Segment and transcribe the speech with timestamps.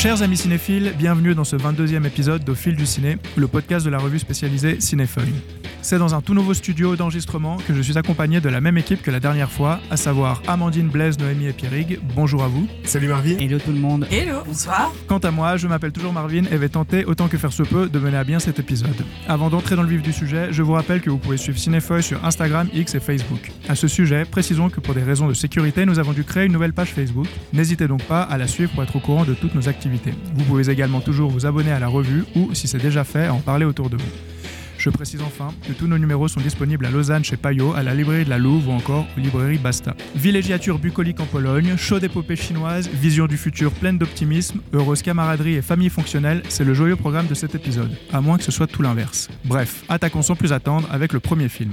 [0.00, 3.90] Chers amis cinéphiles, bienvenue dans ce 22e épisode d'Au fil du ciné, le podcast de
[3.90, 5.34] la revue spécialisée Cinéfeuille.
[5.82, 9.02] C'est dans un tout nouveau studio d'enregistrement que je suis accompagné de la même équipe
[9.02, 11.98] que la dernière fois, à savoir Amandine, Blaise, Noémie et Pierrig.
[12.14, 12.68] Bonjour à vous.
[12.84, 13.38] Salut Marvin.
[13.38, 14.06] Hello tout le monde.
[14.10, 14.92] Hello, bonsoir.
[15.06, 17.88] Quant à moi, je m'appelle toujours Marvin et vais tenter, autant que faire se peut,
[17.88, 19.04] de mener à bien cet épisode.
[19.26, 22.02] Avant d'entrer dans le vif du sujet, je vous rappelle que vous pouvez suivre Cinéfeuille
[22.02, 23.50] sur Instagram, X et Facebook.
[23.68, 26.52] À ce sujet, précisons que pour des raisons de sécurité, nous avons dû créer une
[26.52, 27.26] nouvelle page Facebook.
[27.54, 30.12] N'hésitez donc pas à la suivre pour être au courant de toutes nos activités.
[30.34, 33.38] Vous pouvez également toujours vous abonner à la revue ou, si c'est déjà fait, en
[33.38, 34.39] parler autour de vous.
[34.80, 37.94] Je précise enfin que tous nos numéros sont disponibles à Lausanne chez Payot, à la
[37.94, 39.94] librairie de la Louve ou encore aux librairies Basta.
[40.16, 45.60] Villégiature bucolique en Pologne, chaude épopée chinoise, vision du futur pleine d'optimisme, heureuse camaraderie et
[45.60, 48.80] famille fonctionnelle, c'est le joyeux programme de cet épisode, à moins que ce soit tout
[48.80, 49.28] l'inverse.
[49.44, 51.72] Bref, attaquons sans plus attendre avec le premier film.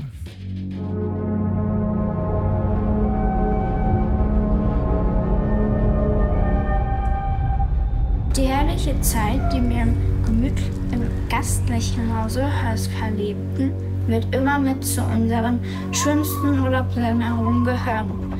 [8.87, 13.73] Die herrliche Zeit, die wir im, gemütlich, im gastlichen Hause Hörs verlebten,
[14.07, 15.59] wird immer mit zu unseren
[15.91, 18.33] schönsten Urlaubserinnerungen gehören.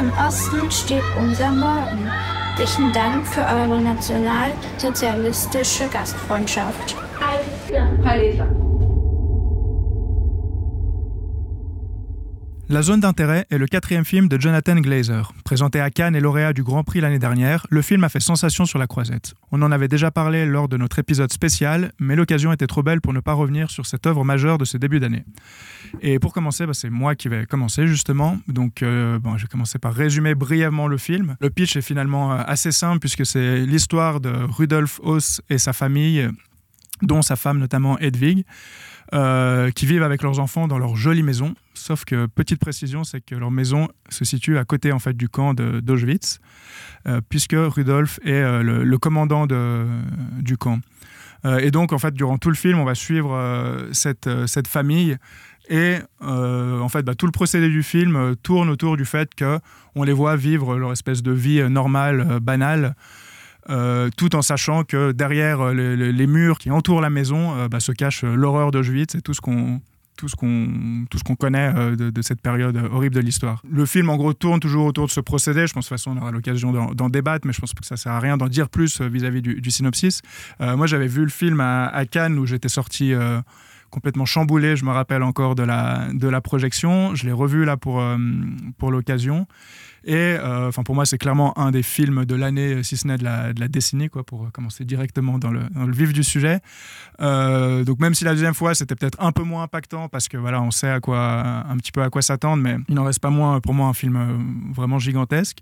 [0.00, 2.10] Im Osten steht unser Morgen.
[2.56, 6.96] Herzlichen Dank für eure nationalsozialistische Gastfreundschaft.
[12.74, 15.32] La zone d'intérêt est le quatrième film de Jonathan Glazer.
[15.44, 18.64] Présenté à Cannes et lauréat du Grand Prix l'année dernière, le film a fait sensation
[18.66, 19.34] sur la croisette.
[19.52, 23.00] On en avait déjà parlé lors de notre épisode spécial, mais l'occasion était trop belle
[23.00, 25.24] pour ne pas revenir sur cette œuvre majeure de ce début d'année.
[26.02, 28.38] Et pour commencer, bah, c'est moi qui vais commencer justement.
[28.48, 31.36] Donc, euh, je vais commencer par résumer brièvement le film.
[31.38, 35.72] Le pitch est finalement euh, assez simple puisque c'est l'histoire de Rudolf Haus et sa
[35.72, 36.28] famille,
[37.02, 38.44] dont sa femme notamment Hedwig.
[39.14, 41.54] Euh, qui vivent avec leurs enfants dans leur jolie maison.
[41.74, 45.28] Sauf que, petite précision, c'est que leur maison se situe à côté en fait, du
[45.28, 46.40] camp d'Auschwitz,
[47.06, 50.80] euh, puisque Rudolf est euh, le, commandant du camp.
[51.44, 55.16] Euh, et donc, en fait, durant tout le film, on va suivre cette, cette famille.
[55.68, 59.60] Et en fait, bah, tout le procédé du film tourne autour du fait que
[59.94, 62.96] on les voit vivre leur espèce de vie normale, banale,
[64.16, 67.92] tout en sachant que derrière euh, les, murs qui entourent la maison euh, bah, se
[67.92, 69.80] cache euh, l'horreur d'Auschwitz et tout ce qu'on
[70.16, 73.62] tout ce qu'on tout ce qu'on connaît euh, de, cette période euh, horrible de l'histoire.
[73.68, 75.66] Le film en gros tourne toujours autour de ce procédé.
[75.66, 77.96] Je pense de toute façon on aura l'occasion d'en débattre, mais je pense que ça
[77.96, 80.22] sert à rien d'en dire plus euh, vis-à-vis du, synopsis.
[80.60, 83.40] Euh, moi j'avais vu le film à, Cannes où j'étais sorti euh,
[83.90, 84.76] complètement chamboulé.
[84.76, 87.14] Je me rappelle encore de la de la projection.
[87.14, 88.16] Je l'ai revu là pour euh,
[88.78, 89.46] pour l'occasion.
[90.06, 93.16] Et euh, enfin pour moi, c'est clairement un des films de l'année, si ce n'est
[93.18, 96.22] de la, de la décennie, quoi, pour commencer directement dans le, dans le vif du
[96.22, 96.60] sujet.
[97.20, 100.36] Euh, donc même si la deuxième fois, c'était peut-être un peu moins impactant parce que
[100.36, 103.20] voilà, on sait à quoi, un petit peu à quoi s'attendre, mais il n'en reste
[103.20, 105.58] pas moins pour moi un film euh, vraiment gigantesque.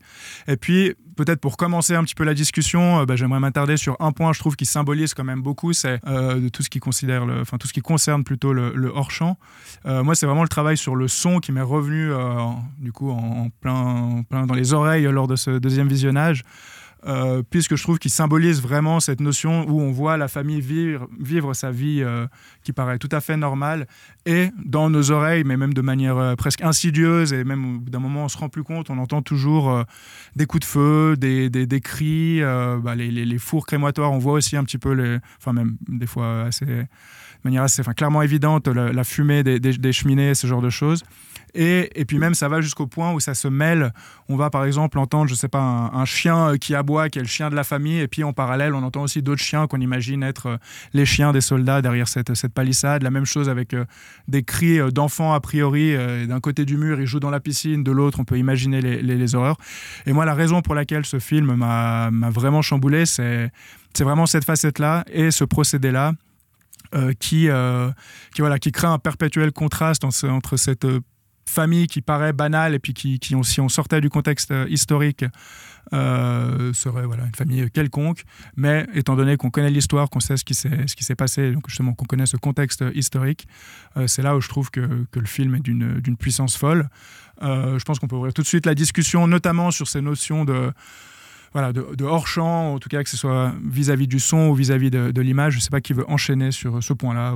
[0.48, 3.96] Et puis peut-être pour commencer un petit peu la discussion, euh, bah, j'aimerais m'attarder sur
[4.00, 6.80] un point, je trouve, qui symbolise quand même beaucoup, c'est euh, de tout ce qui
[6.80, 9.36] considère, le, tout ce qui concerne plutôt le, hors champ.
[9.84, 12.92] Euh, moi, c'est vraiment le travail sur le son qui m'est revenu euh, en- du
[12.92, 16.42] coup en, plein, dans les oreilles lors de ce deuxième visionnage.
[17.04, 21.52] Euh, puisque je trouve qu'il symbolise vraiment cette notion où on voit la famille vivre,
[21.52, 22.28] sa vie euh,
[22.62, 23.88] qui paraît tout à fait normale
[24.24, 28.26] et dans nos oreilles, mais même de manière euh, presque insidieuse et même d'un moment
[28.26, 29.84] on se rend plus compte, on entend toujours
[30.36, 34.78] des coups de feu, des, cris, bah, les, fours crématoires, on voit aussi un petit
[34.78, 36.86] peu, enfin même des fois assez, de
[37.42, 41.02] manière assez, clairement évidente, la, fumée des cheminées, ce genre de choses.
[41.54, 43.92] Et, et puis même, ça va jusqu'au point où ça se mêle.
[44.28, 47.28] On va par exemple entendre, je sais pas, un, chien qui aboie, qui est le
[47.28, 50.22] chien de la famille, et puis en parallèle, on entend aussi d'autres chiens qu'on imagine
[50.22, 50.56] être euh,
[50.94, 53.02] les chiens des soldats derrière cette, cette palissade.
[53.02, 53.84] La même chose avec euh,
[54.28, 55.94] des cris euh, d'enfants a priori.
[55.94, 58.80] euh, D'un côté du mur, ils jouent dans la piscine, de l'autre, on peut imaginer
[58.80, 59.56] les, les, horreurs.
[60.06, 63.50] Et moi, la raison pour laquelle ce film m'a vraiment chamboulé, c'est
[64.00, 66.12] vraiment cette facette-là et ce procédé-là.
[66.94, 67.90] euh, qui, euh,
[68.34, 71.00] qui, voilà, qui crée un perpétuel contraste entre cette euh,
[71.46, 75.24] famille qui paraît banale et puis qui, qui si on sortait du contexte euh, historique,
[75.92, 78.24] euh, serait voilà, une famille quelconque.
[78.56, 82.04] Mais étant donné qu'on connaît l'histoire, qu'on sait ce qui s'est passé, donc justement qu'on
[82.04, 83.46] connaît ce contexte historique,
[83.96, 86.88] euh, c'est là où je trouve que, que le film est d'une puissance folle.
[87.40, 90.72] Je pense qu'on peut ouvrir tout de suite la discussion, notamment sur ces notions de
[91.52, 94.90] voilà, de, de hors-champ, en tout cas que ce soit vis-à-vis du son ou vis-à-vis
[94.90, 95.54] de, l'image.
[95.54, 97.34] Je ne sais pas qui veut enchaîner sur ce point-là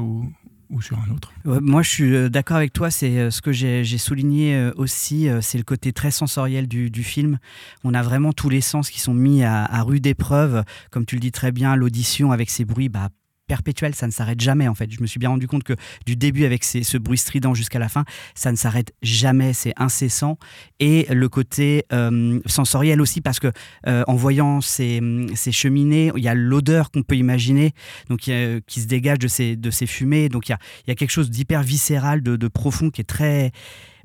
[0.71, 1.33] ou sur un autre.
[1.45, 2.91] Moi, je suis euh, d'accord avec toi.
[2.91, 5.29] C'est euh, ce que j'ai souligné euh, aussi.
[5.41, 7.39] C'est le côté très sensoriel du, film.
[7.85, 10.65] On a vraiment tous les sens qui sont mis à, rude épreuve.
[10.91, 13.11] Comme tu le dis très bien, l'audition avec ses bruits bah,
[13.47, 14.91] perpétuel, ça ne s'arrête jamais en fait.
[14.91, 17.89] Je me suis bien rendu compte que du début avec ce bruit strident jusqu'à la
[17.89, 18.05] fin,
[18.35, 20.39] ça ne s'arrête jamais, c'est incessant.
[20.81, 23.51] Et le côté euh, sensoriel aussi, parce que
[23.87, 25.01] euh, en voyant ces,
[25.35, 27.73] ces, cheminées, il y a l'odeur qu'on peut imaginer,
[28.09, 30.29] donc qui se dégage de ces, ces fumées.
[30.29, 30.57] Donc il
[30.87, 33.53] y a, quelque chose d'hyper viscéral, de profond, qui est très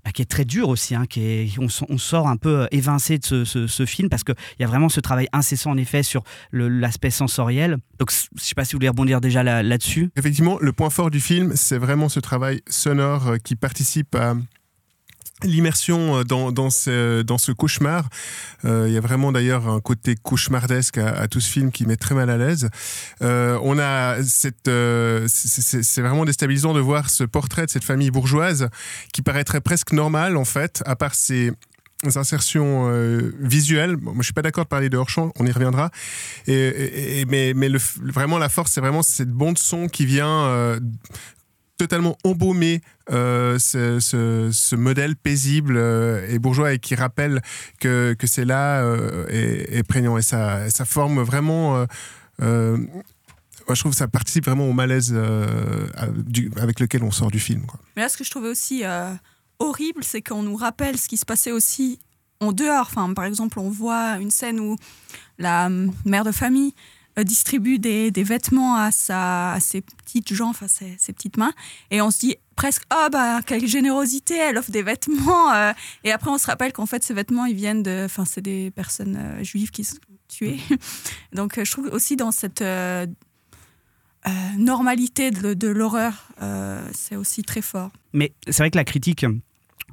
[0.03, 3.17] bah, qui est très dur aussi, hein, qui est, on, sort un peu euh, évincé
[3.19, 7.09] de ce, film parce qu'il y a vraiment ce travail incessant en effet sur l'aspect
[7.09, 7.77] sensoriel.
[7.99, 10.09] Donc je ne sais pas si vous voulez rebondir déjà là-dessus.
[10.15, 14.35] Effectivement, le point fort du film, c'est vraiment ce travail sonore euh, qui participe à
[15.43, 18.09] l'immersion euh, dans, dans, ce, dans ce cauchemar.
[18.65, 21.95] Euh, il y a vraiment d'ailleurs un côté cauchemardesque à, tout ce film qui met
[21.95, 22.69] très mal à l'aise.
[23.21, 24.69] Euh, on a cette,
[25.27, 28.69] c'est vraiment déstabilisant de voir ce portrait de cette famille bourgeoise
[29.13, 31.51] qui paraîtrait presque normal en fait, à part ces
[32.15, 32.91] insertions
[33.39, 33.95] visuelles.
[33.97, 35.91] moi, je suis pas d'accord de parler de hors-champ, on y reviendra.
[36.47, 37.69] Et, mais mais
[38.01, 40.79] vraiment, la force, c'est vraiment cette bande son qui vient
[41.81, 47.41] totalement embaumé euh, ce, modèle paisible euh, et bourgeois et qui rappelle
[47.79, 51.87] que, que c'est là euh, est, prégnant et ça, forme vraiment
[52.39, 55.15] je trouve que ça participe vraiment au malaise
[56.57, 57.65] avec lequel on sort du film.
[57.95, 58.83] Mais là, ce que je trouvais aussi
[59.57, 61.99] horrible, c'est qu'on nous rappelle ce qui se passait aussi
[62.41, 62.87] en dehors.
[62.91, 64.75] Enfin, par exemple, on voit une scène où
[65.39, 65.69] la
[66.05, 66.73] mère de famille
[67.23, 71.53] distribue des, des, vêtements à, sa, ses petites jambes, enfin ses, petites mains,
[71.89, 75.73] et on se dit presque oh bah quelle générosité, elle offre des vêtements, euh.
[76.03, 78.71] et après on se rappelle qu'en fait ces vêtements ils viennent de, enfin c'est des
[78.71, 79.97] personnes euh, juives qui sont
[80.27, 80.59] tuées,
[81.33, 82.63] donc je trouve aussi dans cette
[84.57, 86.27] normalité de, de l'horreur,
[86.93, 87.91] c'est aussi très fort.
[88.13, 89.25] Mais c'est vrai que la critique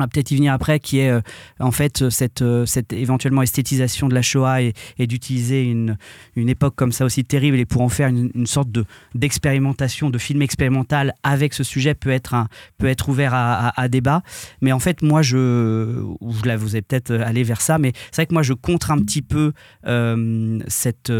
[0.07, 1.21] peut-être y venir après, qui est euh,
[1.59, 5.97] en fait cette, euh, cette éventuellement esthétisation de la Shoah et, d'utiliser une,
[6.37, 8.85] une époque comme ça aussi terrible et pour en faire une, sorte de,
[9.15, 14.23] d'expérimentation, de film expérimental avec ce sujet peut être, un, peut être ouvert à, débat.
[14.61, 16.05] Mais en fait, moi, je,
[16.45, 18.99] là, vous avez peut-être allé vers ça, mais c'est vrai que moi, je contre un
[18.99, 19.53] petit peu
[19.87, 21.13] euh, cette,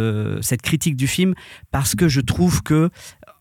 [0.43, 1.35] cette critique du film
[1.71, 2.91] parce que je trouve que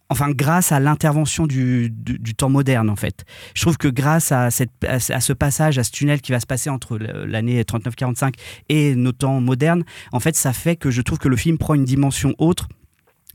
[0.10, 1.94] enfin grâce à l'intervention du,
[2.38, 3.26] temps moderne en fait.
[3.54, 6.70] Je trouve que grâce à, à, ce passage, à ce tunnel qui va se passer
[6.70, 8.34] entre l'année 39-45
[8.70, 11.74] et nos temps modernes, en fait ça fait que je trouve que le film prend
[11.74, 12.68] une dimension autre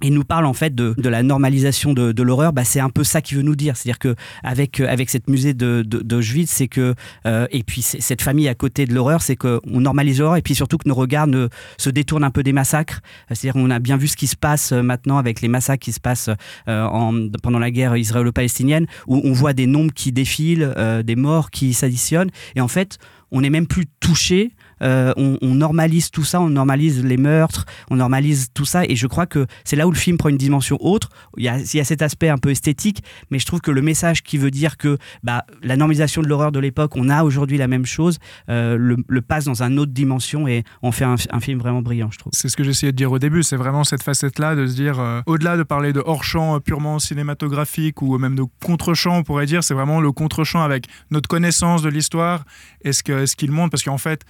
[0.03, 2.91] et nous parle en fait de, de la normalisation de, de l'horreur, bah, c'est un
[2.91, 3.77] peu ça qu'il veut nous dire.
[3.77, 6.95] C'est-à-dire que avec euh, avec cette musée de d'Auschwitz, c'est que
[7.27, 10.55] euh, et puis cette famille à côté de l'horreur, c'est qu'on normalise l'horreur et puis
[10.55, 13.01] surtout que nos regards ne, se détournent un peu des massacres.
[13.29, 15.93] C'est-à-dire qu'on a bien vu ce qui se passe euh, maintenant avec les massacres qui
[15.93, 16.31] se passent
[16.67, 21.73] en, pendant la guerre israélo-palestinienne, où on voit des nombres qui défilent, des morts qui
[21.73, 22.99] s'additionnent, et en fait
[23.33, 27.96] on n'est même plus touché euh, on, normalise tout ça, on normalise les meurtres, on
[27.96, 30.76] normalise tout ça, et je crois que c'est là où le film prend une dimension
[30.81, 31.08] autre.
[31.37, 34.38] Il y a, cet aspect un peu esthétique, mais je trouve que le message qui
[34.38, 37.87] veut dire que bah, la normalisation de l'horreur de l'époque, on a aujourd'hui la même
[37.87, 38.19] chose,
[38.49, 42.19] euh, le, passe dans une autre dimension et on fait un, film vraiment brillant, je
[42.19, 42.32] trouve.
[42.34, 44.99] C'est ce que j'essayais de dire au début, c'est vraiment cette facette-là de se dire,
[44.99, 49.62] euh, au-delà de parler de hors-champ purement cinématographique ou même de contre-champ, on pourrait dire,
[49.62, 52.44] c'est vraiment le contre-champ avec notre connaissance de l'histoire
[52.84, 54.25] et ce qu'il montre, parce qu'en fait,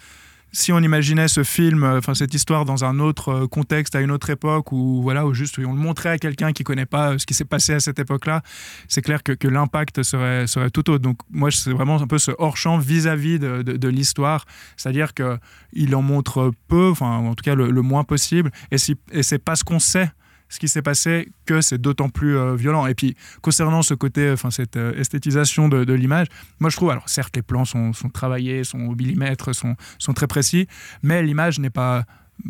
[0.53, 4.01] si on imaginait ce film, euh, enfin cette histoire dans un autre euh, contexte, à
[4.01, 7.13] une autre époque, ou voilà, ou juste on le montrait à quelqu'un qui connaît pas
[7.13, 8.43] euh, ce qui s'est passé à cette époque-là,
[8.87, 11.03] c'est clair que, que l'impact serait, tout autre.
[11.03, 14.45] Donc moi, c'est vraiment un peu ce hors-champ vis-à-vis de, l'histoire,
[14.77, 18.77] c'est-à-dire qu'il en montre peu, enfin en tout cas le, moins possible, et,
[19.11, 20.11] et c'est pas ce qu'on sait
[20.53, 22.87] ce qui s'est passé que c'est d'autant plus euh, violent.
[22.87, 26.27] Et puis, concernant ce côté, enfin, cette euh, esthétisation de, l'image,
[26.61, 30.13] moi je trouve, alors certes, les plans sont, sont travaillés, sont au millimètre, sont, sont
[30.13, 30.69] très précis,
[31.03, 32.05] mais l'image n'est pas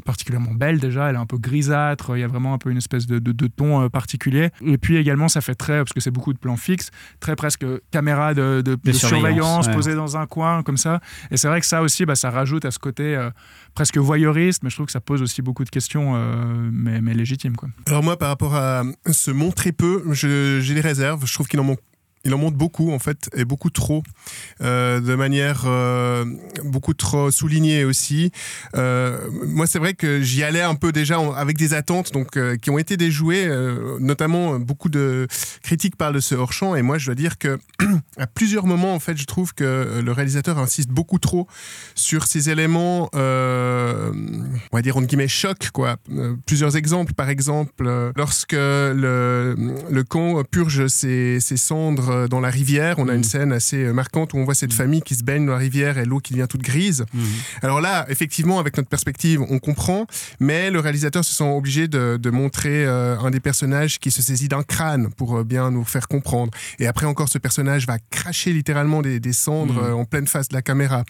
[0.04, 2.78] particulièrement belle déjà, elle est un peu grisâtre, il y a vraiment un peu une
[2.78, 4.50] espèce de, de, ton euh, particulier.
[4.64, 7.64] Et puis également, ça fait très, parce que c'est beaucoup de plans fixes, très presque
[7.90, 11.00] caméra de, surveillance, posée dans un coin, comme ça.
[11.30, 13.30] Et c'est vrai que ça aussi, bah, ça rajoute à ce côté euh,
[13.74, 17.14] presque voyeuriste, mais je trouve que ça pose aussi beaucoup de questions, euh, mais, mais,
[17.14, 17.56] légitimes.
[17.56, 17.68] Quoi.
[17.86, 21.64] Alors moi, par rapport à ce montrer peu, j'ai des réserves, je trouve qu'il en
[21.64, 21.80] manque
[22.24, 24.02] il en montre beaucoup en fait et beaucoup trop
[24.60, 26.24] euh, de manière euh,
[26.64, 28.30] beaucoup trop soulignée aussi.
[28.76, 32.70] Euh, moi c'est vrai que j'y allais un peu déjà avec des attentes donc qui
[32.70, 33.48] ont été déjouées
[34.00, 35.26] notamment beaucoup de
[35.62, 37.58] critiques parlent de ce hors champ et moi je dois dire que
[38.16, 41.46] à plusieurs moments en fait je trouve que le réalisateur insiste beaucoup trop
[41.94, 44.12] sur ces éléments on
[44.72, 45.96] va dire en guillemets choc quoi.
[46.46, 49.54] Plusieurs exemples par exemple lorsque le,
[49.90, 52.98] le camp purge ses cendres euh, dans la rivière.
[52.98, 54.76] On a une scène assez euh, marquante où on voit cette Mhm.
[54.76, 57.04] famille qui se baigne dans la rivière et l'eau qui devient toute grise.
[57.12, 57.22] Mhm.
[57.62, 60.06] Alors là, effectivement, avec notre perspective, on comprend,
[60.40, 64.22] mais le réalisateur se sent obligé de, de montrer euh, un des personnages qui se
[64.22, 66.52] saisit d'un crâne pour bien nous faire comprendre.
[66.78, 70.54] Et après encore, ce personnage va cracher littéralement des, des cendres en pleine face de
[70.54, 71.04] la caméra.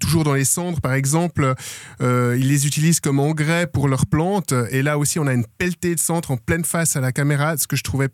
[0.00, 1.54] Toujours dans les cendres, par exemple,
[2.00, 4.52] ils les utilisent comme engrais pour leurs plantes.
[4.70, 7.56] Et là aussi, on a une pelletée de cendres en pleine face à la caméra,
[7.56, 8.08] ce que je trouvais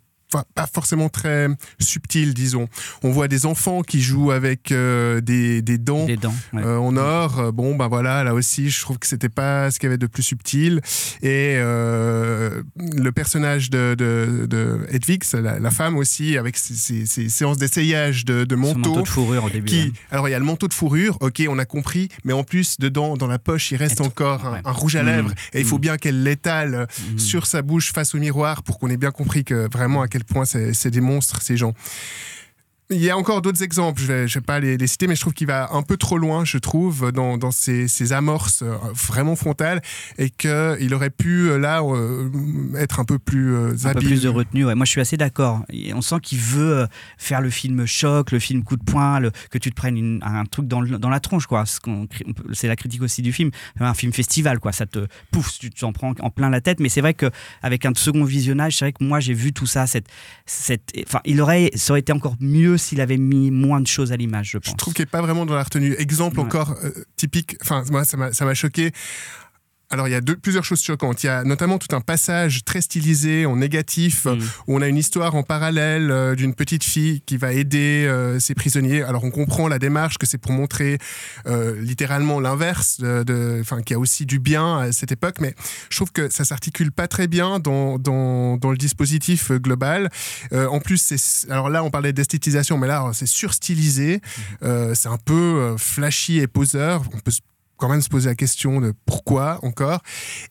[0.54, 1.48] pas forcément très
[1.78, 2.68] subtil, disons.
[3.02, 6.34] On voit des enfants qui jouent avec euh, des, des dents Les dents.
[6.52, 6.62] ouais.
[6.64, 7.38] euh, en or.
[7.38, 9.98] Euh, Bon, ben voilà, là aussi, je trouve que c'était pas ce qu'il y avait
[9.98, 10.80] de plus subtil.
[11.22, 17.06] Et euh, le personnage de, de, de Hedwig, la, la femme aussi, avec ses, ses-
[17.06, 19.02] ses séances d'essayage de, de Son manteau.
[19.02, 19.66] de fourrure au début.
[19.66, 22.42] Qui, alors il y a le manteau de fourrure, ok, on a compris, mais en
[22.44, 24.60] plus dedans, dans la poche, il reste encore un, ouais.
[24.64, 25.08] un rouge à Mhm.
[25.08, 25.80] lèvres, et il faut Mhm.
[25.82, 27.18] bien qu'elle l'étale Mhm.
[27.18, 30.21] sur sa bouche face au miroir pour qu'on ait bien compris que vraiment à quel
[30.24, 31.74] point c'est c'est des monstres ces gens.
[32.92, 35.14] Il y a encore d'autres exemples, je vais, je vais pas les, les citer, mais
[35.16, 38.62] je trouve qu'il va un peu trop loin, je trouve, dans, dans ses, ses amorces
[38.62, 39.80] euh, vraiment frontales,
[40.18, 42.28] et qu'il aurait pu, euh, là, euh,
[42.76, 44.08] être un peu plus euh, un peu habile.
[44.08, 44.66] plus de retenue.
[44.66, 44.74] Ouais.
[44.74, 45.64] Moi, je suis assez d'accord.
[45.94, 49.58] On sent qu'il veut faire le film choc, le film coup de poing, le- que
[49.58, 51.64] tu te prennes une- un truc dans, le- dans la tronche, quoi.
[52.52, 53.50] C'est la critique aussi du film.
[53.80, 54.72] Un film festival, quoi.
[54.72, 56.78] Ça te pouf, tu t'en prends en plein la tête.
[56.80, 57.30] Mais c'est vrai que
[57.62, 59.86] avec un second visionnage, c'est vrai que moi, j'ai vu tout ça.
[59.86, 60.06] Cette,
[60.46, 64.12] cette, enfin, il aurait, ça aurait été encore mieux s'il avait mis moins de choses
[64.12, 64.72] à l'image, je pense.
[64.72, 65.94] Je trouve qu'il n'est pas vraiment dans la retenue.
[65.98, 66.44] Exemple Ouais.
[66.44, 68.92] encore euh, typique, enfin moi ça m'a ça m'a choqué.
[69.92, 71.22] Alors il y a deux, plusieurs choses choquantes.
[71.22, 74.38] Il y a notamment tout un passage très stylisé en négatif Mm.
[74.66, 78.40] où on a une histoire en parallèle euh, d'une petite fille qui va aider euh,
[78.40, 79.02] ses prisonniers.
[79.02, 80.98] Alors on comprend la démarche que c'est pour montrer
[81.46, 85.54] euh, littéralement l'inverse, de, enfin qu'il y a aussi du bien à cette époque, mais
[85.90, 90.08] je trouve que ça s'articule pas très bien dans, dans, dans le dispositif global.
[90.52, 94.20] En plus, c'est alors là on parlait d'esthétisation, mais là c'est surstylisé,
[94.62, 97.02] Euh, c'est un peu flashy et poseur.
[97.14, 97.40] On peut se-
[97.76, 100.00] quand même se poser la question de pourquoi encore.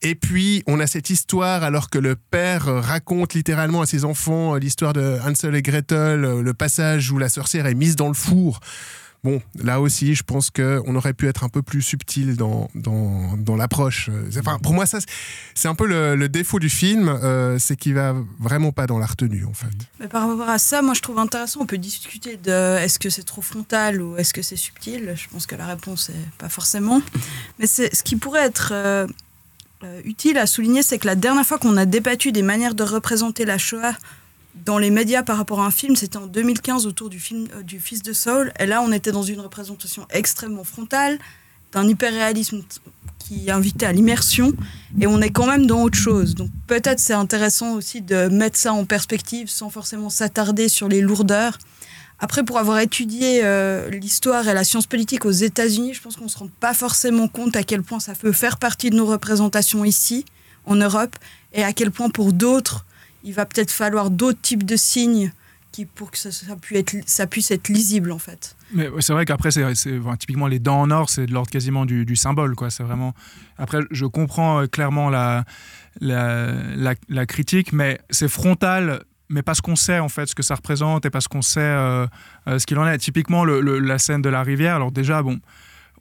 [0.01, 4.55] Et puis, on a cette histoire alors que le père raconte littéralement à ses enfants
[4.55, 8.59] l'histoire de Hansel et Gretel, le passage où la sorcière est mise dans le four.
[9.23, 13.37] Bon, là aussi, je pense qu'on aurait pu être un peu plus subtil dans, dans,
[13.37, 14.09] dans l'approche.
[14.39, 14.97] Enfin, pour moi, ça,
[15.53, 18.97] c'est- un peu le, le défaut du film, euh, c'est qu'il va vraiment pas dans
[18.97, 19.67] la retenue, en fait.
[19.99, 23.11] Mais par rapport à ça, moi je trouve intéressant, on peut discuter de est-ce que
[23.11, 25.13] c'est trop frontal ou est-ce que c'est subtil.
[25.15, 26.99] Je pense que la réponse est pas forcément.
[27.59, 29.05] Mais c'est ce qui pourrait être euh,
[29.83, 32.83] euh, utile à souligner, c'est que la dernière fois qu'on a débattu des manières de
[32.83, 33.93] représenter la Shoah
[34.55, 37.63] dans les médias par rapport à un film, c'était en 2015 autour du film euh,
[37.63, 38.51] du Fils de Saul.
[38.59, 41.19] Et là, on était dans une représentation extrêmement frontale,
[41.71, 42.61] d'un hyperréalisme
[43.19, 44.53] qui invitait à l'immersion,
[44.99, 46.35] et on est quand même dans autre chose.
[46.35, 51.01] Donc peut-être c'est intéressant aussi de mettre ça en perspective sans forcément s'attarder sur les
[51.01, 51.57] lourdeurs.
[52.19, 56.25] Après, pour avoir étudié euh, l'histoire et la science politique aux États-Unis, je pense qu'on
[56.25, 59.07] ne se rend pas forcément compte à quel point ça peut faire partie de nos
[59.07, 60.25] représentations ici,
[60.65, 61.15] en Europe,
[61.53, 62.85] et à quel point pour d'autres,
[63.23, 65.31] il va peut-être falloir d'autres types de signes
[65.71, 68.55] qui, pour que ça, puisse être, ça puisse être lisible, en fait.
[68.73, 69.65] Mais c'est vrai qu'après, c'est,
[70.19, 72.55] typiquement les dents en or, c'est de l'ordre quasiment du, symbole.
[72.55, 72.69] Quoi.
[72.69, 73.13] C'est vraiment...
[73.57, 75.45] Après, je comprends euh, clairement la,
[75.99, 80.55] la, la- critique, mais c'est frontal, mais parce qu'on sait en fait ce que ça
[80.55, 82.05] représente et parce qu'on sait euh,
[82.47, 82.97] euh, ce qu'il en est.
[82.97, 85.39] Typiquement, le- la scène de la rivière, alors déjà, bon.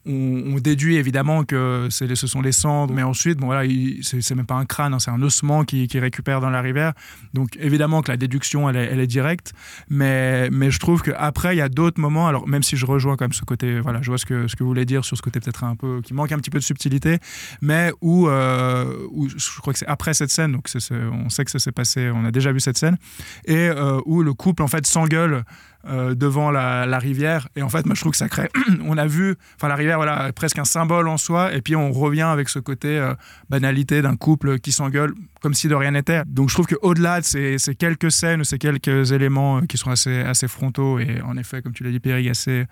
[0.06, 4.46] On, déduit évidemment que ce sont les cendres, mais ensuite, bon, voilà, il- c'est même
[4.46, 6.92] pas un crâne, hein, c'est un ossement qui, récupère dans la rivière.
[7.34, 9.52] Donc évidemment que la déduction, elle est, directe.
[9.88, 13.16] Mais, mais je trouve qu'après, il y a d'autres moments, alors même si je rejoins
[13.16, 15.22] quand ce côté, voilà, je vois ce que, ce que vous voulez dire sur ce
[15.22, 17.18] côté peut-être un peu, qui manque un petit peu de subtilité,
[17.60, 21.58] mais où, euh, je crois que c'est après cette scène, donc on sait que ça
[21.58, 22.96] s'est passé, on a déjà vu cette scène,
[23.44, 25.44] et euh, où le couple en fait s'engueule
[25.88, 28.50] euh, devant la, la rivière, et en fait, moi je trouve que ça crée,
[28.84, 31.90] on a vu, enfin la rivière, voilà, presque un symbole en soi, et puis on
[31.90, 33.14] revient avec ce côté euh,
[33.48, 36.22] banalité d'un couple qui s'engueule comme si de rien n'était.
[36.26, 40.20] Donc je trouve qu'au-delà de ces, quelques scènes, ces quelques éléments euh, qui sont assez,
[40.20, 42.66] assez frontaux et en effet, comme tu l'as dit, Pierre, assez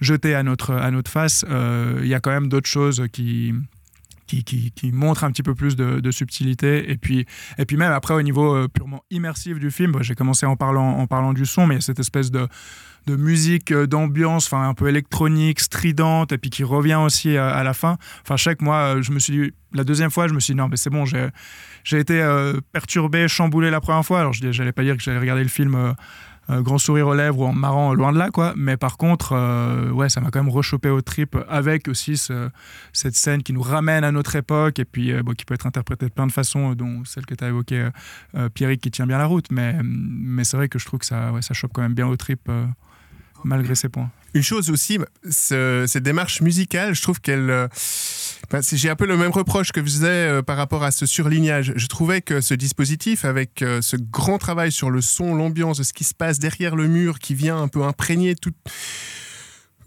[0.00, 3.54] jetés à notre, à notre face, il y a quand même d'autres choses qui,
[4.38, 6.90] qui, montrent un petit peu plus de, subtilité.
[6.90, 7.26] Et puis,
[7.58, 10.98] et puis même après, au niveau euh, purement immersif du film, j'ai commencé en parlant,
[10.98, 12.48] en parlant du son, mais il y a cette espèce de
[13.08, 17.74] musique euh, d'ambiance enfin un peu électronique stridente et puis qui revient aussi à, la
[17.74, 20.52] fin enfin chaque mois euh, je me suis dit la deuxième fois je me suis
[20.52, 22.24] dit non mais c'est bon j'ai été
[22.70, 25.94] perturbé chamboulé la première fois alors je n'allais pas dire que j'allais regarder le film
[26.62, 28.52] grand sourire aux lèvres ou en marrant loin de là, quoi.
[28.56, 32.16] Mais par contre, ouais, ça m'a quand même rechopé au trip avec aussi
[32.92, 36.12] cette scène qui nous ramène à notre époque et puis qui peut être interprétée de
[36.12, 37.88] plein de façons, dont celle que tu as évoquée,
[38.54, 39.46] Pierrick, qui tient bien la route.
[39.50, 42.16] Mais, mais c'est vrai que je trouve que ça, ça chope quand même bien au
[42.16, 42.50] trip
[43.44, 44.10] malgré ces points.
[44.32, 47.68] Une chose aussi, cette démarche musicale, je trouve qu'elle.
[48.54, 51.06] Euh, j'ai un peu le même reproche que vous faisais euh, par rapport à ce
[51.06, 51.72] surlignage.
[51.76, 55.92] Je trouvais que ce dispositif, avec euh, ce grand travail sur le son, l'ambiance, ce
[55.92, 58.52] qui se passe derrière le mur, qui vient un peu imprégner tout.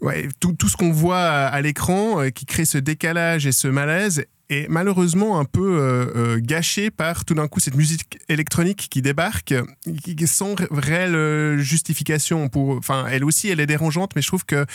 [0.00, 5.44] Ce qu'on voit à, l'écran, qui crée ce décalage et ce malaise, est malheureusement un
[5.44, 9.54] peu euh, euh, gâché par tout d'un coup cette musique électronique qui débarque
[10.02, 14.44] qui, sans réelle euh, justification pour enfin elle aussi elle est dérangeante mais je trouve
[14.44, 14.66] que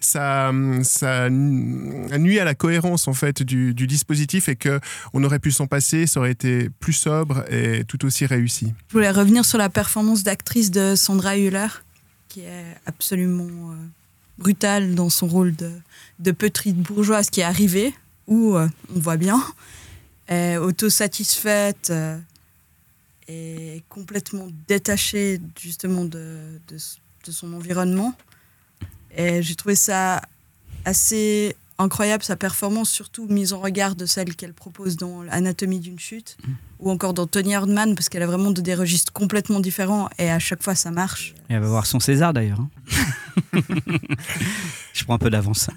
[0.00, 0.50] ça
[0.82, 4.80] ça nuit à la cohérence en fait du, dispositif et que
[5.12, 8.72] on aurait pu s'en passer ça aurait été plus sobre et tout aussi réussi.
[8.88, 11.68] Je voulais revenir sur la performance d'actrice de Sandra Hüller
[12.28, 13.74] qui est absolument
[14.38, 15.72] brutale dans son rôle de,
[16.18, 17.94] de petite bourgeoise qui est arrivée
[18.28, 19.42] où euh, on voit bien,
[20.60, 22.18] autosatisfaite euh,
[23.26, 26.60] et complètement détachée justement de,
[27.26, 28.14] son environnement.
[29.16, 30.22] Et j'ai trouvé ça
[30.84, 35.98] assez incroyable, sa performance, surtout mise en regard de celle qu'elle propose dans l'anatomie d'une
[35.98, 36.52] chute, mmh.
[36.80, 40.38] Ou encore dans Tony Hardman, parce qu'elle a vraiment des registres complètement différents, et à
[40.38, 41.34] chaque fois ça marche.
[41.50, 42.60] Et elle va voir son César d'ailleurs.
[42.60, 42.70] Hein.
[44.92, 45.70] Je prends un peu d'avance.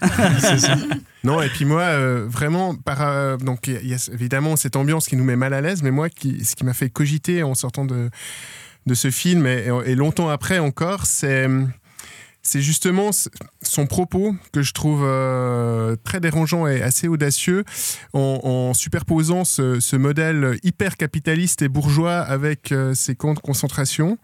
[1.23, 5.07] non, et puis moi, euh, vraiment, par, euh, donc il y, a évidemment cette ambiance
[5.07, 7.55] qui nous met mal à l'aise, mais moi, qui, ce qui m'a fait cogiter en
[7.55, 8.09] sortant de,
[8.85, 11.47] de ce film, et longtemps après encore, c'est
[12.43, 13.11] c'est justement
[13.61, 17.63] son propos que je trouve euh, très dérangeant et assez audacieux
[18.13, 24.17] en, superposant ce, modèle hyper capitaliste et bourgeois avec euh, ses camps de concentration.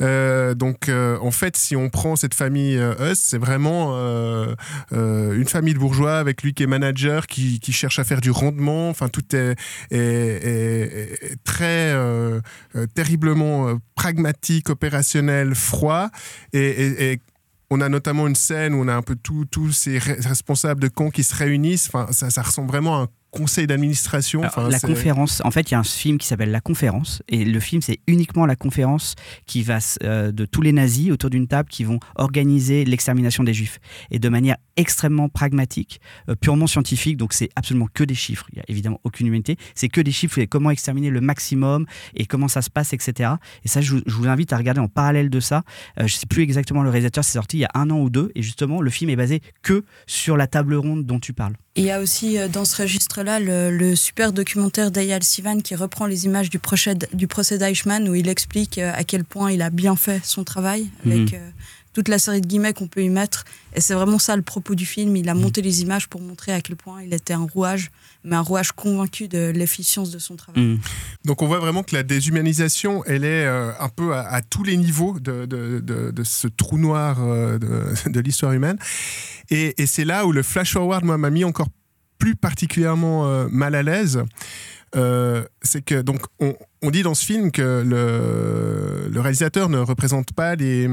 [0.00, 3.96] Euh, donc en fait, si on prend cette famille Us, c'est vraiment
[4.92, 8.88] une famille de bourgeois avec lui qui est manager, qui, cherche à faire du rendement.
[8.88, 9.56] Enfin, tout est,
[11.44, 11.94] très
[12.94, 16.10] terriblement pragmatique, opérationnel, froid
[16.52, 17.20] et
[17.70, 21.10] on a notamment une scène où on a un peu tous ces responsables de camps
[21.10, 21.88] qui se réunissent.
[21.88, 24.42] Enfin, ça, ça ressemble vraiment à un conseil d'administration.
[24.42, 27.60] la conférence, en fait, il y a un film qui s'appelle La Conférence, et le
[27.60, 29.14] film, c'est uniquement la conférence
[29.46, 33.52] qui va euh, de tous les nazis autour d'une table qui vont organiser l'extermination des
[33.52, 33.78] juifs,
[34.10, 38.56] et de manière extrêmement pragmatique, euh, purement scientifique, donc c'est absolument que des chiffres, il
[38.56, 42.26] n'y a évidemment aucune humanité, c'est que des chiffres, et comment exterminer le maximum, et
[42.26, 43.30] comment ça se passe, etc.
[43.64, 45.62] Et ça, je, vous invite à regarder en parallèle de ça.
[45.98, 48.00] Euh, je ne sais plus exactement le réalisateur, c'est sorti il y a un an
[48.00, 51.32] ou deux, et justement, le film est basé que sur la table ronde dont tu
[51.32, 51.54] parles.
[51.78, 56.24] Il y a aussi dans ce registre-là le, super documentaire d'Ayal Sivan qui reprend les
[56.24, 59.94] images du procès, du procès d'Eichmann où il explique à quel point il a bien
[59.94, 61.52] fait son travail avec mhm
[61.96, 63.46] toute la série de guillemets qu'on peut y mettre.
[63.74, 65.16] Et c'est vraiment ça le propos du film.
[65.16, 67.90] Il a monté les images pour montrer à quel point il était un rouage,
[68.22, 70.62] mais un rouage convaincu de l'efficience de son travail.
[70.62, 70.80] Mm.
[71.24, 74.76] Donc on voit vraiment que la déshumanisation, elle est euh, un peu à, tous les
[74.76, 77.58] niveaux de, de, de, ce trou noir euh,
[78.06, 78.76] de, l'histoire humaine.
[79.48, 81.68] Et, et c'est là où le flash forward, moi, m'a mis encore
[82.18, 84.22] plus particulièrement euh, mal à l'aise.
[84.94, 90.32] Euh, c'est que donc on, dit dans ce film que le, le réalisateur ne représente
[90.32, 90.88] pas les,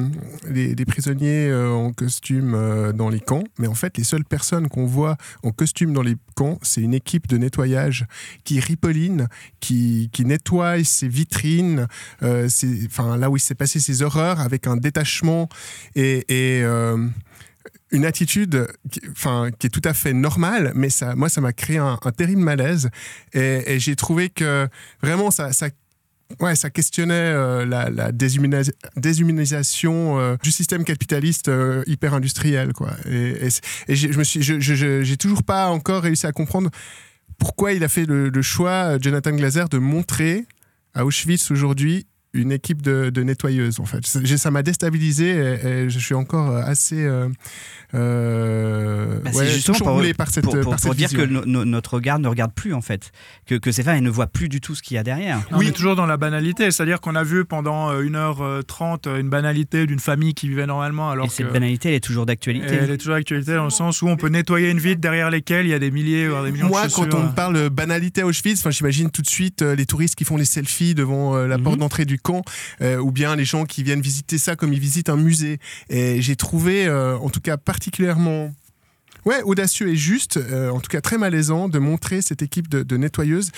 [0.49, 4.69] les, prisonniers euh, en costume euh, dans les camps, mais en fait les seules personnes
[4.69, 8.07] qu'on voit en costume dans les camps, c'est une équipe de nettoyage
[8.43, 9.27] qui ripolline,
[9.59, 11.87] qui, qui nettoie ses vitrines,
[12.23, 15.47] enfin là où il s'est passé ses horreurs avec un détachement
[15.95, 16.63] et
[17.93, 21.53] une attitude qui, enfin, qui est tout à fait normale, mais ça, moi, ça m'a
[21.53, 22.89] créé un, terrible malaise.
[23.33, 24.67] Et, j'ai trouvé que
[25.01, 25.51] vraiment, ça,
[26.39, 32.91] Ouais, ça questionnait euh, la, déshumanisation euh, du système capitaliste euh, hyper industriel, quoi.
[33.05, 33.49] Et,
[33.87, 36.71] je me suis, j'ai toujours pas encore réussi à comprendre
[37.37, 40.45] pourquoi il a fait le, le choix, Jonathan Glazer, de montrer
[40.95, 44.05] à Auschwitz aujourd'hui une équipe de, nettoyeuses en fait.
[44.05, 47.29] Ça m'a déstabilisé et, je suis encore assez euh,
[47.93, 52.73] euh bah, justement pour, par cette pour, pour, dire que notre regard ne regarde plus
[52.73, 53.11] en fait,
[53.45, 55.41] que, que ces femmes elles ne voient plus du tout ce qu'il y a derrière.
[55.51, 59.99] oui, toujours dans la banalité, c'est-à-dire qu'on a vu pendant 1h30 euh, une banalité d'une
[59.99, 62.73] famille qui vivait normalement alors et cette banalité elle est toujours d'actualité.
[62.73, 65.67] Elle est toujours d'actualité dans le sens où on peut nettoyer une ville derrière lesquelles
[65.67, 67.09] il y a des milliers voire des millions Moi, de chaussures.
[67.09, 70.37] quand on parle banalité à Auschwitz, j'imagine tout de suite euh, les touristes qui font
[70.37, 71.63] les selfies devant la mhm.
[71.63, 72.17] porte d'entrée du
[72.81, 75.59] euh, ou bien les gens qui viennent visiter ça comme ils visitent un musée.
[75.89, 78.51] Et j'ai trouvé, euh, en tout cas, particulièrement
[79.45, 82.97] audacieux et juste, euh, en tout cas très malaisant, de montrer cette équipe de, de
[82.97, 83.51] nettoyeuses,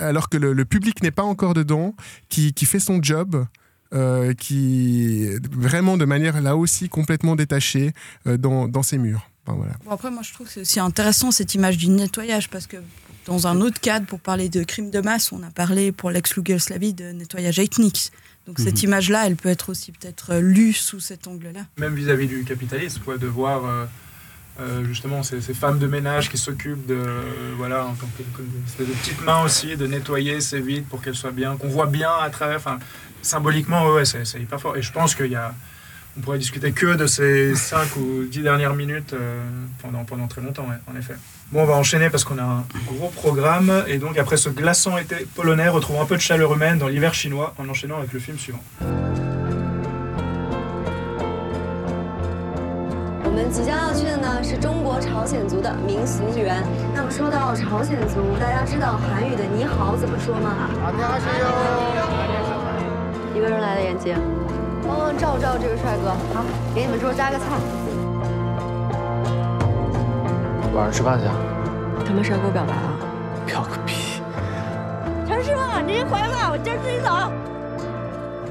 [0.00, 1.94] alors que le, public n'est pas encore dedans,
[2.28, 3.46] qui, fait son job.
[3.92, 7.92] euh, qui vraiment de manière là aussi complètement détachée
[8.24, 9.28] dans, ses murs.
[9.88, 12.78] Après, moi, je trouve que c'est aussi intéressant cette image du nettoyage parce que
[13.26, 16.92] dans un autre cadre, pour parler de crimes de masse, on a parlé pour l'ex-Yougoslavie
[16.94, 18.12] de nettoyage ethnique.
[18.46, 18.84] Donc cette Mhm.
[18.90, 21.60] image-là, elle peut être aussi peut-être euh, lue sous cet angle-là.
[21.78, 23.86] Même vis-à-vis du capitalisme, quoi, de voir euh,
[24.60, 28.22] euh, justement ces, ces femmes de ménage qui s'occupent de, euh, voilà, en tant que
[28.36, 31.56] comme une espèce de petites mains aussi, de nettoyer ces vides pour qu'elles soient bien,
[31.56, 32.58] qu'on voit bien à travers.
[32.58, 32.78] Enfin,
[33.22, 34.76] symboliquement, ouais, c'est c'est hyper fort.
[34.76, 35.54] Et je pense qu'il y a,
[36.16, 39.42] on pourrait discuter que de ces 5 ou 10 dernières minutes euh,
[39.80, 41.14] pendant, pendant très longtemps, ouais, en effet.
[41.54, 43.84] Bon, on va enchaîner parce qu'on a un gros programme.
[43.86, 47.14] Et donc, après ce glaçant été polonais, retrouvons un peu de chaleur humaine dans l'hiver
[47.14, 48.58] chinois en enchaînant avec le film suivant.
[70.73, 71.35] 晚上吃饭去啊？
[72.05, 72.93] 他们是要给我表白啊？
[73.45, 74.21] 表个屁！
[75.27, 77.31] 陈师傅，您回来，我今儿自己走。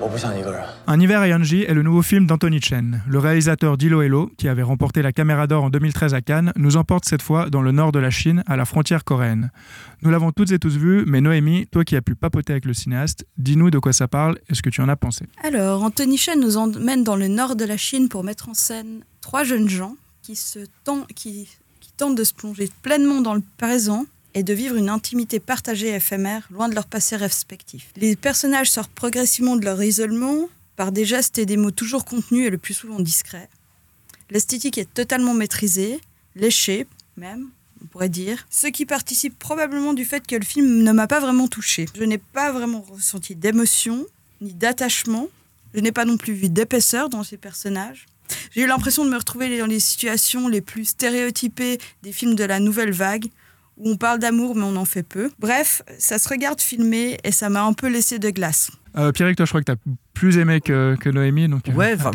[0.01, 0.63] 我不想一个人。
[0.87, 3.03] Un hiver à Yanji est le nouveau film d'Anthony Chen.
[3.09, 6.77] Le réalisateur Dilo Hello, qui avait remporté la Caméra d'Or en 2013 à Cannes, nous
[6.77, 9.51] emporte cette fois dans le nord de la Chine, à la frontière coréenne.
[10.03, 12.75] Nous l'avons toutes et tous vu, mais Noémie, toi qui as pu papoter avec le
[12.75, 15.27] cinéaste, dis-nous de quoi ça parle et ce que tu en as pensé.
[15.43, 19.03] Alors, Anthony Chen nous emmène dans le nord de la Chine pour mettre en scène
[19.21, 21.62] trois jeunes gens qui, se ten- qui, qui
[21.98, 25.96] tentent de se plonger pleinement dans le présent et de vivre une intimité partagée et
[25.96, 27.92] éphémère, loin de leur passé respectif.
[27.98, 32.48] Les personnages sortent progressivement de leur isolement par des gestes et des mots toujours contenus
[32.48, 33.50] et le plus souvent discrets.
[34.32, 36.00] L'esthétique est totalement maîtrisée,
[36.36, 37.50] léchée même,
[37.84, 38.48] on pourrait dire.
[38.50, 41.86] Ce qui participe probablement du fait que le film ne m'a pas vraiment touché.
[41.96, 44.06] Je n'ai pas vraiment ressenti d'émotion
[44.42, 45.28] ni d'attachement.
[45.74, 48.06] Je n'ai pas non plus vu d'épaisseur dans ces personnages.
[48.52, 52.44] J'ai eu l'impression de me retrouver dans les situations les plus stéréotypées des films de
[52.44, 53.26] la nouvelle vague,
[53.78, 55.32] où on parle d'amour mais on en fait peu.
[55.40, 58.72] Bref, ça se regarde filmer et ça m'a un peu laissé de glace.
[58.98, 61.74] Euh, Pierrick, toi je crois que tu as plus aimé que, que Noémie, donc euh,
[61.74, 62.12] Ouais, enfin,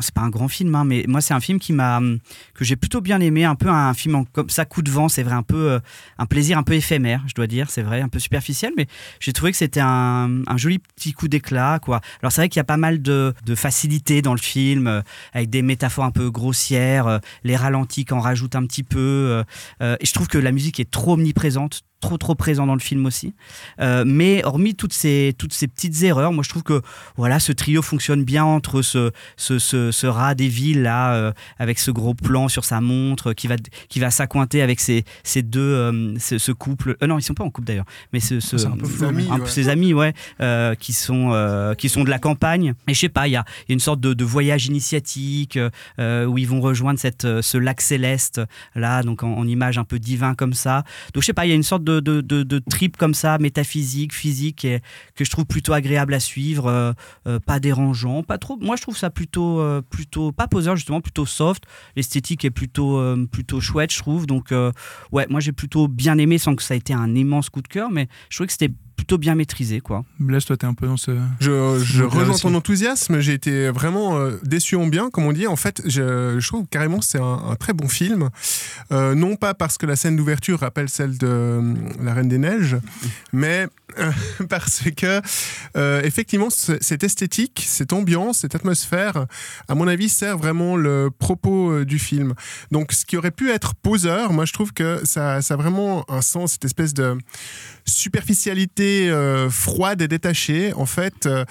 [0.00, 2.18] c'est pas un grand film, hein, mais moi c'est un film qui m'a hum,
[2.54, 5.08] que j'ai plutôt bien aimé, un peu un film en, comme ça coup de vent,
[5.08, 5.80] c'est vrai, un peu euh,
[6.18, 8.86] un plaisir un peu éphémère, je dois dire, c'est vrai, un peu superficiel, mais
[9.20, 12.00] j'ai trouvé que c'était un, un joli petit coup d'éclat, quoi.
[12.20, 15.02] Alors c'est vrai qu'il y a pas mal de, de facilité dans le film, euh,
[15.32, 19.42] avec des métaphores un peu grossières, euh, les ralentis qui en rajoutent un petit peu,
[19.80, 23.06] et je trouve que la musique est trop omniprésente trop trop présent dans le film
[23.06, 23.32] aussi
[23.80, 26.82] Euh, mais hormis toutes ces toutes ces petites erreurs moi je trouve que
[27.16, 31.32] voilà, ce trio fonctionne bien entre ce, ce, ce, ce rat des villes là, euh,
[31.58, 33.56] avec ce gros plan sur sa montre, qui va,
[33.88, 36.96] qui va s'accointer avec ces, ces deux, euh, ce, ce couple.
[37.02, 38.34] Euh, non, ils sont pas en couple d'ailleurs, mais ce,
[38.66, 38.76] un
[39.08, 39.46] Amis, ouais.
[39.46, 42.74] ses amis, ouais, euh, qui sont euh, qui sont de la campagne.
[42.88, 44.66] Et je sais pas, il y a, il y a une sorte de, de voyage
[44.66, 45.58] initiatique
[45.98, 48.40] euh, où ils vont rejoindre cette, euh, ce lac céleste
[48.74, 50.84] là, donc en, en image un peu divin comme ça.
[51.14, 54.14] Donc je sais pas, il y a une sorte de, de, trip comme ça, métaphysique,
[54.14, 54.80] physique, et,
[55.14, 56.92] que je trouve plutôt agréable à suivre, euh,
[57.26, 58.56] euh, pas dérangeant, pas trop.
[58.60, 61.64] Moi je trouve ça plutôt euh, plutôt pas poseur justement, plutôt soft.
[61.96, 63.00] L'esthétique est plutôt
[63.30, 64.26] plutôt chouette, je trouve.
[64.26, 64.52] Donc
[65.12, 67.68] ouais, moi j'ai plutôt bien aimé sans que ça ait été un immense coup de
[67.68, 70.04] cœur, mais je trouvais que c'était plutôt bien maîtrisé quoi.
[70.20, 71.10] Blaise, toi t'es un peu dans ce...
[71.40, 73.18] Je, je rejoins ton enthousiasme.
[73.18, 75.48] J'ai été vraiment euh, déçu en bien, comme on dit.
[75.48, 78.30] En fait, je, je trouve carrément que c'est un, un très bon film.
[78.92, 82.38] Euh, non pas parce que la scène d'ouverture rappelle celle de euh, La Reine des
[82.38, 82.76] Neiges,
[83.32, 83.66] mais
[83.98, 84.12] euh,
[84.48, 85.20] parce que
[85.76, 89.26] euh, effectivement, ce- cette esthétique, cette ambiance, cette atmosphère,
[89.66, 92.34] à mon avis, sert vraiment le propos euh, du film.
[92.70, 96.04] Donc, ce qui aurait pu être poseur, moi, je trouve que ça, ça a vraiment
[96.08, 97.18] un sens, cette espèce de
[97.84, 101.44] superficialité euh, froide et détachée, en fait, euh,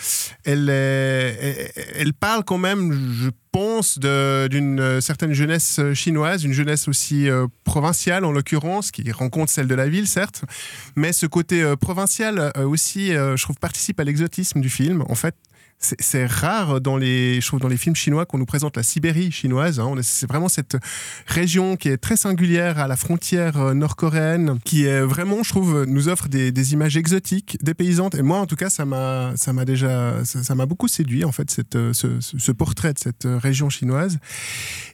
[0.43, 7.27] elle, elle, parle quand même, je pense, d'une euh, certaine jeunesse chinoise, une jeunesse aussi
[7.63, 10.43] provinciale en l'occurrence, qui rencontre celle de la ville, certes,
[10.95, 15.04] mais ce côté provincial aussi, je trouve, participe à l'exotisme du film.
[15.10, 15.36] En fait,
[15.81, 19.79] c'est- rare dans les, je dans les films chinois qu'on nous présente la Sibérie chinoise.
[19.79, 19.93] hein.
[20.01, 20.77] C'est vraiment cette
[21.27, 25.85] région qui est très singulière à la frontière euh, nord-coréenne, qui est vraiment, je trouve,
[25.85, 28.15] nous offre des, images exotiques, dépaysantes.
[28.15, 29.33] Et moi, en tout cas, ça m'a,
[29.65, 33.69] déjà, ça m'a beaucoup séduit en fait, cette, euh, ce, portrait de cette euh, région
[33.69, 34.19] chinoise.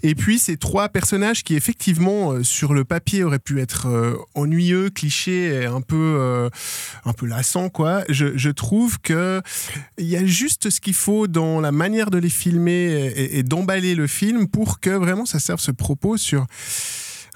[0.04, 3.88] Et puis ces trois personnages qui effectivement sur le papier auraient pu être
[4.36, 6.50] ennuyeux, clichés et un peu,
[7.06, 8.04] un peu lassants quoi.
[8.10, 9.42] Je, je trouve que
[9.98, 14.08] il y a juste qu'il faut dans la manière de les filmer et, d'emballer le
[14.08, 16.46] film pour que vraiment ça serve ce propos sur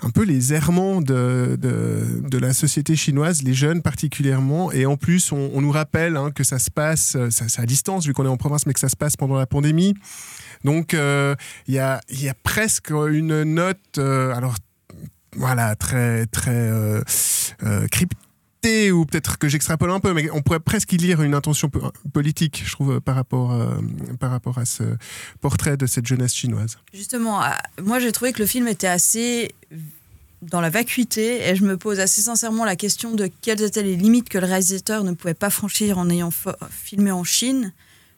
[0.04, 4.72] un peu les errements de, de, la société chinoise, les jeunes particulièrement.
[4.72, 8.14] Et en plus, on, nous rappelle hein, que ça se passe, c'est à distance vu
[8.14, 9.94] qu'on est en province, mais que ça se passe pendant la pandémie.
[10.64, 14.56] Donc, il y, a, y a presque une note, alors
[15.36, 17.02] voilà, très, très euh,
[17.64, 17.88] euh,
[18.92, 21.70] ou peut-être que j'extrapole un peu, mais on pourrait presque y lire une intention
[22.14, 23.76] politique, je trouve, par rapport, euh,
[24.20, 24.84] par rapport à ce
[25.40, 26.78] portrait de cette jeunesse chinoise.
[26.94, 27.42] Justement,
[27.82, 29.56] moi j'ai trouvé que le film était assez
[30.44, 33.96] dans la vacuité et je me pose assez sincèrement la question de quelles étaient les
[33.96, 36.32] limites que le réalisateur ne pouvait pas franchir en ayant
[36.70, 37.74] filmé en Chine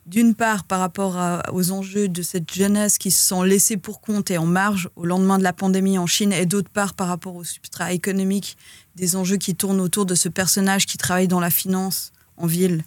[0.06, 1.18] d'une part par rapport
[1.54, 5.06] aux enjeux de cette jeunesse qui se sont laissés pour compte et en marge au
[5.06, 8.58] lendemain de la pandémie en Chine, et d'autre part par rapport au substrat économique
[8.96, 12.84] des enjeux qui tournent autour de ce personnage qui travaille dans la finance en ville.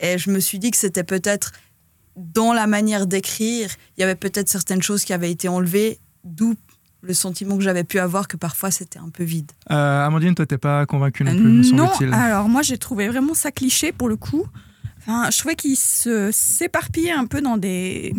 [0.00, 1.52] Et je me suis dit que c'était peut-être
[2.16, 6.54] dans la manière d'écrire, il y avait peut-être certaines choses qui avaient été enlevées, d'où
[7.02, 9.52] le sentiment que j'avais pu avoir que parfois c'était un peu vide.
[9.70, 12.10] Euh, Amandine, toi t'es pas convaincue non plus, me semble-t-il.
[12.10, 14.46] Non, alors moi j'ai trouvé vraiment ça cliché pour le coup
[15.06, 18.12] je trouvais qu'il se s'éparpillait un peu dans des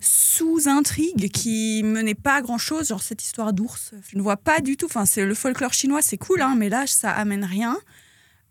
[0.00, 3.92] sous-intrigues qui menaient pas à grand-chose, genre cette histoire d'ours.
[4.08, 4.86] Je ne vois pas du tout.
[4.86, 7.76] Enfin, c'est le folklore chinois, c'est cool, hein, mais là, ça amène rien.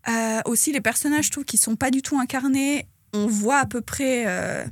[0.08, 2.86] Euh, aussi, les personnages, je trouve qu'ils sont pas du tout incarnés.
[3.12, 4.64] On voit à peu près euh,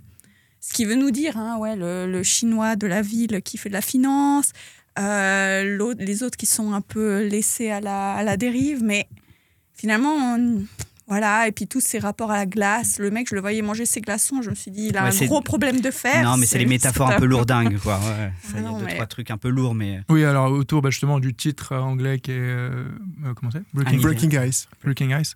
[0.61, 1.37] ce qu'il veut nous dire.
[1.37, 4.53] Hein, ouais, le, chinois de la ville qui fait de la finance,
[4.98, 9.09] euh, les autres qui sont un peu laissés à la, à la dérive, mais
[9.75, 10.64] finalement, on,
[11.09, 12.99] voilà, et puis tous ces rapports à la glace.
[12.99, 15.27] Le mec, je le voyais manger ses glaçons, je me suis dit, il a un
[15.27, 16.23] gros problème de fer.
[16.25, 17.99] Non, mais c'est les métaphores un peu lourdingues, quoi.
[17.99, 20.01] Ouais, il y a deux, trois trucs un peu lourds, mais.
[20.09, 22.38] Oui, alors autour bah, justement du titre anglais qui est.
[22.38, 22.85] Euh,
[23.25, 23.62] euh, comment c'est?
[23.75, 24.69] Breaking, Ice.
[24.85, 25.35] Breaking Ice.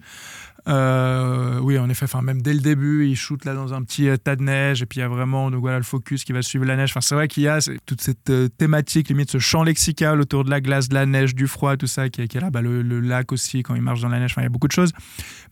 [0.69, 4.37] Euh, oui, en effet, même dès le début, il shoot là dans un petit tas
[4.37, 6.65] de neige, et puis il y a vraiment donc, voilà, le focus qui va suivre
[6.65, 6.91] la neige.
[6.91, 10.51] Enfin, c'est vrai qu'il y a toute cette thématique, limite ce champ lexical autour de
[10.51, 12.51] la glace, de la neige, du froid, tout ça, qui est, là.
[12.51, 14.69] Bah, le, lac aussi, quand il marche dans la neige, enfin, il y a beaucoup
[14.69, 14.93] de choses.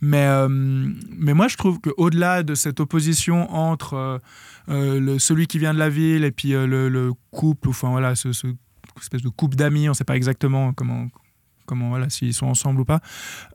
[0.01, 4.19] Mais, euh, mais moi, je trouve qu'au-delà de cette opposition entre euh,
[4.69, 8.29] euh, celui qui vient de la ville et puis le, couple, enfin voilà, ce,
[9.01, 11.09] espèce de couple d'amis, on ne sait pas exactement comment,
[11.67, 13.01] comment voilà s'ils sont ensemble ou pas.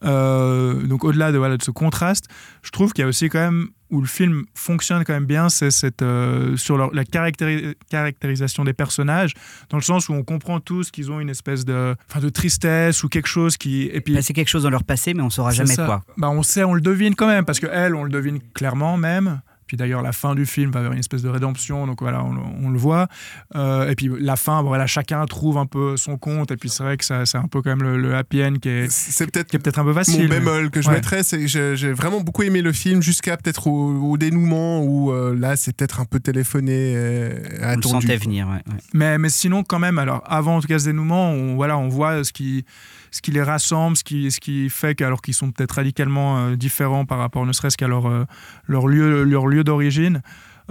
[0.02, 2.26] donc au-delà de voilà de ce contraste,
[2.63, 5.50] je trouve qu'il y a aussi quand même où le film fonctionne quand même bien,
[5.50, 9.34] c'est cette euh, sur la caractérisation des personnages,
[9.69, 13.04] dans le sens où on comprend tous qu'ils ont une espèce de, enfin, de tristesse
[13.04, 13.89] ou quelque chose qui.
[13.91, 14.13] Et puis.
[14.13, 16.04] Bah, c'est quelque chose dans leur passé, mais on saura jamais quoi.
[16.17, 18.98] Bah, on sait, on le devine quand même, parce que elle, on le devine clairement
[18.98, 19.41] même.
[19.69, 22.69] Puis d'ailleurs, la fin du film va vers une espèce de rédemption, donc voilà, on,
[22.71, 23.08] le voit.
[23.55, 26.49] Euh, et puis la fin, voilà, chacun trouve un peu son compte.
[26.49, 28.91] Et puis c'est vrai que c'est un peu quand même le, happy end qui est,
[28.91, 30.23] c'est peut-être, peut-être un peu facile.
[30.23, 33.67] Mon bémol que je mettrais, c'est que j'ai vraiment beaucoup aimé le film jusqu'à peut-être
[33.67, 36.95] au, dénouement où euh, là, c'est peut-être un peu téléphoné.
[36.95, 37.29] Euh,
[37.62, 38.63] on le sentait venir, ouais,
[38.95, 41.89] Mais, mais sinon, quand même, alors avant en tout cas ce dénouement, on, voilà, on
[41.89, 42.65] voit ce qui
[43.12, 47.06] ce qui les rassemble, ce qui, ce qui fait qu'ils sont peut-être radicalement euh, différents
[47.06, 48.26] par rapport ne serait-ce qu'à leur, euh,
[48.67, 50.22] leur lieu, leur lieu d'origine.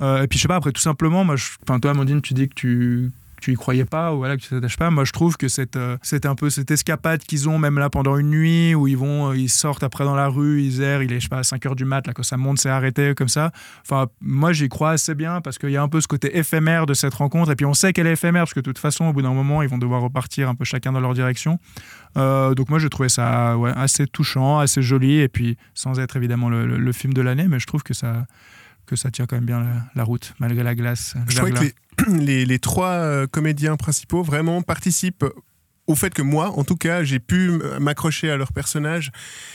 [0.01, 2.55] Euh, et puis je sais pas, après tout simplement, moi, toi Amandine, tu dis que
[2.55, 4.91] tu tu y croyais pas ou voilà que tu t'attaches pas.
[4.91, 8.31] Moi je trouve que c'est un peu cette escapade qu'ils ont même là pendant une
[8.31, 11.25] nuit où ils vont ils sortent après dans la rue ils errent il est je
[11.25, 13.51] sais pas à 5 heures du mat là quand ça monte c'est arrêté comme ça.
[13.83, 16.87] Enfin moi j'y crois assez bien parce qu'il y a un peu ce côté éphémère
[16.87, 17.53] de cette rencontre.
[17.53, 19.35] Et puis on sait qu'elle est éphémère parce que de toute façon au bout d'un
[19.35, 21.59] moment ils vont devoir repartir un peu chacun dans leur direction.
[22.17, 26.49] Euh, donc moi j'ai trouvé ça assez touchant, assez joli, et puis sans être évidemment
[26.49, 28.27] le, film de l'année, mais je trouve que ça,
[28.89, 31.15] que ça tient quand même bien la, route, malgré la glace.
[31.29, 31.73] Je crois que
[32.11, 35.27] les, les, trois euh, comédiens principaux vraiment participent
[35.87, 39.11] au fait que moi, en tout cas, j'ai pu m'accrocher à leur personnage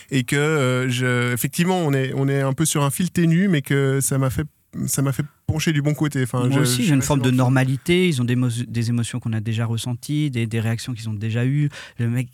[0.10, 3.48] et que, euh, je, effectivement, on est, on est un peu sur un fil ténu,
[3.48, 4.48] mais que ça m'a fait
[4.88, 6.24] ça m'a fait pencher du bon côté.
[6.24, 8.08] Enfin, Moi aussi, j'ai une forme de normalité.
[8.08, 8.36] Ils ont des,
[8.67, 11.69] des émotions qu'on a déjà ressenties, des, des réactions qu'ils ont déjà eues.
[12.00, 12.30] Le mec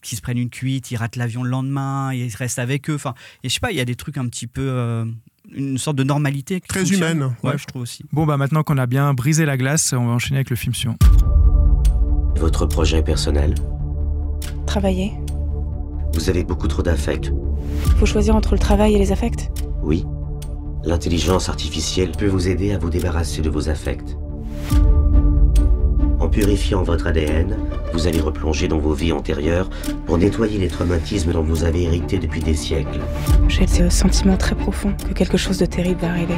[0.00, 2.94] qui se prenne une cuite, il rate l'avion le lendemain, il reste avec eux.
[2.94, 4.62] Enfin, et je sais pas, il y a des trucs un petit peu.
[4.62, 5.04] Euh,
[5.50, 6.60] une sorte de normalité.
[6.60, 7.34] Très humaine.
[7.42, 8.04] Ouais, je trouve aussi.
[8.12, 10.74] Bon, bah maintenant qu'on a bien brisé la glace, on va enchaîner avec le film
[10.74, 10.96] suivant.
[12.36, 13.54] Votre projet personnel
[14.66, 15.12] Travailler.
[16.14, 17.32] Vous avez beaucoup trop d'affects.
[17.98, 19.50] Faut choisir entre le travail et les affects
[19.82, 20.04] Oui.
[20.84, 24.16] L'intelligence artificielle peut vous aider à vous débarrasser de vos affects.
[26.22, 27.56] En purifiant votre ADN,
[27.92, 29.68] vous allez replonger dans vos vies antérieures
[30.06, 33.00] pour nettoyer les traumatismes dont vous avez hérité depuis des siècles.
[33.48, 36.36] J'ai le sentiment très profond que quelque chose de terrible va arriver.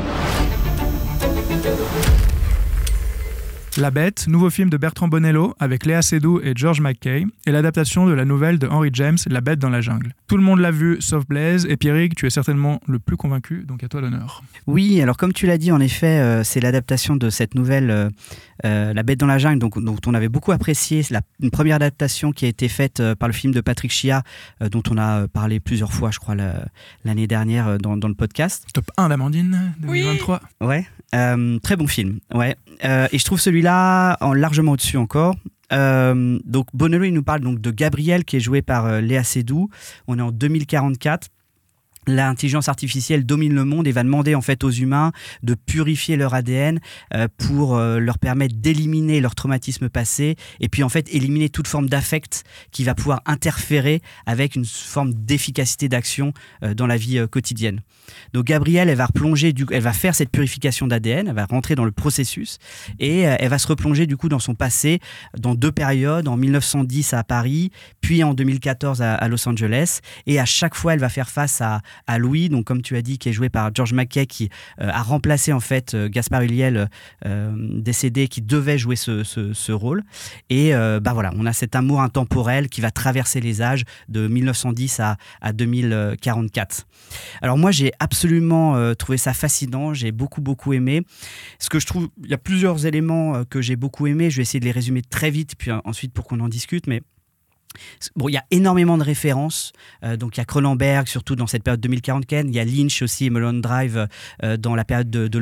[3.77, 8.07] La Bête, nouveau film de Bertrand Bonello avec Léa Seydoux et George McKay, et l'adaptation
[8.07, 10.15] de la nouvelle de Henry James, La Bête dans la jungle.
[10.29, 13.65] Tout le monde l'a vu, sauf Blaise, et Pierrick, tu es certainement le plus convaincu,
[13.67, 14.45] donc à toi l'honneur.
[14.69, 18.11] Oui, alors comme tu l'as dit, en effet, euh, c'est l'adaptation de cette nouvelle euh,
[18.65, 21.03] euh, La Bête dans la jungle, donc, dont on avait beaucoup apprécié.
[21.03, 23.91] C'est la, une première adaptation qui a été faite euh, par le film de Patrick
[23.91, 24.23] Chia,
[24.63, 26.65] euh, dont on a parlé plusieurs fois, je crois, la-
[27.05, 28.67] l'année dernière euh, dans, dans le podcast.
[28.73, 30.41] Top 1 d'Amandine 2023.
[30.61, 32.21] Ouais, euh, très bon film.
[32.33, 35.35] Ouais, Euh, et je trouve celui-là en largement au-dessus encore.
[35.73, 39.69] Euh, donc nous parle donc de Gabriel qui est joué par euh, Léa Seydoux.
[40.07, 41.29] On est en 2044.
[42.07, 45.11] L'intelligence artificielle domine le monde et va demander en fait aux humains
[45.43, 46.79] de purifier leur ADN
[47.15, 51.89] euh, pour leur permettre d'éliminer leur traumatisme passé et puis en fait éliminer toute forme
[51.89, 56.35] d'affect qui va pouvoir interférer avec une forme d'efficacité d'action
[56.77, 57.81] dans la vie quotidienne.
[58.33, 61.85] Donc Gabrielle, elle va replonger, elle va faire cette purification d'ADN, elle va rentrer dans
[61.85, 62.59] le processus
[62.99, 65.01] et euh, elle va se replonger du coup dans son passé,
[65.39, 70.01] dans deux périodes, en 1910 à Paris, puis en 2014 à, Los Angeles.
[70.27, 71.81] Et à chaque fois, elle va faire face à,
[72.19, 75.03] Louis, donc comme tu as dit, qui est joué par George McKay, qui euh, a
[75.03, 76.89] remplacé en fait euh, Gaspard Ulliel,
[77.25, 80.03] décédé, qui devait jouer ce, rôle.
[80.51, 85.01] Et bah voilà, on a cet amour intemporel qui va traverser les âges de 1910
[85.01, 86.87] à, à 2044.
[87.43, 91.03] Alors moi, j'ai absolument euh, trouvé ça fascinant, j'ai beaucoup beaucoup aimé.
[91.59, 94.37] Ce que je trouve, il y a plusieurs éléments euh, que j'ai beaucoup aimé, je
[94.37, 97.03] vais essayer de les résumer très vite, puis ensuite pour qu'on en discute, mais
[98.17, 99.73] Il y a énormément de références.
[100.03, 102.25] Euh, donc, il y a Cronenberg, surtout dans cette période 2040.
[102.31, 104.07] Il y a Lynch aussi, et Mulholland Drive,
[104.43, 105.39] euh, dans la période de, de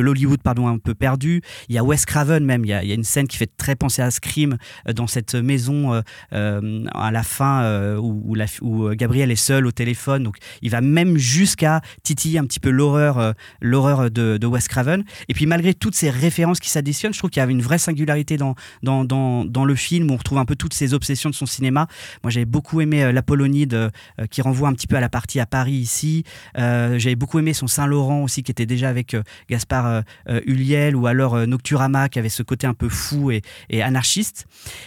[0.00, 1.42] l'Hollywood, pardon, un peu perdu.
[1.68, 2.64] Il y a Wes Craven même.
[2.64, 4.56] Il y a, une scène qui fait très penser à Scream
[4.88, 6.00] euh, dans cette maison euh,
[6.32, 10.22] euh, à la fin euh, où, euh, Gabriel est seul au téléphone.
[10.22, 14.66] Donc, il va même jusqu'à titiller un petit peu l'horreur, euh, l'horreur de, de Wes
[14.68, 15.04] Craven.
[15.28, 17.78] Et puis, malgré toutes ces références qui s'additionnent, je trouve qu'il y avait une vraie
[17.78, 21.30] singularité dans, dans, dans, dans le film où on retrouve un peu toutes ces obsessions
[21.30, 21.86] de son cinéma.
[22.22, 25.08] Moi, j'avais beaucoup aimé euh, l'Apollonide euh, euh, qui renvoie un petit peu à la
[25.08, 26.24] partie à Paris ici.
[26.58, 29.16] Euh, j'avais beaucoup aimé son Saint-Laurent aussi qui était déjà avec
[29.48, 30.02] Gaspard
[30.46, 33.42] Ulliel ou alors Nocturama qui avait ce côté un peu fou et,
[33.82, 34.46] anarchiste.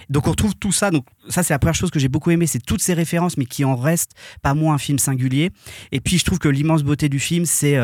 [0.09, 0.91] Donc on retrouve tout ça.
[0.91, 3.45] Donc ça, c'est la première chose que j'ai beaucoup aimé, c'est toutes ces références, mais
[3.45, 5.51] qui en restent pas moins un film singulier.
[5.91, 7.77] Et puis je trouve que l'immense beauté du film, c'est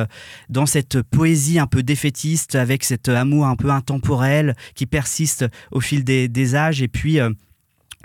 [0.49, 5.79] dans cette poésie un peu défaitiste, avec cet amour un peu intemporel qui persiste au
[5.79, 6.81] fil des, des âges.
[6.81, 7.19] Et puis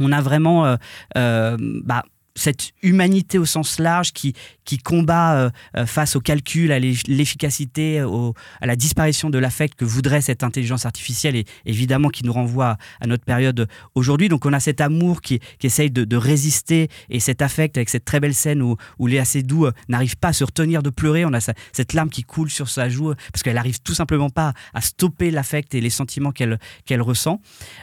[0.00, 0.76] on a vraiment euh,
[1.16, 2.04] euh, bah,
[2.36, 7.06] cette humanité au sens large qui, qui combat euh, euh, face au calcul, à l'eff-
[7.06, 12.32] l'efficacité, à la disparition de l'affect que voudrait cette intelligence artificielle et évidemment qui nous
[12.32, 14.28] renvoie à, notre période aujourd'hui.
[14.28, 18.04] Donc on a cet amour qui, qui essaye de, résister et cet affect avec cette
[18.04, 21.24] très belle scène où, où Léa Seydoux euh, n'arrive pas à se retenir de pleurer.
[21.24, 24.54] On a cette larme qui coule sur sa joue parce qu'elle arrive tout simplement pas
[24.74, 27.40] à stopper l'affect et les sentiments qu'elle qu'elle ressent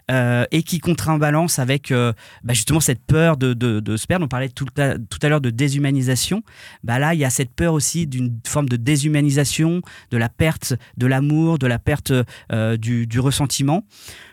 [0.09, 4.25] et qui contrebalance avec euh, bah, justement cette peur de, de, de se perdre.
[4.25, 6.43] On tout à, tout à l'heure de déshumanisation.
[6.83, 10.73] Bah là, il y a cette peur aussi d'une forme de déshumanisation, de la perte
[10.97, 12.13] de l'amour, de la perte
[12.51, 13.85] euh, du, ressentiment.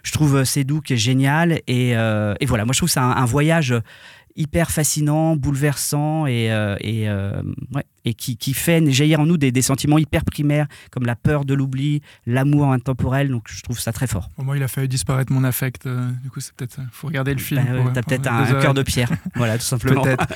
[0.02, 2.94] Je trouve euh, Sédou qui est génial et, euh, et voilà, moi je trouve que
[2.94, 3.74] c'est un, voyage
[4.36, 6.46] hyper fascinant, bouleversant et,
[6.80, 11.04] et, ouais, et qui, qui fait jaillir en nous des, des sentiments hyper primaires comme
[11.06, 13.28] la peur de l'oubli, l'amour intemporel.
[13.28, 14.28] Donc je trouve ça très fort.
[14.34, 15.86] Pour moi, il a fait disparaître mon affect.
[15.86, 16.80] euh, du coup, c'est peut-être.
[16.92, 17.62] faut regarder le film.
[17.64, 19.10] Bah ouais, T'as pour- peut-être un, cœur de pierre.
[19.36, 20.02] voilà, tout simplement.
[20.02, 20.26] Peut-être.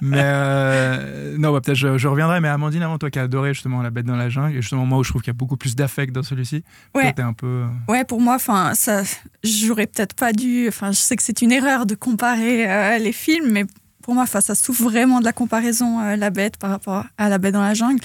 [0.00, 2.40] mais euh, non, bah, peut-être je, je reviendrai.
[2.40, 4.86] Mais Amandine, avant toi qui as adoré justement La Bête dans la jungle, et justement
[4.86, 6.62] moi où je trouve qu'il y a beaucoup plus d'affect dans celui-ci,
[6.94, 7.14] Ouais.
[7.20, 7.46] un peu.
[7.46, 9.02] euh, Ouais, pour moi, enfin, ça,
[9.42, 10.66] j'aurais peut-être pas dû.
[10.68, 13.64] Enfin, je sais que c'est une erreur de comparer euh, les films, mais
[14.08, 17.28] pour moi, enfin, ça souffre vraiment de la comparaison euh, La Bête par rapport à
[17.28, 18.00] La Bête dans la jungle.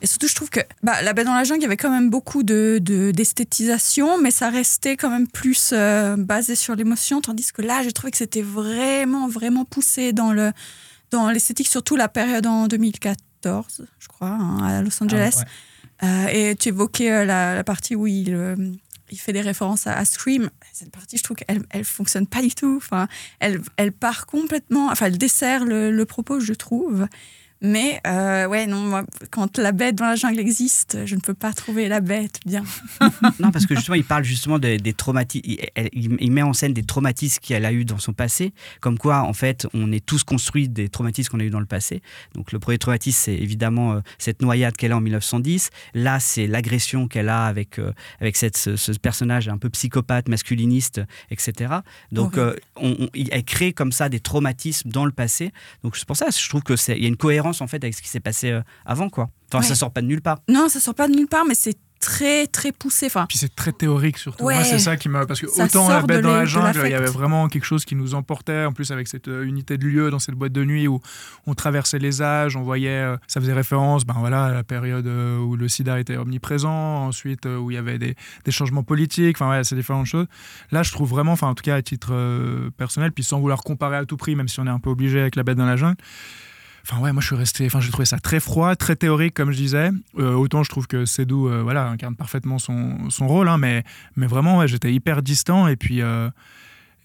[0.00, 1.90] Et surtout, je trouve que bah, La Bête dans la jungle, il y avait quand
[1.90, 7.20] même beaucoup de de- d'esthétisation, mais ça restait quand même plus euh, basé sur l'émotion,
[7.20, 10.52] tandis que là, j'ai trouvé que c'était vraiment, vraiment poussé dans le
[11.10, 15.42] dans l'esthétique, surtout la période en 2014, je crois, hein, à Los Angeles.
[16.04, 18.54] Euh, et tu évoquais euh, la, la partie où il, euh,
[19.10, 20.50] il fait des références à, à Scream.
[20.72, 22.76] Cette partie, je trouve qu'elle elle fonctionne pas du tout.
[22.76, 23.08] Enfin,
[23.40, 24.88] elle, elle part complètement.
[24.90, 27.06] Enfin, elle dessert le, le propos, je trouve.
[27.60, 31.34] Mais euh, ouais, non, moi, quand la bête dans la jungle existe, je ne peux
[31.34, 32.62] pas trouver la bête bien.
[33.40, 35.44] Non, parce que justement, il parle justement des, des traumatismes.
[35.44, 38.52] Il, elle- il- il met en scène des traumatismes qu'elle a eu dans son passé.
[38.80, 41.66] Comme quoi, en fait, on est tous construits des traumatismes qu'on a eu dans le
[41.66, 42.00] passé.
[42.34, 45.70] Donc, le premier traumatisme, c'est évidemment euh, cette noyade qu'elle a en 1910.
[45.94, 50.28] Là, c'est l'agression qu'elle a avec, euh, avec cette, ce, ce personnage un peu psychopathe,
[50.28, 51.74] masculiniste, etc.
[52.12, 52.38] Donc,
[52.76, 55.52] on- on- elle crée comme ça des traumatismes dans le passé.
[55.82, 58.02] Donc, c'est pour ça, je trouve qu'il y a une cohérence en fait avec ce
[58.02, 59.30] qui s'est passé euh, avant, quoi.
[59.52, 59.64] Enfin, Ouais.
[59.68, 60.38] ça sort pas de nulle part.
[60.48, 63.06] Non, ça sort pas de nulle part, mais c'est très très poussé.
[63.06, 64.44] Enfin, Puis c'est très théorique surtout.
[64.44, 64.54] Ouais.
[64.54, 65.26] Moi, c'est ça qui m'a.
[65.26, 67.84] Parce que Ça autant la bête dans la jungle, il y avait vraiment quelque chose
[67.84, 68.66] qui nous emportait.
[68.66, 71.00] En plus, avec cette euh, unité de lieu dans cette boîte de nuit où
[71.46, 72.88] on traversait les âges, on voyait.
[72.90, 76.70] euh, ça faisait référence ben, voilà, à la période euh, où le sida était omniprésent,
[77.06, 79.36] ensuite euh, où il y avait des, des changements politiques.
[79.40, 80.26] Enfin, ouais, c'est différentes choses.
[80.70, 83.62] Là, je trouve vraiment, enfin, en tout cas à titre euh, personnel, puis sans vouloir
[83.62, 85.66] comparer à tout prix, même si on est un peu obligé avec la bête dans
[85.66, 85.96] la jungle.
[86.90, 89.52] Enfin ouais, moi je suis resté, enfin j'ai trouvé ça très froid, très théorique comme
[89.52, 89.90] je disais.
[90.18, 93.84] Euh, autant je trouve que Sédou, euh, voilà, incarne parfaitement son, son rôle, hein, mais,
[94.16, 96.30] mais vraiment j'étais hyper distant et puis euh,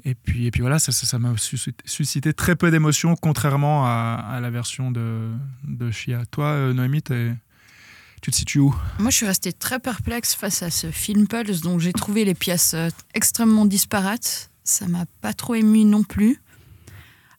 [0.06, 4.50] et puis et puis voilà, ça m'a suscité, très peu d'émotions, contrairement à, à la
[4.50, 5.30] version de
[5.66, 6.26] de Chia.
[6.32, 8.74] Toi, Noémie, tu te situes où?
[9.00, 12.36] Moi, je suis restée très perplexe face à ce film Pulse, dont j'ai trouvé les
[12.36, 12.74] pièces
[13.14, 14.50] extrêmement disparates.
[14.64, 16.40] Ça m'a pas trop ému non plus.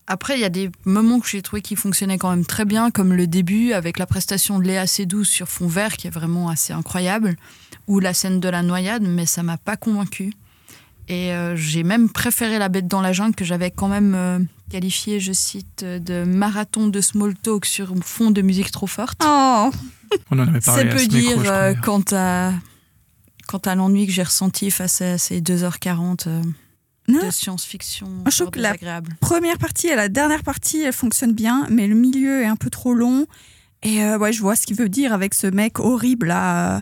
[0.07, 2.90] Après, il y a des moments que j'ai trouvé qui fonctionnaient quand même très bien,
[2.90, 6.48] comme le début avec la prestation de Léa Seydoux sur fond vert, qui est vraiment
[6.50, 7.36] assez incroyable,
[7.86, 10.32] ou la scène de la noyade, mais ça m'a pas convaincue.
[11.09, 14.38] Et euh, j'ai même préféré La Bête dans la jungle, que j'avais quand même euh,
[14.70, 19.22] qualifié, je cite, de marathon de small talk sur fond de musique trop forte.
[19.24, 19.70] oh,
[20.30, 20.82] On en avait parlé.
[20.82, 22.52] C'est à peu ce micro, dire crois, euh, quant à
[23.46, 26.52] quant à l'ennui que j'ai ressenti face à ces 2h40 euh, Non.
[27.09, 28.74] De science-fiction je trouve que la-
[29.20, 32.70] première partie et la dernière partie, elle fonctionne bien, mais le milieu est un peu
[32.70, 33.26] trop long.
[33.82, 36.80] Et euh, ouais, je vois ce qu'il veut dire avec ce mec horrible là, euh,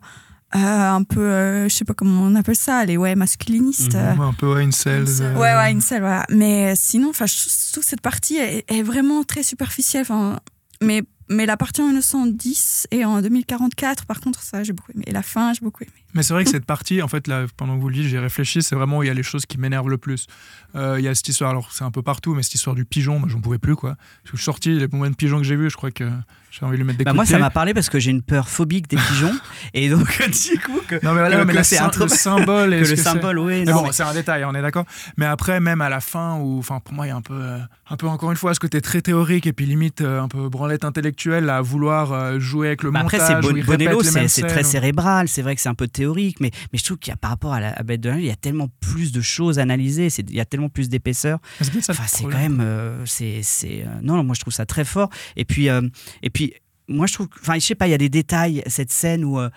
[0.55, 3.95] euh, un peu, euh, je sais pas comment on appelle ça, les ouais masculinistes.
[3.97, 4.20] Mhm.
[4.20, 5.03] Ouais, un peu incel.
[5.03, 5.27] Incel.
[5.27, 6.25] euh, Ouais, ouais, incel, voilà.
[6.31, 7.35] Mais sinon, enfin, je
[7.73, 10.03] trouve que cette partie est, est vraiment très superficielle.
[10.03, 10.39] Enfin,
[10.81, 11.03] mais,
[11.33, 15.05] mais la partie en 1910 et en 2044, par contre, ça, j'ai beaucoup aimé.
[15.07, 15.93] Et la fin, j'ai beaucoup aimé.
[16.14, 18.18] Mais c'est vrai que cette partie, en fait, là, pendant que vous le dites, j'ai
[18.18, 20.26] réfléchi, c'est vraiment où il y a les choses qui m'énervent le plus.
[20.74, 22.85] Euh, Il y a cette histoire, alors c'est un peu partout, mais cette histoire du
[22.85, 23.97] pigeon, moi j'en pouvais plus, quoi.
[24.24, 26.09] Je suis sorti, les moments de pigeons que j'ai vus, je crois que
[26.55, 27.43] j'ai envie de lui mettre des Bah coups moi, de ça pied.
[27.43, 29.33] m'a parlé parce que j'ai une peur phobique des pigeons.
[29.75, 30.07] et donc,
[30.53, 32.71] du coup, que, Non, mais voilà, que- mais que la c'est un truc- le symbole.
[32.73, 33.61] que le c'est- symbole, oui.
[33.61, 34.85] Mais non, bon, mais- c'est un détail, on est d'accord.
[35.17, 37.33] Mais après, même à la fin, où, enfin, pour moi, il y a un peu,
[37.35, 40.29] euh, un peu encore une fois, ce côté très théorique et puis limite euh, un
[40.29, 43.21] peu branlette intellectuelle à vouloir euh, jouer avec le Bah montage.
[43.21, 46.51] après, c'est Bon- Bonello, c'est très cérébral, c'est vrai que c'est un peu théorique, mais,
[46.73, 48.25] mais je trouve qu'il y a par rapport à la à Bête de la Nuit,
[48.25, 50.91] il y a tellement plus de choses à analyser, c'est- il y a tellement plus
[50.91, 51.39] d'épaisseur.
[51.63, 52.63] C'est Enfin, c'est quand même,
[53.07, 53.41] c'est,
[54.03, 55.09] non, moi je trouve ça très fort.
[55.37, 55.69] Et puis,
[56.23, 56.41] et puis,
[56.93, 59.38] moi je trouve, enfin, je sais pas, il y a des détails, cette scène où.
[59.40, 59.51] euh,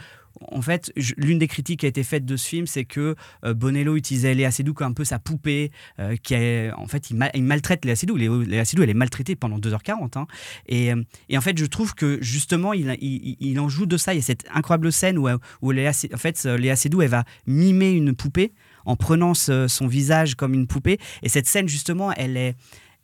[0.52, 3.16] en fait, l'une des critiques qui a été faite de ce film, c'est que
[3.46, 7.10] euh, Bonello utilisait Léa Seydoux comme un peu sa poupée, euh, qui est, en fait,
[7.10, 8.18] il, ma- il maltraite Léa Seydoux.
[8.18, 10.18] Léa Seydoux, elle est maltraitée pendant 2h40.
[10.20, 10.28] hein.
[10.68, 10.92] Et,
[11.30, 14.14] et en fait, je trouve que justement, il, il, en joue de ça.
[14.14, 15.30] Il y a cette incroyable scène où,
[15.62, 18.52] où Léa, en fait, Léa Seydoux, elle va mimer une poupée
[18.86, 20.98] en prenant son visage comme une poupée.
[21.24, 22.56] Et cette scène, justement, elle est.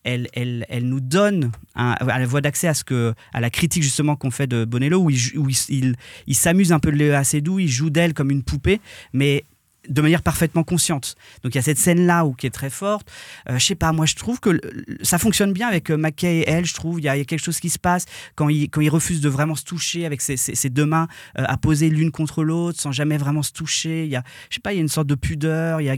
[0.04, 3.84] Elle, elle, elle nous donne à la voie d'accès à ce que à la critique
[3.84, 5.96] justement qu'on fait de Bonello où il, où il,
[6.26, 8.82] il- s'amuse un peu de Léa assez doux il joue d'elle comme une poupée
[9.14, 9.46] mais
[9.90, 11.16] de manière parfaitement consciente.
[11.44, 13.08] Donc il y a cette scène là où qui est très forte.
[13.50, 14.60] Euh, je sais pas moi je trouve que
[15.02, 17.00] ça fonctionne bien avec euh, McKay et elle je trouve.
[17.00, 19.56] Il y, a quelque chose qui se passe quand il, quand il refuse de vraiment
[19.56, 21.08] se toucher avec ses, ses- deux mains
[21.40, 24.06] euh, à poser l'une contre l'autre sans jamais vraiment se toucher.
[24.06, 25.82] Il y a je sais pas il y a une sorte de pudeur.
[25.82, 25.96] Y a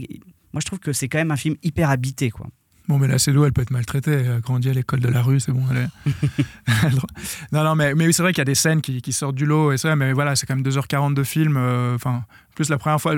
[0.52, 2.48] moi je trouve que c'est quand même un film hyper habité quoi
[2.86, 4.12] Bon, mais la Cédo, elle peut être maltraitée.
[4.12, 5.62] Elle a grandi à l'école de la rue, c'est bon.
[5.70, 6.92] Elle est-
[7.52, 9.46] non, non, mais, mais c'est vrai qu'il y a des scènes qui, qui sortent du
[9.46, 11.56] lot et ça, mais voilà, c'est quand même 2h40 de film.
[11.56, 12.24] euh, Enfin, en
[12.54, 13.14] plus, la première fois,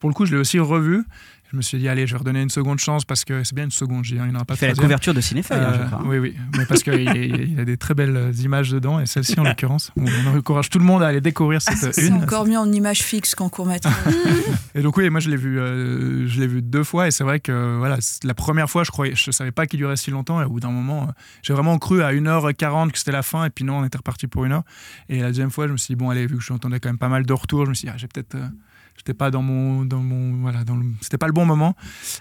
[0.00, 1.04] pour le coup, je l'ai aussi revu.
[1.52, 3.64] Je me suis dit, allez, je vais redonner une seconde chance parce que c'est bien
[3.64, 5.80] une seconde, il n'y en aura pas il fait la couverture de Cinéfeuille hein, je
[5.82, 8.32] Euh, crois oui, oui, mais parce qu'il y, a- il y a des très belles
[8.40, 9.92] images dedans, et celle-ci en l'occurrence.
[9.96, 12.14] On, encourage tout le monde à aller découvrir cette Ah, C'est une.
[12.14, 13.94] encore mieux en image fixe qu'en court métrage.
[14.74, 17.24] Et donc oui, moi je l'ai vu, euh, je l'ai vu deux fois, et c'est
[17.24, 20.42] vrai que voilà, la première fois, je croyais, je savais pas qu'il durait si longtemps,
[20.42, 23.44] et au bout d'un moment, euh, j'ai vraiment cru à 1h40 que c'était la fin,
[23.44, 24.64] et puis non, on était reparti pour une heure.
[25.08, 26.98] Et la deuxième fois, je me suis dit bon, allez, vu que j'entendais quand même
[26.98, 28.48] pas mal de retours, je me suis dit, ah, j'ai peut-être, euh,
[28.96, 31.74] j'étais pas dans mon, dans mon, voilà, dans c'était pas le bon moment,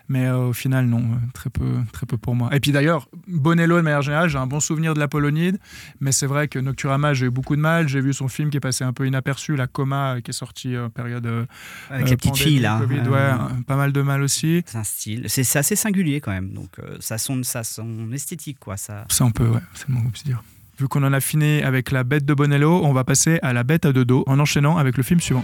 [0.09, 2.49] mais euh, au final, non, euh, très peu, très peu pour moi.
[2.55, 5.57] Et puis d'ailleurs, Bonello de manière générale, j'ai un bon souvenir de la Polonide,
[5.99, 7.87] mais c'est vrai que Nocturama, j'ai eu beaucoup de mal.
[7.87, 10.77] J'ai vu son film qui est passé un peu inaperçu, La Coma, qui est sorti
[10.77, 11.45] en période euh,
[11.89, 14.63] avec euh, la petite pandémie, fille là Covid, Euh, ouais, pas mal de mal aussi.
[14.65, 18.57] c'est un style c'est assez singulier quand même donc euh, ça son ça son esthétique
[18.59, 20.41] quoi ça Ça, on peut, ouais, c'est le moins qu'on puisse dire.
[20.79, 23.63] Vu qu'on en a fini avec la bête de Bonello, on va passer à la
[23.63, 25.43] bête à deux dos en enchaînant avec le film suivant.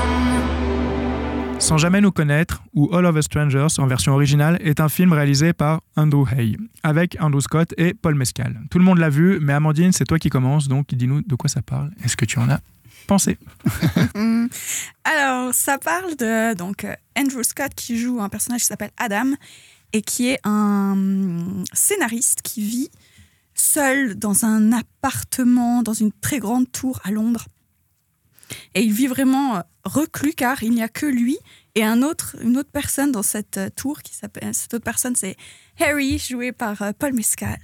[1.71, 5.13] Sans jamais nous connaître, ou All of Us Strangers en version originale, est un film
[5.13, 8.59] réalisé par Andrew Hay, avec Andrew Scott et Paul Mescal.
[8.69, 11.49] Tout le monde l'a vu, mais Amandine, c'est toi qui commence, donc dis-nous de quoi
[11.49, 11.91] ça parle.
[12.03, 12.59] Est-ce que tu en as
[13.07, 13.37] pensé
[14.15, 14.47] Hmm.
[15.05, 16.85] Alors, ça parle de donc
[17.17, 19.31] Andrew Scott qui joue un personnage qui s'appelle Adam
[19.93, 22.89] et qui est un hum, scénariste qui vit
[23.55, 27.45] seul dans un appartement, dans une très grande tour à Londres.
[28.75, 31.37] Et il vit vraiment euh, reclus car il n'y a que lui
[31.75, 34.53] et un autre, une autre personne dans cette euh, tour qui s'appelle.
[34.53, 35.37] Cette autre personne, c'est
[35.79, 37.57] Harry, joué par euh, Paul Mescal.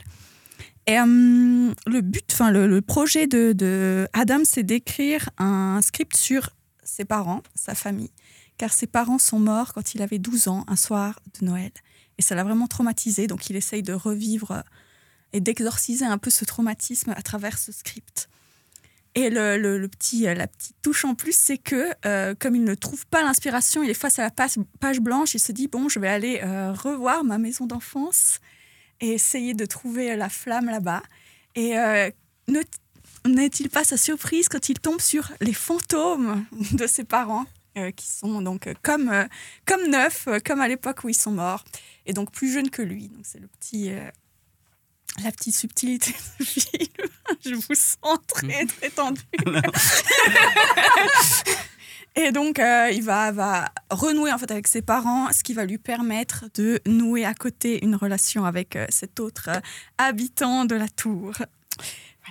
[0.85, 6.51] Et hum, le but, enfin le, projet de, de Adam, c'est d'écrire un script sur
[6.83, 8.11] ses parents, sa famille,
[8.57, 11.71] car ses parents sont morts quand il avait 12 ans, un soir de Noël.
[12.17, 14.61] Et ça l'a vraiment traumatisé, donc il essaye de revivre euh,
[15.33, 18.29] et d'exorciser un peu ce traumatisme à travers ce script.
[19.17, 22.75] Et le, petit, euh, la petite touche en plus, c'est que euh, comme il ne
[22.75, 25.99] trouve pas l'inspiration, il est face à la page, blanche, il se dit, bon, je
[25.99, 28.39] vais aller euh, revoir ma maison d'enfance
[29.01, 31.01] et essayer de trouver la flamme là-bas.
[31.55, 31.71] Et
[32.47, 32.61] ne-
[33.25, 37.45] n'est-il pas sa surprise quand il tombe sur les fantômes de ses parents
[37.95, 39.11] qui sont donc comme,
[39.65, 41.63] comme neufs, comme à l'époque où ils sont morts,
[42.05, 43.11] et donc plus jeunes que lui.
[43.23, 43.91] C'est le petit,
[45.23, 46.87] la petite subtilité du film.
[47.45, 49.21] Je vous sens très très tendu.
[52.17, 55.65] Et donc, euh, il va, va renouer en fait avec ses parents, ce qui va
[55.65, 59.59] lui permettre de nouer à côté une relation avec euh, cet autre euh,
[59.99, 61.33] habitant de la tour.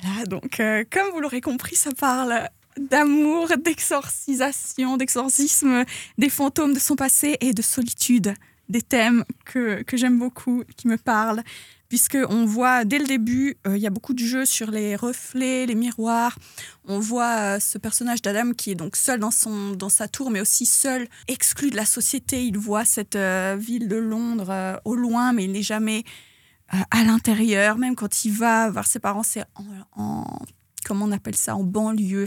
[0.03, 0.61] Voilà, donc,
[0.91, 5.85] comme vous l'aurez compris, ça parle d'amour, d'exorcisation, d'exorcisme
[6.19, 8.35] des fantômes de son passé et de solitude,
[8.69, 11.43] des thèmes que, que j'aime beaucoup, qui me parlent,
[11.89, 14.97] puisque on voit dès le début, euh, il y a beaucoup de jeux sur les
[14.97, 16.39] reflets, les miroirs.
[16.87, 20.31] On voit euh, ce personnage d'Adam qui est donc seul dans, son, dans sa tour,
[20.31, 22.45] mais aussi seul, exclu de la société.
[22.47, 26.05] Il voit cette euh, ville de Londres au loin, mais il n'est jamais
[26.69, 27.79] à l'intérieur.
[27.79, 29.65] Même quand il va voir ses parents, c'est en,
[30.03, 30.39] en-
[30.85, 32.27] comment on appelle ça, en banlieue.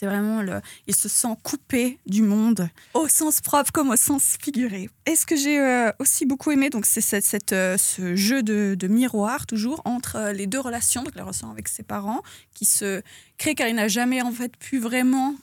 [0.00, 0.62] C'est vraiment le.
[0.86, 4.88] Il se sent coupé du monde, au sens propre comme au sens figuré.
[5.04, 8.74] Et ce que j'ai euh, aussi beaucoup aimé, donc c'est cette, euh, ce jeu de,
[8.78, 12.22] de miroir toujours entre euh, les deux relations, donc la relation avec ses parents,
[12.54, 13.02] qui se
[13.36, 15.34] crée car il n'a jamais en fait pu vraiment.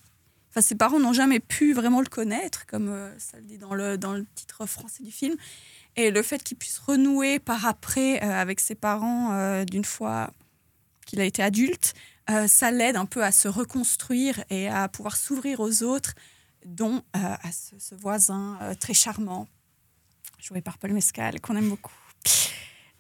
[0.49, 3.99] Enfin, ses parents n'ont jamais pu vraiment le connaître, comme ça le dit dans le,
[3.99, 5.35] dans le titre français du film.
[5.97, 10.31] Et le fait qu'il puisse renouer par après avec ses parents d'une fois
[11.07, 11.95] qu'il a été adulte,
[12.29, 16.13] euh, ça l'aide un peu à se reconstruire et à pouvoir s'ouvrir aux autres,
[16.65, 19.47] dont euh, à ce, voisin euh, très charmant,
[20.39, 21.93] joué par Paul Mescal, qu'on aime beaucoup.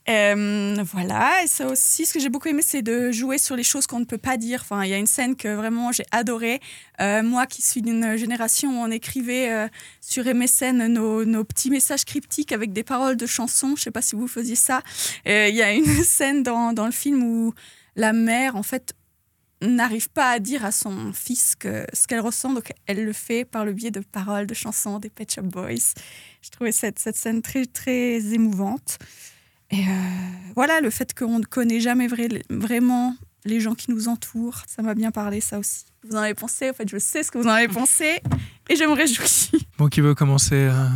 [0.09, 3.87] Voilà, et ça aussi, ce que j'ai beaucoup aimé, c'est de jouer sur les choses
[3.87, 4.61] qu'on ne peut pas dire.
[4.61, 6.61] Enfin, il y a une scène que vraiment j'ai adorée.
[6.97, 12.53] Moi qui suis d'une génération où on écrivait sur MSN nos, nos petits messages cryptiques
[12.53, 14.81] avec des paroles de chansons, je sais pas si vous faisiez ça.
[15.25, 17.53] Il y a une scène dans, dans le film où
[17.97, 18.93] la mère, en fait,
[19.61, 23.43] n'arrive pas à dire à son fils que, ce qu'elle ressent, donc elle le fait
[23.43, 25.93] par le biais de paroles, de chansons des Pet Shop Boys.
[26.43, 28.99] Je trouvais cette, cette scène très, très émouvante.
[29.71, 29.91] Et euh,
[30.55, 34.81] voilà, le fait qu'on ne connaît jamais vrai- vraiment les gens qui nous entourent, ça
[34.83, 35.85] m'a bien parlé, ça aussi.
[36.03, 38.21] Vous en avez pensé, en fait, je sais ce que vous en avez pensé,
[38.69, 39.49] et je me réjouis.
[39.77, 40.87] Bon, qui veut commencer euh,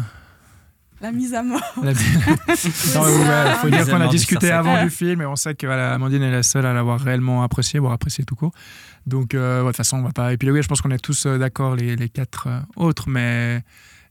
[1.02, 1.62] La mise à mort.
[1.82, 1.94] la...
[1.94, 5.94] Non, ouais, faut dire qu'on a discuté avant du film et on sait que voilà,
[5.94, 8.52] Amandine est la seule à l'avoir réellement apprécié, voire apprécié tout court.
[9.08, 10.62] Donc, euh, ouais, de toute façon, on va pas épiloguer.
[10.62, 13.10] Je pense qu'on est tous euh, d'accord, les, les quatre euh, autres.
[13.10, 13.64] Mais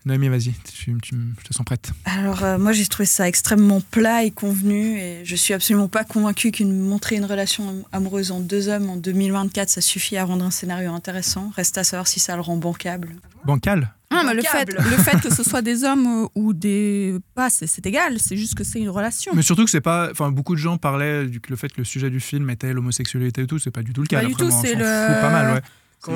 [0.07, 1.91] Noémie, vas-y, tu, tu- je te sens prête.
[2.07, 6.05] Alors euh, moi j'ai trouvé ça extrêmement plat et convenu et je suis absolument pas
[6.05, 10.25] convaincue qu'une montrer une relation am- amoureuse en deux hommes en 2024 ça suffit à
[10.25, 11.53] rendre un scénario intéressant.
[11.55, 13.11] Reste à savoir si ça le rend bancable.
[13.45, 17.49] Bancal Non, mais le fait, le fait que ce soit des hommes ou des pas,
[17.51, 18.17] c'est c'est égal.
[18.19, 19.33] C'est juste que c'est une relation.
[19.35, 20.09] Mais surtout que c'est pas.
[20.11, 23.43] Enfin, beaucoup de gens parlaient du le fait que le sujet du film était l'homosexualité
[23.43, 23.59] et tout.
[23.59, 24.21] C'est pas du tout le cas.
[24.21, 25.61] Pas du tout, c'est le- fout pas mal, ouais.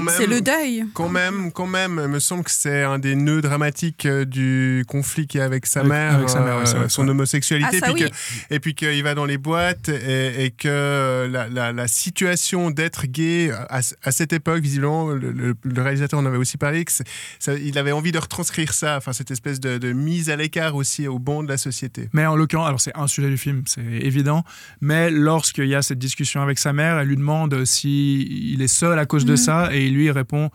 [0.09, 0.85] C'est le deuil.
[0.95, 4.85] Quand même, quand même, il me semble que c'est un des nœuds dramatiques euh, du
[4.89, 7.87] conflit qu'il y a avec sa Avec- mère, avec sa mère, euh, son homosexualité, Ah,
[7.87, 8.11] ça, puis oui.
[8.11, 12.70] que- et puis qu'il va dans les boîtes et, et que la, la- la situation
[12.70, 16.85] d'être gay à, à cette époque, visiblement, le, le- le réalisateur en avait aussi parlé,
[16.85, 20.37] que ça- il avait envie de retranscrire ça, enfin cette espèce de, de mise à
[20.37, 22.09] l'écart aussi au banc de la société.
[22.14, 24.45] Mais en l'occurrence, alors c'est un sujet du film, c'est évident.
[24.80, 28.22] Mais lorsqu'il y a cette discussion avec sa mère, elle lui demande si
[28.55, 29.37] il est seul à cause de Mhm.
[29.75, 30.51] Ça, et il lui répond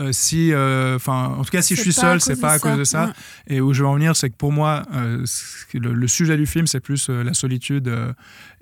[0.00, 2.76] euh, si, euh, enfin, en tout cas, si je suis seul, c'est pas à cause
[2.78, 3.06] de ça.
[3.06, 3.56] Ouais.
[3.56, 5.24] Et où je veux en venir, c'est que pour moi, euh,
[5.74, 7.88] le, le sujet du film, c'est plus la solitude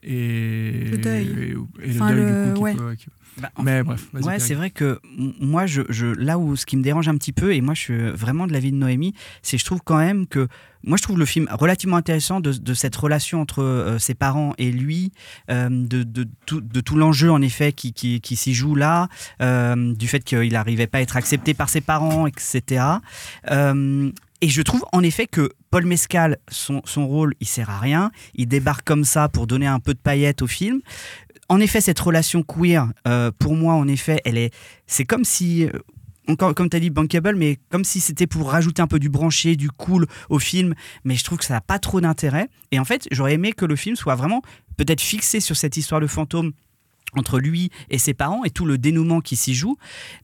[0.02, 1.56] et Le deuil.
[1.82, 2.54] et, et le deuil le- du coup.
[2.56, 2.74] qui ouais.
[2.74, 3.06] peut- qui-
[3.40, 5.00] Bah, Mais bref, Ouais, c'est vrai que
[5.40, 7.80] moi, je, je- là où ce qui me dérange un petit peu, et moi je
[7.80, 10.48] suis vraiment de l'avis de Noémie, c'est je trouve quand même que.
[10.84, 14.52] Moi, je trouve le film relativement intéressant de, de cette relation entre euh, ses parents
[14.58, 15.12] et lui,
[15.48, 19.06] euh, de, de tout, de tout l'enjeu en effet qui, qui, qui s'y joue là,
[19.40, 22.84] euh, du fait qu'il n'arrivait pas à être accepté par ses parents, etc.
[23.50, 24.10] Euh,
[24.40, 28.10] et je trouve en effet que Paul Mescal, son, son rôle, il sert à rien.
[28.34, 30.80] Il débarque comme ça pour donner un peu de paillettes au film.
[31.52, 34.54] En effet, cette relation queer, euh, pour moi, en effet, elle est.
[34.86, 35.66] C'est comme si.
[35.66, 35.70] euh,
[36.28, 39.10] Encore, comme tu as dit, bankable, mais comme si c'était pour rajouter un peu du
[39.10, 40.74] branché, du cool au film.
[41.04, 42.48] Mais je trouve que ça n'a pas trop d'intérêt.
[42.70, 44.40] Et en fait, j'aurais aimé que le film soit vraiment
[44.78, 46.52] peut-être fixé sur cette histoire de fantôme
[47.16, 49.76] entre lui et ses parents et tout le dénouement qui s'y joue.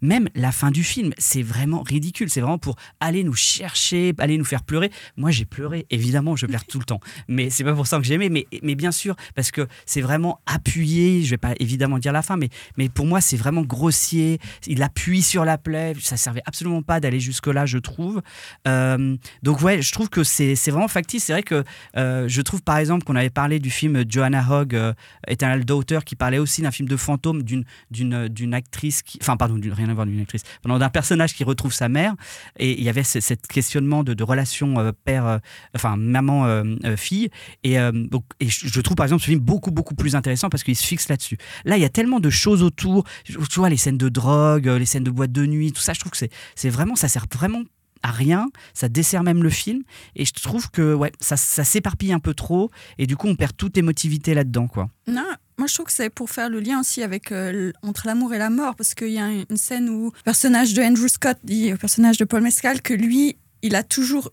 [0.03, 2.31] Même la fin du film, c'est vraiment ridicule.
[2.31, 4.91] C'est vraiment pour aller nous chercher, aller nous faire pleurer.
[5.17, 7.01] Moi, j'ai pleuré, évidemment, je pleure tout le temps.
[7.29, 8.29] Mais c'est pas pour ça que j'ai aimé.
[8.29, 11.23] Mais, mais bien sûr, parce que c'est vraiment appuyé.
[11.23, 14.39] Je vais pas évidemment dire la fin, mais, mais pour moi, c'est vraiment grossier.
[14.67, 15.95] Il appuie sur la plaie.
[16.01, 18.23] Ça servait absolument pas d'aller jusque-là, je trouve.
[18.67, 21.25] Euh, donc, ouais, je trouve que c'est vraiment factice.
[21.25, 21.65] C'est vrai que
[21.97, 24.93] euh, je trouve, par exemple, qu'on avait parlé du film Joanna Hogg, euh,
[25.27, 29.59] Eternal Daughter, qui parlait aussi d'un film de fantôme d'une d'une actrice qui enfin pardon
[29.73, 32.15] rien à voir d'une actrice d'un personnage qui retrouve sa mère.
[32.59, 35.39] Et il y avait ce questionnement de, de relation euh, père euh,
[35.75, 37.31] enfin maman euh, euh, fille.
[37.65, 37.93] Et euh,
[38.41, 41.09] et je trouve par exemple ce film beaucoup beaucoup plus intéressant parce qu'il se fixe
[41.09, 41.39] là-dessus.
[41.65, 44.79] Là il y a tellement de choses autour tu vois les scènes de drogue euh,
[44.79, 47.09] les scènes de boîte de nuit tout ça je trouve que c'est c'est vraiment ça
[47.09, 47.63] sert vraiment
[48.03, 49.83] à rien, ça dessert même le film,
[50.15, 53.35] et je trouve que ouais, ça, ça s'éparpille un peu trop, et du coup on
[53.35, 54.89] perd toute émotivité là-dedans, quoi.
[55.07, 55.27] Non,
[55.59, 58.39] moi je trouve que c'est pour faire le lien aussi avec euh, entre l'amour et
[58.39, 61.73] la mort, parce qu'il y a une scène où le personnage de Andrew Scott dit
[61.73, 64.33] au personnage de Paul Mescal que lui, il a toujours,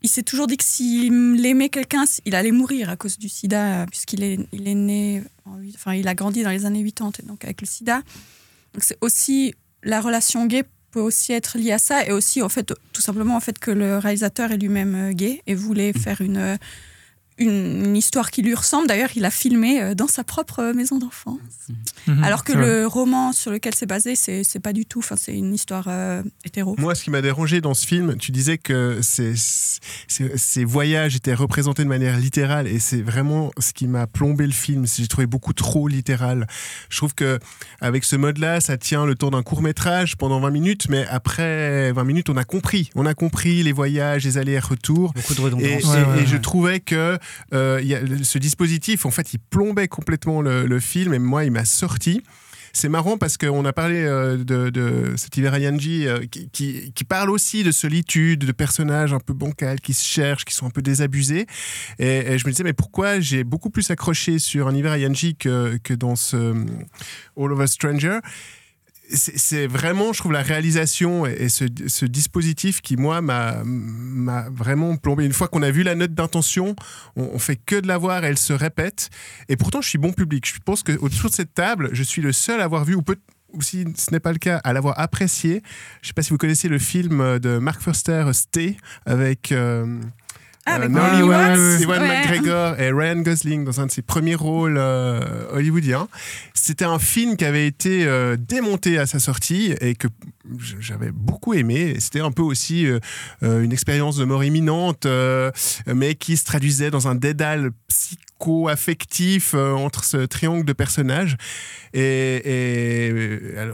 [0.00, 3.86] il s'est toujours dit que s'il aimait quelqu'un, il allait mourir à cause du SIDA,
[3.86, 7.26] puisqu'il est, il est né, en enfin il a grandi dans les années 80, et
[7.26, 8.02] donc avec le SIDA.
[8.72, 12.48] Donc c'est aussi la relation gay peut aussi être liée à ça, et aussi en
[12.48, 16.22] fait tout simplement en fait que le réalisateur est lui-même euh, gay et voulait faire
[16.22, 16.56] une euh,
[17.42, 18.86] une, une histoire qui lui ressemble.
[18.88, 21.38] D'ailleurs, il a filmé euh, dans sa propre euh, maison d'enfance.
[22.06, 22.66] Mhm, Alors que vrai.
[22.66, 24.98] le roman sur lequel c'est basé, c'est c'est pas du tout.
[25.00, 26.74] Enfin, c'est une histoire euh, hétéro.
[26.78, 31.16] Moi, ce qui m'a dérangé dans ce film, tu disais que ces, ces, ces voyages
[31.16, 34.86] étaient représentés de manière littérale et c'est vraiment ce qui m'a plombé le film.
[34.86, 36.46] J'ai trouvé beaucoup trop littéral.
[36.88, 37.38] Je trouve que
[37.80, 41.92] avec ce mode-là, ça tient le temps d'un court métrage pendant 20 minutes, mais après
[41.92, 42.90] 20 minutes, on a compris.
[42.94, 45.12] On a compris les voyages, les allers-retours.
[45.14, 45.64] Beaucoup de Et, redondance.
[45.66, 47.18] et- Ouais, ouais, et je trouvais que
[47.54, 51.52] euh, y a, ce dispositif, en fait, il plombait complètement le, film et moi, il
[51.52, 52.22] m'a sorti.
[52.72, 57.04] C'est marrant parce qu'on a parlé euh, de, cet hiver Yanji euh, qui, qui, qui
[57.04, 60.70] parle aussi de solitude, de personnages un peu bancals qui se cherchent, qui sont un
[60.70, 61.46] peu désabusés.
[61.98, 65.78] Et, je me disais, mais pourquoi j'ai beaucoup plus accroché sur un hiver Yanji que,
[65.82, 66.64] que dans ce euh,
[67.36, 68.20] All of Us Stranger?
[69.14, 73.62] C'est vraiment, je trouve, la réalisation et, ce, dispositif qui, moi, m'a
[74.50, 75.24] vraiment plombé.
[75.24, 76.74] Une fois qu'on a vu la note d'intention,
[77.16, 79.10] on, on fait que de la voir, elle se répète.
[79.48, 80.46] Et pourtant, je suis bon public.
[80.46, 83.16] Je pense qu'au-dessous de cette table, je suis le seul à avoir vu, ou peut
[83.60, 85.62] si ce n'est pas le cas, à l'avoir apprécié.
[86.00, 89.52] Je ne sais pas si vous connaissez le film de Mark Forster, Stay, avec...
[89.52, 90.00] euh,
[90.64, 92.08] Ah, avec euh, Naomi Watts, Ewan ouais.
[92.08, 96.06] McGregor et Ryan Gosling dans un de ses premiers rôles euh, hollywoodiens.
[96.54, 100.06] C'était un film qui avait été euh, démonté à sa sortie et que
[100.78, 101.96] j'avais beaucoup aimé.
[101.98, 103.00] C'était un peu aussi euh,
[103.42, 105.06] une expérience de mort imminente,
[105.86, 111.36] mais qui se traduisait dans un dédale psycho-affectif euh, entre ce triangle de personnages.
[111.94, 113.10] Et,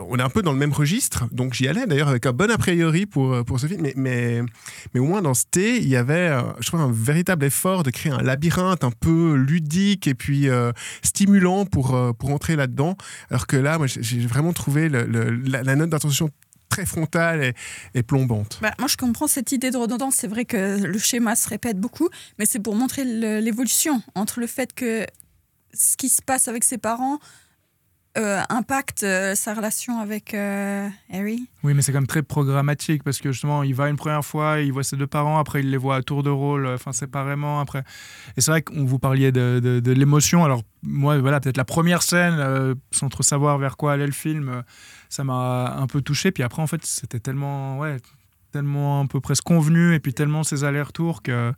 [0.09, 2.51] on est un peu dans le même registre, donc j'y allais d'ailleurs avec un bon
[2.51, 3.83] a priori pour, pour ce film.
[3.83, 4.43] Mais, mais,
[4.93, 7.83] mais au moins dans ce thé, il y avait, euh, je trouve, un véritable effort
[7.83, 12.57] de créer un labyrinthe un peu ludique et puis euh, stimulant pour, euh, pour entrer
[12.57, 12.97] là-dedans.
[13.31, 16.31] Alors que là, moi, j'ai vraiment trouvé la, la note d'intention
[16.69, 17.55] très frontale et,
[17.95, 18.59] et plombante.
[18.61, 20.17] Bah, moi, je comprends cette idée de redondance.
[20.17, 22.09] C'est vrai que le schéma se répète beaucoup,
[22.39, 25.07] mais c'est pour montrer l'évolution entre le fait que
[25.75, 27.19] ce qui se passe avec ses parents
[28.17, 31.47] euh, impacte euh, sa relation avec euh, Harry.
[31.63, 34.61] Oui, mais c'est quand même très programmatique parce que justement, il va une première fois,
[34.61, 36.93] il voit ses deux parents, après il les voit à tour de rôle, euh, enfin
[36.93, 37.61] séparément.
[37.61, 37.85] Après,
[38.37, 40.45] et c'est vrai qu'on vous parliez de, de, de l'émotion.
[40.45, 44.13] Alors moi, voilà, peut-être la première scène, euh, sans trop savoir vers quoi allait le
[44.13, 44.63] film, euh,
[45.09, 46.31] ça m'a un peu touché.
[46.33, 47.97] Puis après, en fait, c'était tellement, ouais,
[48.53, 51.53] tellement un peu presque convenu, et puis tellement ces allers-retours que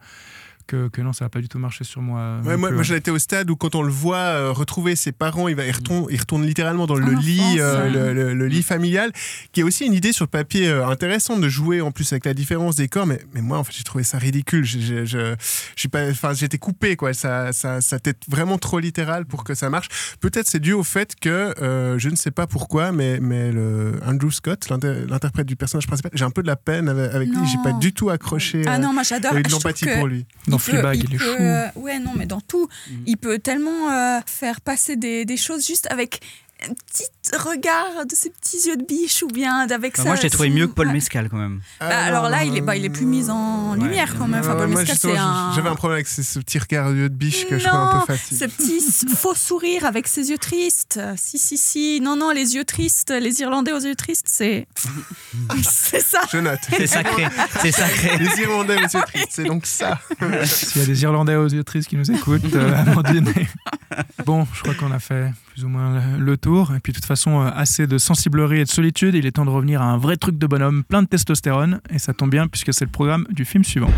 [0.71, 2.39] que, que non, ça n'a pas du tout marché sur moi.
[2.45, 2.83] Ouais, non moi, moi hein.
[2.85, 5.67] j'en étais au stade où quand on le voit euh, retrouver ses parents, il, va,
[5.67, 7.91] il, retourne, il retourne littéralement dans le En lit, euh, ouais.
[7.91, 9.13] le, le- le lit familial,
[9.53, 12.25] qui est aussi une idée sur le papier euh, intéressante de jouer en plus avec
[12.25, 13.07] la différence des corps.
[13.07, 14.65] Mais, mais moi, en fait, j'ai trouvé ça ridicule.
[14.65, 15.35] J'ai- j'ai- Je,
[15.75, 17.13] je suis pas, enfin, j'étais coupé, quoi.
[17.15, 19.89] Ça, ça, ça était vraiment trop littéral pour que ça marche.
[20.21, 23.95] Peut-être c'est dû au fait que euh, je ne sais pas pourquoi, mais, mais le
[24.07, 27.29] Andrew Scott, l'inter- l'interprète du personnage principal, j'ai un peu de la peine avec, avec
[27.29, 27.39] lui.
[27.51, 28.63] J'ai pas du tout accroché.
[28.67, 29.33] Ah euh, non, moi j'adore.
[29.51, 30.27] l'empathie pour lui.
[30.47, 31.43] Dans Fleabag, il, est peut, chou.
[31.43, 32.69] euh, ouais, non, mais dans tout,
[33.07, 36.21] il peut tellement euh, faire passer des, des choses juste avec
[36.69, 37.05] un petit
[37.37, 40.09] regard de ses petits yeux de biche ou bien avec Enfin, ça.
[40.09, 40.93] moi, je l'ai trouvé son- mieux que Paul Ouais.
[40.95, 41.61] Mescal quand même.
[41.81, 43.85] Bah, Ah, alors non, là, non, il est, bah, il est plus mis en Ouais.
[43.85, 44.41] lumière quand même.
[44.41, 45.53] Enfin, Euh, Paul moi, Mescal, un.
[45.55, 48.01] J'avais un problème avec ce, ce petit regard de biche que je trouvais un Non,
[48.07, 48.37] peu facile.
[48.39, 48.81] ce petit
[49.17, 50.99] faux sourire avec ses yeux tristes.
[51.17, 52.01] Si, si, si.
[52.01, 54.67] Non, non, les yeux tristes, les Irlandais aux yeux tristes, c'est.
[55.63, 56.21] c'est ça.
[56.33, 56.59] Je note.
[56.77, 57.27] C'est sacré,
[57.61, 58.19] c'est sacré.
[58.19, 60.01] Les Irlandais, monsieur Trist, c'est donc ça.
[60.45, 63.33] S'il y a des Irlandais aux yeux tristes qui nous écoutent, euh, Amandine.
[64.25, 66.73] Bon, je crois qu'on a fait plus ou moins le, le tour.
[66.75, 69.15] Et puis, de toute façon, euh, assez de sensiblerie et de solitude.
[69.15, 71.81] Il est temps de revenir à un vrai truc de bonhomme, plein de testostérone.
[71.91, 73.91] Et ça tombe bien puisque c'est le programme du film suivant.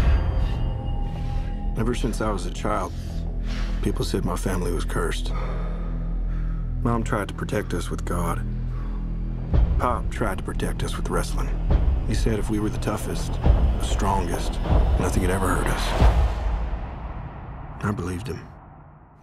[1.79, 2.91] Ever since I was a child,
[3.83, 5.33] people said my family was cursed.
[6.83, 8.41] Mom tried to protect us with God.
[9.79, 11.49] Pop tried to protect us with wrestling.
[12.09, 13.33] He said if we were the toughest,
[13.79, 14.59] the strongest,
[14.99, 15.85] nothing had ever hurt us.
[17.85, 18.52] I believed him.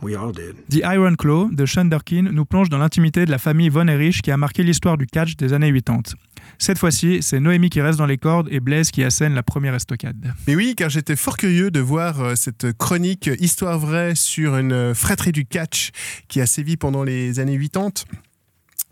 [0.02, 0.56] We all did.
[0.70, 4.22] The Iron Claw de Sean Durkin nous plonge dans l'intimité de la famille Von Erich
[4.22, 6.16] qui a marqué l'histoire du catch des années 80.
[6.58, 9.76] Cette fois-ci, c'est Noémie qui reste dans les cordes et Blaise qui assène la première
[9.76, 10.34] estocade.
[10.48, 14.72] Mais oui, car j'étais fort curieux de voir euh, cette chronique Histoire vraie sur une
[14.72, 15.92] euh, fratrie du catch
[16.28, 17.90] qui a sévi pendant les années 80.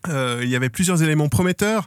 [0.07, 1.85] Euh, il y avait plusieurs éléments prometteurs.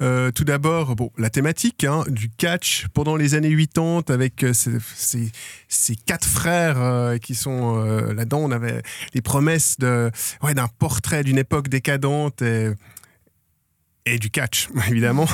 [0.00, 4.52] Euh, tout d'abord, bon, la thématique hein, du catch pendant les années 80 avec euh,
[4.54, 8.40] ces, quatre frères euh, qui sont euh, là-dedans.
[8.40, 8.82] On avait
[9.14, 10.10] les promesses de,
[10.42, 12.70] ouais, d'un portrait d'une époque décadente et,
[14.14, 15.26] et du catch, évidemment,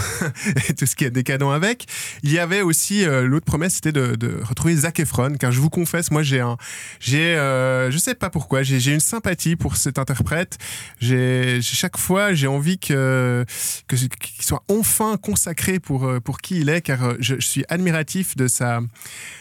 [0.68, 1.86] et tout ce qui est décadent avec.
[2.22, 5.70] Il y avait aussi euh, l'autre promesse, c'était de, retrouver Zac Efron, car je vous
[5.70, 6.56] confesse, moi j'ai un,
[7.00, 10.58] j'ai, euh, je sais pas pourquoi, j'ai, une sympathie pour cet interprète.
[11.00, 13.44] J'ai, chaque fois, j'ai envie que,
[13.88, 14.08] qu'il
[14.40, 18.80] soit enfin consacré pour euh, pour qui il est, car je, suis admiratif de sa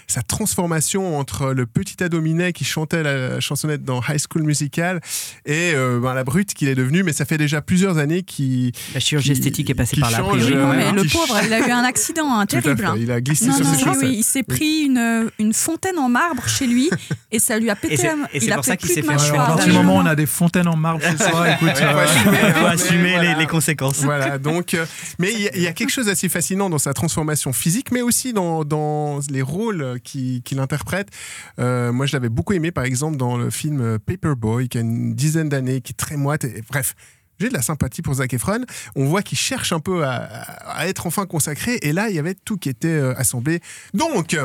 [0.07, 4.99] sa transformation entre le petit ado minet qui chantait la chansonnette dans High School Musical
[5.45, 7.03] et ben, la brute qu'il est devenu.
[7.03, 8.73] Mais ça fait déjà plusieurs années qu'il
[9.23, 11.59] chirurgie esthétique est passée qui par là, change, euh, Non, mais le pauvre, il a
[11.67, 12.85] eu un accident hein, terrible.
[12.85, 12.95] hein.
[12.97, 14.09] Il a glissé Non, sur non, ses oui, chaussettes.
[14.09, 16.89] oui, il s'est pris une, une fontaine en marbre chez lui
[17.31, 18.89] et ça lui a pété Et c'est- la et c'est il a pour ça qu'il
[18.89, 19.43] s'est fait mâchoire.
[19.51, 21.81] à partir du moment où on a des fontaines en marbre ce soir, écoute, Ouais,
[21.81, 23.33] euh, faut assumer, Il faut mais assumer voilà.
[23.33, 23.99] les, les conséquences.
[24.03, 24.85] Voilà, donc, euh,
[25.19, 27.91] mais il y, a- il y a quelque chose d'assez fascinant dans sa transformation physique,
[27.91, 31.09] mais aussi dans, dans les rôles qu'il qu'il interprète.
[31.59, 35.13] Euh, moi, je l'avais beaucoup aimé, par exemple, dans le film Paperboy, qui a une
[35.13, 36.43] dizaine d'années, qui est très moite.
[36.43, 36.95] Et, bref,
[37.39, 38.65] j'ai de la sympathie pour Zac Efron.
[38.95, 42.35] On voit qu'il cherche un peu à, être enfin consacré, et là, il y avait
[42.35, 43.59] tout qui était euh, assemblé.
[43.93, 44.37] Donc.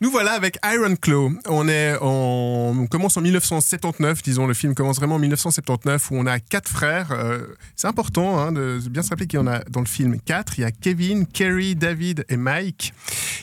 [0.00, 1.32] nous voilà avec Iron Claw.
[1.46, 4.48] On est on commence en 1979, disons.
[4.48, 7.12] Le film commence vraiment en 1979 où on a quatre frères.
[7.12, 10.20] Euh, c'est important hein, de bien se rappeler qu'il y en a dans le film
[10.20, 10.58] quatre.
[10.58, 12.92] Il y a Kevin, Kerry, David et Mike,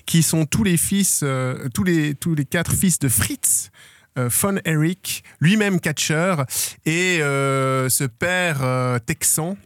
[0.06, 3.72] qui sont tous les fils, euh, tous les tous les quatre fils de Fritz.
[4.20, 6.46] Euh, Von Eric, lui-même catcheur,
[6.86, 9.58] et euh, ce père euh, texan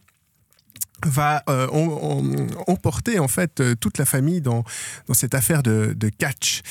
[1.05, 4.63] va em- em- emporter en fait toute la famille dans,
[5.11, 6.61] cette affaire de, catch.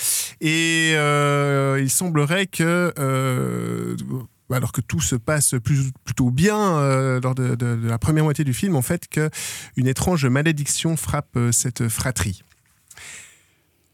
[0.41, 2.95] Et il semblerait que,
[4.51, 5.55] alors que tout se passe
[6.07, 11.39] plutôt bien lors de, la première moitié du film, en fait, qu'une étrange malédiction frappe
[11.51, 12.43] cette fratrie.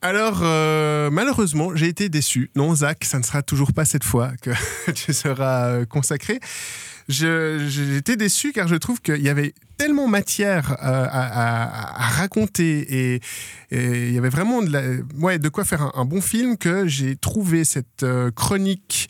[0.01, 2.51] Alors, euh, malheureusement, j'ai été déçu.
[2.55, 4.51] Non, Zach, ça ne sera toujours pas cette fois que
[4.92, 6.38] tu seras euh, consacré.
[7.09, 13.20] J'ai été déçu car je trouve qu'il y avait tellement matière euh, à, raconter et,
[13.70, 17.64] il y avait vraiment de, ouais, de quoi faire un, bon film que j'ai trouvé
[17.64, 18.05] cette
[18.36, 19.09] chronique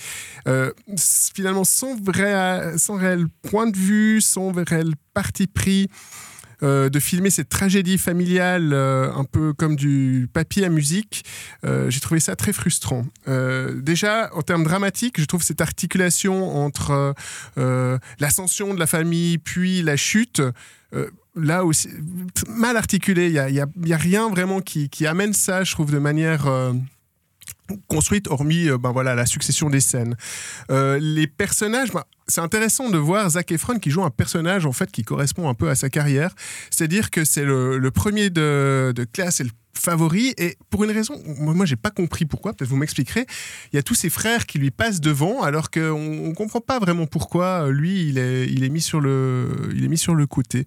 [1.34, 5.89] finalement sans, vrai, sans réel point de vue, sans réel parti pris.
[6.62, 11.24] Euh, de filmer cette tragédie familiale euh, un peu comme du papier à musique,
[11.64, 13.06] euh, j'ai trouvé ça très frustrant.
[13.26, 17.14] Déjà, en termes dramatiques, je trouve cette articulation entre
[18.18, 20.42] l'ascension de la famille puis la chute,
[21.36, 21.88] là aussi,
[22.48, 23.28] mal articulée.
[23.28, 26.48] Il n'y a, rien vraiment qui amène ça, je trouve, de manière...
[27.89, 30.16] construite hormis euh, ben voilà la succession des scènes.
[30.71, 34.73] Euh, les personnages ben, c'est intéressant de voir Zac Efron qui joue un personnage en
[34.73, 36.35] fait qui correspond un peu à sa carrière.
[36.71, 40.35] C'est à dire que c'est le, le premier de, de classe et le favori.
[40.39, 43.26] Et pour une raison, moi, j'ai pas compris pourquoi, peut-être vous m'expliquerez.
[43.72, 46.79] Il y a tous ses frères qui lui passent devant, alors qu'on ne comprend pas
[46.79, 50.14] vraiment pourquoi euh, lui, il est, il est, mis, sur le, il est mis sur
[50.14, 50.61] le côté.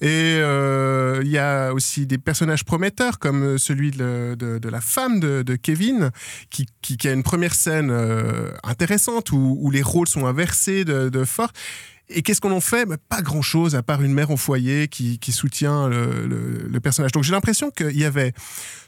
[0.00, 4.36] Et euh, il y a aussi des personnages prometteurs, comme celui de,
[4.68, 6.10] la femme de, Kevin,
[6.50, 11.08] qui, qui, a une première scène euh, intéressante où, où, les rôles sont inversés de,
[11.08, 11.52] de force.
[12.08, 12.86] Et qu'est-ce qu'on en fait?
[12.86, 16.80] Bah, Pas grand-chose, à part une mère au foyer qui, qui soutient le, le, le,
[16.80, 17.12] personnage.
[17.12, 18.32] Donc j'ai l'impression qu'il y avait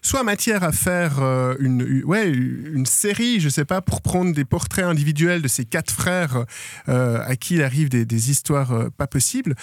[0.02, 4.44] soit matière à faire euh, une, ouais, une série, je sais pas, pour prendre des
[4.44, 6.44] portraits individuels de ces quatre frères
[6.88, 9.56] euh, à qui il arrive des, des histoires euh, pas possibles,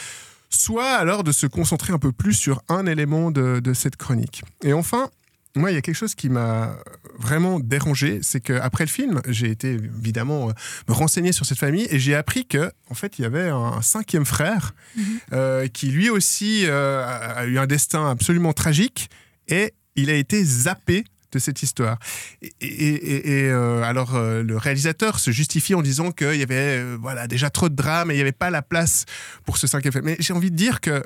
[0.49, 4.43] soit alors de se concentrer un peu plus sur un élément de, de cette chronique.
[4.63, 5.09] Et enfin,
[5.55, 6.77] moi, il y a quelque chose qui m'a
[7.17, 10.53] vraiment dérangé, c'est qu'après le film, j'ai été évidemment euh,
[10.87, 13.81] me renseigner sur cette famille et j'ai appris que, en fait, il y avait un
[13.81, 15.05] cinquième frère mm -hmm.
[15.33, 17.05] euh, qui lui aussi euh,
[17.41, 19.09] a eu un destin absolument tragique
[19.47, 21.97] et il a été zappé de cette histoire.
[22.41, 26.43] Et, et, et, et euh, alors euh, le réalisateur se justifie en disant qu'il y
[26.43, 29.05] avait euh, voilà déjà trop de drame et il n'y avait pas la place
[29.45, 30.03] pour ce cinquième frère.
[30.03, 31.03] Mais j'ai envie de dire que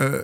[0.00, 0.22] euh,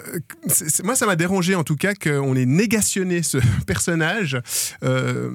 [0.84, 4.38] moi, ça m'a dérangé en tout cas qu'on ait négationné ce personnage,
[4.84, 5.30] euh,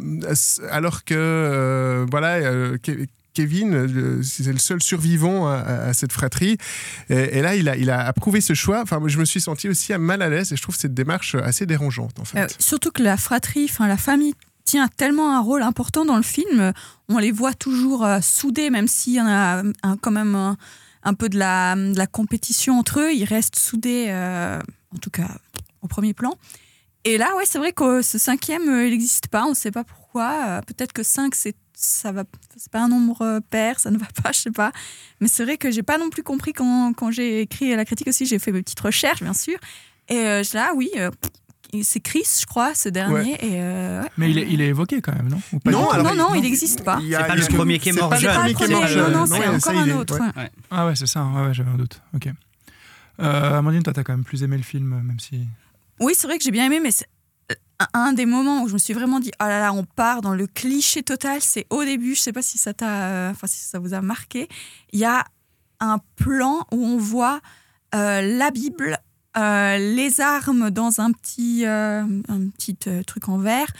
[0.69, 2.39] alors que euh, voilà.
[3.33, 6.57] Kevin, c'est le seul survivant à, cette fratrie.
[7.09, 8.81] Et, là, il a, il a approuvé ce choix.
[8.81, 11.65] Enfin, je me suis senti aussi mal à l'aise et je trouve cette démarche assez
[11.65, 12.19] dérangeante.
[12.19, 12.53] En fait.
[12.59, 14.33] Surtout que la fratrie, enfin la famille
[14.65, 16.73] tient tellement un rôle important dans le film.
[17.07, 19.63] On les voit toujours soudés, même s'il y en a
[20.01, 20.57] quand même un,
[21.03, 23.13] un peu de la, compétition entre eux.
[23.13, 24.59] Ils restent soudés, euh,
[24.93, 25.37] en tout cas
[25.81, 26.37] au premier plan.
[27.03, 29.45] Et là, ouais, c'est vrai que ce cinquième, euh, il n'existe pas.
[29.45, 30.33] On ne sait pas pourquoi.
[30.47, 32.25] Euh, Peut-être que 5, c'est ça va
[32.57, 34.71] c'est pas un nombre pair ça ne va pas je sais pas
[35.19, 38.07] mais c'est vrai que j'ai pas non plus compris quand, quand j'ai écrit la critique
[38.07, 39.57] aussi j'ai fait mes petites recherches bien sûr
[40.07, 40.91] et là oui
[41.83, 43.31] c'est Chris, je crois, ce dernier.
[43.33, 43.45] Ouais.
[43.45, 44.09] Et euh, ouais.
[44.17, 45.41] Mais il est, il est, évoqué quand même, non?
[45.65, 46.99] Non, alors, non, non, il n'existe pas.
[47.01, 48.31] C'est pas le premier qui est mort jeune.
[48.31, 50.19] C'est pas le premier, non, non, c'est encore un autre.
[50.19, 50.51] Ouais.
[50.69, 52.01] Ah ouais, c'est ça, ouais, j'avais un doute.
[52.15, 52.27] Ok.
[53.21, 55.47] Euh, Amandine, toi, t'as quand même plus aimé le film, même si.
[55.99, 56.91] Oui, c'est vrai que j'ai bien aimé, mais
[57.93, 60.35] un des moments où je me suis vraiment dit oh là là on part dans
[60.35, 63.79] le cliché total c'est au début je sais pas si ça t'a enfin si ça
[63.79, 64.47] vous a marqué
[64.91, 65.25] il y a
[65.79, 67.41] un plan où on voit
[67.95, 68.97] euh, la Bible
[69.37, 72.75] euh, les armes dans un petit euh, un petit
[73.05, 73.71] truc en verre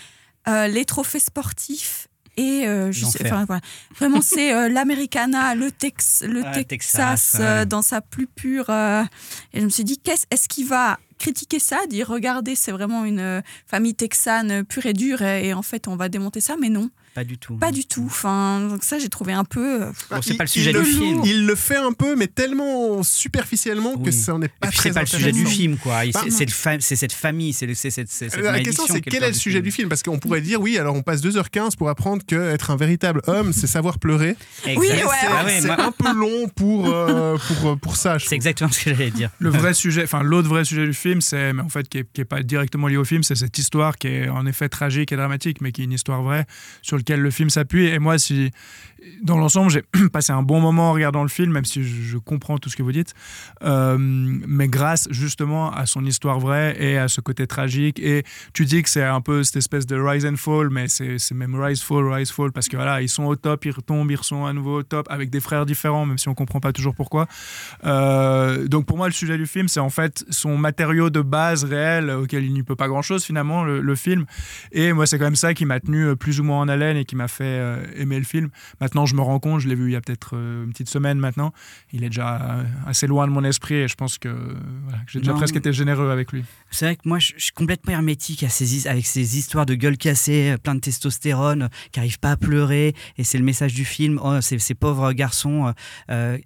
[0.48, 3.62] les trophées sportifs et je sais, voilà.
[3.96, 9.70] vraiment c'est l'Americana le, Tex, le ah, Texas, dans sa plus pure et je me
[9.70, 13.94] suis dit qu'est-ce est-ce qu'il va critiquer ça, dire regardez, c'est vraiment une euh, famille
[13.94, 16.90] texane pure et dure, et, et, en fait, on va démonter ça, mais non.
[17.14, 17.56] Pas du tout.
[17.58, 18.04] Pas du tout.
[18.06, 19.84] Enfin, donc ça, j'ai trouvé un peu.
[19.84, 21.22] euh, Bon, c'est pas le sujet il du film.
[21.26, 24.04] Il le fait un peu, mais tellement superficiellement Oui.
[24.06, 26.04] que ça n'est pas très C'est pas le sujet du film, quoi.
[26.14, 29.02] Bah, C'est le fa- c'est cette famille, c'est le- c'est cette, cette La question, c'est
[29.02, 29.64] quel est le du sujet film.
[29.66, 29.90] du film?
[29.90, 33.52] Parce qu'on pourrait dire, oui, alors on passe 2h15 pour apprendre qu'être un véritable homme,
[33.52, 34.36] c'est savoir pleurer.
[34.66, 38.18] Oui, ouais, C'est Ah ouais, c'est moi- un peu long pour, euh, pour, pour ça.
[38.20, 39.30] C'est exactement ce que j'allais dire.
[39.40, 42.06] Le vrai sujet, enfin l'autre vrai sujet du film, c'est, mais en fait, qui est,
[42.14, 45.12] qui est pas directement lié au film, c'est cette histoire qui est en effet tragique
[45.12, 46.46] et dramatique, mais qui est une histoire vraie
[46.82, 47.88] sur laquelle le film s'appuie.
[47.88, 48.52] Et moi, si
[49.22, 49.84] dans l'ensemble, j'ai
[50.14, 52.76] passé un bon moment en regardant le film, même si je, je comprends tout ce
[52.76, 53.14] que vous dites,
[53.64, 58.00] euh, mais grâce justement à son histoire vraie et à ce côté tragique.
[58.00, 58.24] Et
[58.54, 61.56] tu dis que c'est un peu cette espèce de rise and fall, mais c'est même
[61.56, 64.46] rise fall, rise fall, parce que voilà, ils sont au top, ils retombent, ils sont
[64.46, 67.28] à nouveau au top, avec des frères différents, même si on comprend pas toujours pourquoi.
[67.86, 71.64] Euh, donc pour moi, le sujet du film, c'est en fait son matériau de base
[71.64, 74.26] réel auquel il n'y peut pas grand-chose finalement, le, le, film.
[74.72, 76.91] Et moi, c'est quand même ça qui m'a tenu euh, plus ou moins en haleine
[76.98, 78.50] et qui m'a fait euh, aimer le film.
[78.80, 80.90] Maintenant, je me rends compte, je l'ai vu il y a peut-être euh, une petite
[80.90, 81.54] semaine maintenant,
[81.92, 85.12] il est déjà euh, assez loin de mon esprit et je pense que, voilà, que
[85.12, 86.44] j'ai déjà Non, presque été généreux avec lui.
[86.70, 89.76] C'est vrai que moi, je, je suis complètement hermétique à ces, avec ces histoires de
[89.76, 92.96] gueule cassée, plein de testostérone, qui n'arrivent pas à pleurer.
[93.18, 94.20] Et c'est le message du film.
[94.24, 95.74] Oh, ces, ces pauvres garçons,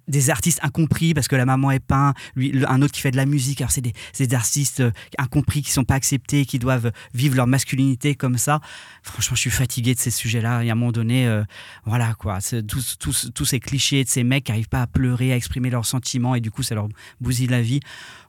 [0.08, 3.10] des artistes incompris parce que la maman est peint, lui, le, un autre qui fait
[3.10, 3.60] de la musique.
[3.60, 4.82] Alors, c'est des, des, artistes
[5.18, 8.60] incompris qui sont pas acceptés, qui doivent vivre leur masculinité comme ça.
[9.02, 10.64] Franchement, je suis fatigué de ces sujets-là.
[10.64, 11.44] Et à un moment donné, euh,
[11.84, 12.38] voilà, quoi.
[12.66, 15.70] Tous, tous, tous ces clichés de ces mecs qui n'arrivent pas à pleurer, à exprimer
[15.70, 16.34] leurs sentiments.
[16.34, 16.88] Et du coup, ça leur
[17.20, 17.80] bousille la vie.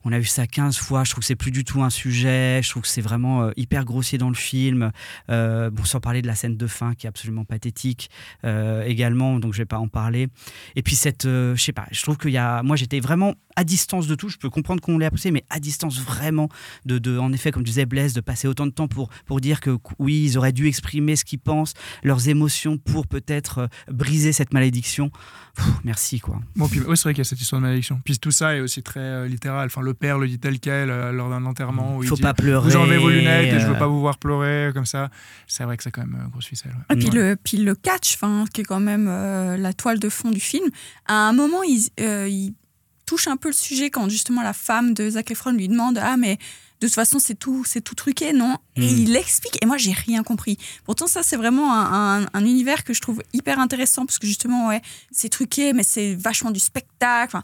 [0.04, 1.04] On a vu ça 15 fois.
[1.04, 2.62] Je trouve que c'est plus du tout un sujet.
[2.64, 4.92] Je trouve que c'est vraiment euh, hyper grossier dans le film.
[5.30, 8.10] Euh, bon, sans parler de la scène de fin qui est absolument pathétique
[8.44, 9.40] également.
[9.40, 10.28] Donc, je vais pas en parler.
[10.76, 12.64] Et puis, cette, je sais pas, je trouve qu'il y a.
[12.64, 14.30] Moi, j'étais vraiment à distance de tout.
[14.30, 16.48] Je peux comprendre qu'on l'ait apprécié, mais à distance vraiment
[16.86, 19.60] de, de, en effet, comme disait Blaise, de passer autant de temps pour, pour dire
[19.60, 21.74] que oui, ils auraient dû exprimer ce qu'ils pensent,
[22.04, 25.10] leurs émotions pour peut-être euh, briser cette malédiction.
[25.56, 26.40] Pff, merci, quoi.
[26.56, 28.00] Bon, puis, oui, c'est vrai qu'il y a cette histoire de malédiction.
[28.06, 29.66] Puis tout ça est aussi très euh, littéral.
[29.68, 31.98] Enfin, le père le dit tel quel euh, lors d'un enterrement.
[31.98, 34.00] Où Faut il pas dit, pleurer, Vous enlevez vos lunettes et je veux pas vous
[34.00, 35.10] voir pleurer, comme ça.
[35.48, 36.72] C'est vrai que c'est quand même euh, grosse ficelle.
[36.74, 36.96] ouais.
[36.96, 37.30] Et puis, Ouais.
[37.30, 38.18] le, puis le catch,
[38.54, 40.70] qui est quand même euh, la toile de fond du film,
[41.08, 42.54] à un moment, il, euh, il
[43.06, 46.18] touche un peu le sujet quand justement la femme de Zac Efron lui demande Ah,
[46.18, 46.38] mais
[46.80, 48.58] de toute façon, c'est tout, c'est tout truqué, non?
[48.76, 48.98] Et Mm.
[49.00, 50.58] il explique, et moi, j'ai rien compris.
[50.86, 54.28] Pourtant, ça, c'est vraiment un, un- un univers que je trouve hyper intéressant parce que
[54.28, 57.38] justement, ouais, c'est truqué, mais c'est vachement du spectacle.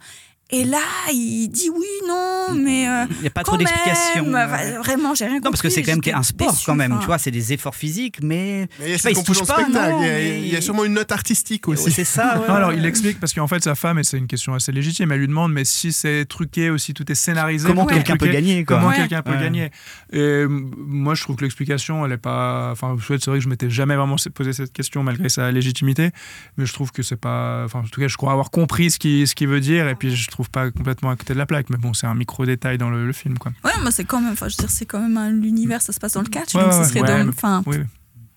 [0.54, 0.80] Et là,
[1.12, 2.88] il dit oui, non, mais.
[2.88, 4.26] euh, Il n'y a pas trop d'explications.
[4.26, 5.46] même, enfin, Vraiment, j'ai rien compris.
[5.46, 7.02] Non, parce que c'est quand même un sport quand même, enfin.
[7.02, 8.68] tu vois, c'est des efforts physiques, mais.
[8.80, 9.00] Mais il y a pas,
[9.34, 9.72] spectacle.
[9.72, 11.92] non, il, y a, mais- il y a sûrement une note artistique aussi.
[11.92, 12.48] C'est ça, ouais.
[12.48, 15.12] Non, alors il explique parce qu'en fait sa femme et c'est une question assez légitime
[15.12, 18.64] elle lui demande mais si c'est truqué aussi tout est scénarisé Comment quelqu'un peut gagner,
[18.66, 18.78] quoi.
[18.78, 18.96] comment Ouais.
[18.96, 19.40] quelqu'un peut Ouais.
[19.42, 19.72] gagner
[20.12, 23.44] et euh, moi je trouve que l'explication elle est pas enfin je c'est vrai que
[23.44, 26.12] je m'étais jamais vraiment posé cette question malgré sa légitimité
[26.58, 29.00] mais je trouve que c'est pas enfin en tout cas je crois avoir compris ce
[29.00, 31.46] qu'il ce qu'il veut dire et puis je trouve pas complètement à côté de la
[31.46, 34.06] plaque mais bon c'est un micro détail dans le, le film quoi Ouais, moi, c'est
[34.06, 34.34] quand même.
[34.34, 36.54] Enfin, je veux dire, c'est quand même un- l'univers, ça se passe dans le catch,
[36.56, 37.78] Ouais, donc ouais, ce serait ouais, dans- mais- Enfin, oui,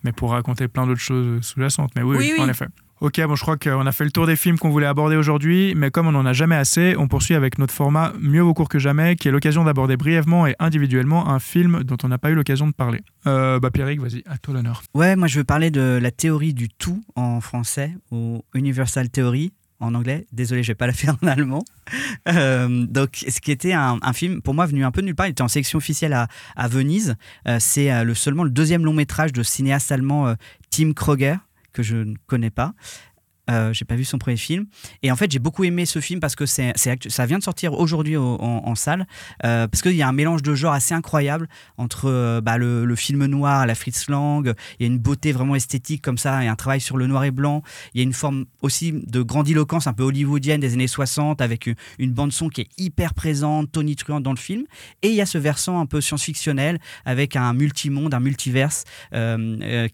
[0.04, 1.90] mais pour raconter plein d'autres choses sous-jacentes.
[1.96, 2.44] Mais oui, Oui, oui, oui.
[2.44, 2.66] en effet.
[3.02, 5.74] Ok, bon, je crois qu'on a fait le tour des films qu'on voulait aborder aujourd'hui,
[5.76, 8.70] mais comme on n'en a jamais assez, on poursuit avec notre format Mieux vaut court
[8.70, 12.30] que jamais, qui est l'occasion d'aborder brièvement et individuellement un film dont on n'a pas
[12.30, 13.02] eu l'occasion de parler.
[13.26, 14.82] Euh, bah, Pierrick, vas-y, à toi l'honneur.
[14.94, 19.52] Ouais, moi je veux parler de la théorie du tout en français, ou Universal Theory
[19.80, 20.26] en anglais.
[20.32, 21.64] Désolé, je vais pas la faire en allemand.
[22.28, 25.30] Euh, donc, ce qui était un, film, pour moi, venu un peu nulle part, il
[25.30, 27.16] était en sélection officielle à, Venise.
[27.46, 30.34] Euh, c'est euh, le, seulement le deuxième long métrage de cinéaste allemand
[30.70, 31.36] Tim Kroger,
[31.72, 32.74] que je ne connais pas.
[33.48, 34.66] Euh, j'ai pas vu son premier film.
[35.02, 37.74] Et en fait j'ai beaucoup aimé ce film parce que c'est, ça vient de sortir
[37.74, 39.06] aujourd'hui au- en, salle.
[39.44, 42.84] Euh, parce qu'il y a un mélange de genres assez incroyable entre euh, bah, le,
[42.84, 44.52] le film noir la Fritz Lang.
[44.78, 47.24] Il y a une beauté vraiment esthétique comme ça et un travail sur le noir
[47.24, 47.62] et blanc.
[47.94, 51.66] Il y a une forme aussi de grandiloquence un peu hollywoodienne des années 60 avec
[51.66, 54.64] une, une bande son qui est hyper présente tonitruante dans le film.
[55.02, 58.84] Et il y a ce versant un peu science-fictionnel avec un multimonde un multiverse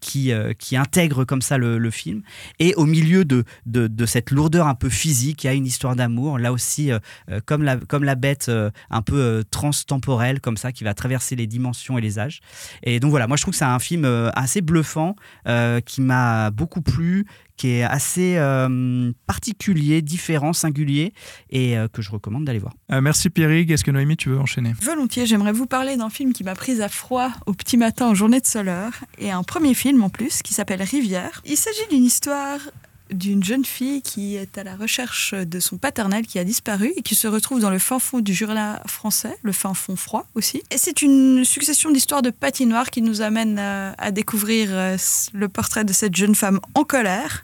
[0.00, 2.22] qui, qui intègre comme ça le, le film.
[2.59, 5.66] Et au milieu de, de, de cette lourdeur un peu physique, il y a une
[5.66, 6.99] histoire d'amour, là aussi, euh,
[7.30, 10.95] euh, comme, la, comme la bête euh, un peu euh, transtemporelle, comme ça, qui va
[10.95, 12.40] traverser les dimensions et les âges.
[12.82, 15.16] Et donc voilà, moi je trouve que c'est un film euh, assez bluffant,
[15.47, 17.26] euh, qui m'a beaucoup plu,
[17.57, 21.12] qui est assez euh, particulier, différent, singulier,
[21.51, 22.74] et euh, que je recommande d'aller voir.
[22.90, 24.72] Euh, merci Pierrick, est-ce que Noémie, tu veux enchaîner?
[24.80, 28.14] Volontiers, j'aimerais vous parler d'un film qui m'a prise à froid au petit matin en
[28.14, 31.43] journée de soleur, et un premier film en plus qui s'appelle Rivière.
[31.45, 32.59] Il s'agit d'une histoire
[33.12, 37.02] d'une jeune fille qui est à la recherche de son paternel qui a disparu et
[37.02, 40.62] qui se retrouve dans le fin fond du Jura français, le fin fond froid aussi.
[40.70, 44.96] Et c'est une succession d'histoires de patinoires qui nous amène à, à découvrir euh,
[45.32, 47.42] le portrait de cette jeune femme en colère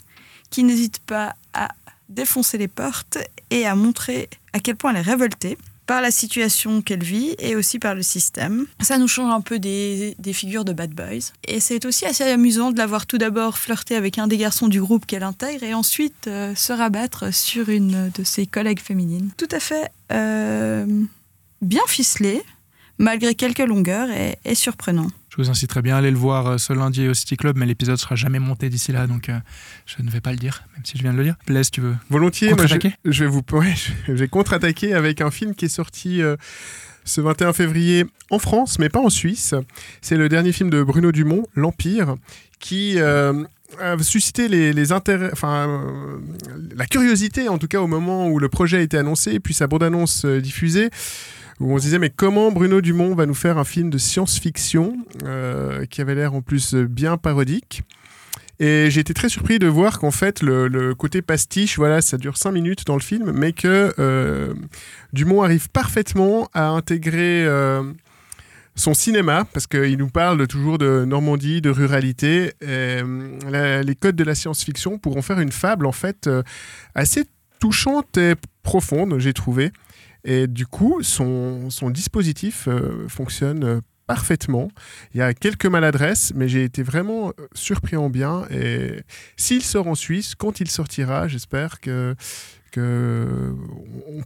[0.50, 1.68] qui n'hésite pas à
[2.08, 3.18] défoncer les portes
[3.50, 5.58] et à montrer à quel point elle est révoltée
[5.88, 8.66] par la situation qu'elle vit et aussi par le système.
[8.78, 11.32] Ça nous change un peu des, des figures de bad boys.
[11.46, 14.68] Et c'est aussi assez amusant de la voir tout d'abord flirter avec un des garçons
[14.68, 19.30] du groupe qu'elle intègre et ensuite euh, se rabattre sur une de ses collègues féminines.
[19.38, 20.84] Tout à fait euh,
[21.62, 22.42] bien ficelé,
[22.98, 25.08] malgré quelques longueurs et, et surprenant.
[25.38, 27.64] Je vous inciterai bien à aller le voir euh, ce lundi au City Club, mais
[27.64, 29.38] l'épisode sera jamais monté d'ici là, donc euh,
[29.86, 31.36] je ne vais pas le dire, même si je viens de le dire.
[31.46, 32.74] Blaise, tu veux Volontiers, moi, je,
[33.04, 33.74] je vais vous ouais,
[34.08, 36.34] je vais contre-attaquer avec un film qui est sorti euh,
[37.04, 39.54] ce 21 février en France, mais pas en Suisse.
[40.02, 42.16] C'est le dernier film de Bruno Dumont, L'Empire,
[42.58, 43.44] qui euh,
[43.80, 46.18] a suscité les, les intérêts, enfin euh,
[46.74, 49.54] la curiosité en tout cas au moment où le projet a été annoncé et puis
[49.54, 50.90] sa bande-annonce diffusée.
[51.60, 54.96] Où on se disait mais comment Bruno Dumont va nous faire un film de science-fiction
[55.24, 57.82] euh, qui avait l'air en plus bien parodique.
[58.60, 62.36] Et j'ai été très surpris de voir qu'en fait, le, côté pastiche, voilà, ça dure
[62.36, 64.52] 5 minutes dans le film, mais que euh,
[65.12, 67.84] Dumont arrive parfaitement à intégrer euh,
[68.74, 72.52] son cinéma, parce qu'il nous parle toujours de Normandie, de ruralité.
[72.60, 73.00] Et,
[73.52, 76.28] les codes de la science-fiction pourront faire une fable, en fait,
[76.96, 77.26] assez
[77.60, 78.34] touchante et
[78.64, 79.70] profonde, j'ai trouvé.
[80.24, 84.68] Et du coup, son, dispositif euh, fonctionne euh, parfaitement.
[85.14, 88.46] Il y a quelques maladresses, mais j'ai été vraiment euh, surpris en bien.
[88.50, 89.02] Et
[89.36, 92.14] s'il sort en Suisse, quand il sortira, j'espère que,
[92.72, 93.54] que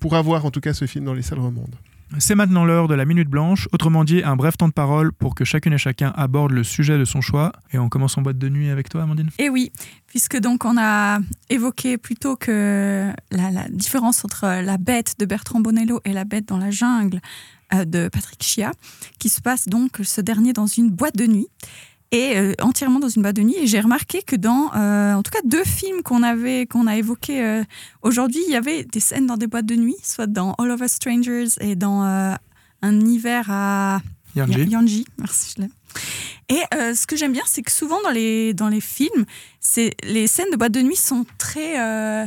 [0.00, 1.76] pourra voir en tout cas ce film dans les salles romandes.
[2.18, 5.34] C'est maintenant l'heure de la minute blanche, autrement dit un bref temps de parole pour
[5.34, 7.52] que chacune et chacun aborde le sujet de son choix.
[7.72, 9.30] Et on commence en boîte de nuit avec toi, Amandine.
[9.38, 9.72] Et oui,
[10.06, 15.60] puisque donc on a évoqué plutôt que la, la différence entre la bête de Bertrand
[15.60, 17.20] Bonello et la bête dans la jungle
[17.72, 18.72] euh, de Patrick Chia,
[19.18, 21.48] qui se passe donc ce dernier dans une boîte de nuit
[22.12, 23.56] et euh, entièrement dans une boîte de nuit.
[23.58, 26.96] Et j'ai remarqué que dans, euh, en tout cas, deux films qu'on avait, qu'on a
[26.96, 27.64] évoqués euh,
[28.02, 30.80] aujourd'hui, il y avait des scènes dans des boîtes de nuit, soit dans All of
[30.80, 32.02] Us Strangers et dans
[32.82, 34.00] Un hiver à
[34.36, 34.58] Yanji.
[34.58, 35.04] Ya- Yanji.
[35.18, 35.68] Merci, je.
[36.48, 39.24] Et euh, ce que j'aime bien, c'est que souvent dans les, dans les films,
[40.04, 42.26] les scènes de boîte de nuit sont très euh,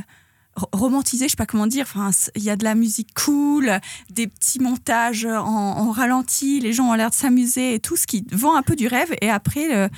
[0.55, 1.85] ro- romantisées, je sais pas comment dire.
[1.87, 3.79] Enfin, il y a de la musique cool,
[4.09, 8.07] des petits montages en, en ralenti, les gens ont l'air de s'amuser et tout, ce
[8.07, 9.13] qui vend un peu du rêve.
[9.21, 9.89] Et après, le,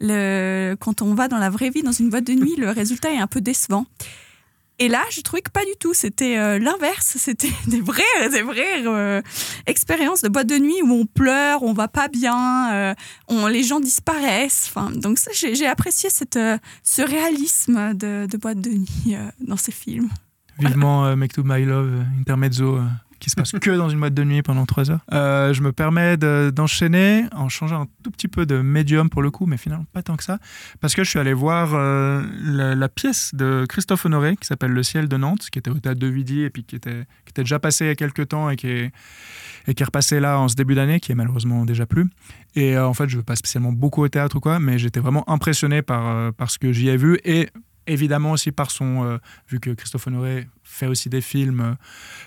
[0.00, 3.12] le, quand on va dans la vraie vie, dans une boîte de nuit, le résultat
[3.12, 3.86] est un peu décevant.
[4.80, 5.94] Et là, je trouvais que pas du tout.
[5.94, 7.16] C'était euh, l'inverse.
[7.18, 9.22] C'était des vraies, des vraies euh,
[9.66, 12.94] expériences de boîte de nuit où on pleure, on va pas bien, euh,
[13.48, 14.72] les gens disparaissent.
[14.96, 20.08] Donc ça, j'ai apprécié ce réalisme de, de boîte de nuit dans ces films.
[20.58, 22.80] Vivement Make to My Love, intermezzo,
[23.24, 25.00] qui se passe que dans une boîte de nuit pendant trois heures.
[25.12, 29.22] Euh, je me permets de- d'enchaîner en changeant un tout petit peu de médium pour
[29.22, 30.38] le coup, mais finalement pas tant que ça,
[30.80, 34.82] parce que je suis allé voir euh, la, pièce de Christophe Honoré qui s'appelle Le
[34.82, 37.42] ciel de Nantes, qui était au théâtre de Vidy et puis qui était, qui était
[37.42, 38.92] déjà passé il y a quelques temps et qui est,
[39.66, 42.06] et qui est repassé là en ce début d'année, qui est malheureusement déjà plus.
[42.56, 44.78] Et euh, en fait, je ne veux pas spécialement beaucoup au théâtre ou quoi, mais
[44.78, 47.48] j'étais vraiment impressionné par, par ce que j'y ai vu et
[47.86, 49.18] évidemment aussi par son, euh,
[49.48, 51.76] vu que Christophe Honoré fait aussi des films,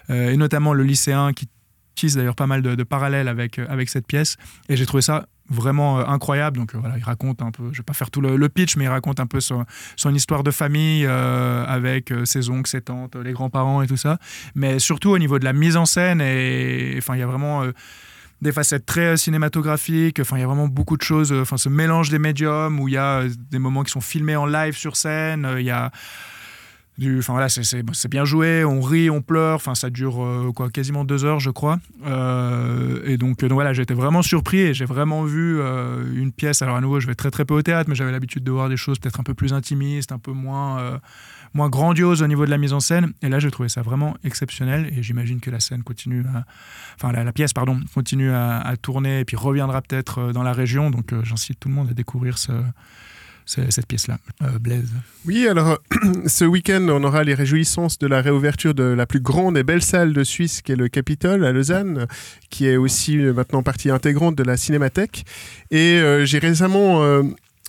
[0.10, 1.50] euh, et notamment Le lycéen qui
[1.96, 4.38] tisse d'ailleurs pas mal de, parallèles avec, euh, avec cette pièce.
[4.70, 6.58] Et j'ai trouvé ça vraiment incroyable.
[6.58, 8.90] Donc voilà, il raconte un peu, je vais pas faire tout le, pitch, mais il
[8.90, 13.82] raconte un peu son, son histoire de famille avec ses oncles, ses tantes, les grands-parents
[13.82, 14.20] et tout ça.
[14.56, 17.64] Mais surtout au niveau de la mise en scène, et enfin, il y a vraiment.
[18.42, 21.70] Des facettes très cinématographiques, enfin il y a vraiment beaucoup de choses, euh, enfin ce
[21.70, 24.76] mélange des médiums où il y a euh, des moments qui sont filmés en live
[24.78, 25.92] sur scène, euh, il y a
[27.00, 31.04] du, enfin voilà, c'est- bien joué, on rit, on pleure, enfin ça dure quoi, quasiment
[31.06, 35.62] deux heures je crois, et donc, voilà, été vraiment surpris et j'ai vraiment vu
[36.16, 36.64] une pièce.
[36.64, 38.68] Alors à nouveau, je vais très très peu au théâtre, mais j'avais l'habitude de voir
[38.68, 41.00] des choses peut-être un peu plus intimistes, un peu moins
[41.58, 43.12] moins grandioses au niveau de la mise en scène.
[43.22, 46.46] Et là, j'ai trouvé ça vraiment exceptionnel et j'imagine que la scène continue, à,
[46.96, 50.90] enfin la, pièce pardon, continue à, tourner et puis reviendra peut-être euh, dans la région.
[50.92, 52.52] Donc euh, j'incite tout le monde à découvrir ce,
[53.46, 54.20] ce- cette pièce-là.
[54.44, 54.94] Euh, Blaise.
[55.26, 55.80] Oui, alors
[56.28, 59.82] ce week-end, on aura les réjouissances de la réouverture de la plus grande et belle
[59.82, 62.06] salle de Suisse, qui est le Capitole à Lausanne,
[62.52, 65.26] qui est aussi maintenant partie intégrante de la Cinémathèque.
[65.72, 67.24] Et j'ai récemment euh,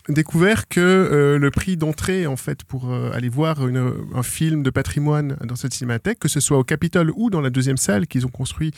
[0.09, 4.71] découvert que euh, le prix d'entrée, en fait, pour euh, aller voir un film de
[4.71, 8.27] patrimoine dans cette Cinémathèque, que ce soit au Capitole ou dans la deuxième salle qu'ils
[8.27, 8.73] ont construit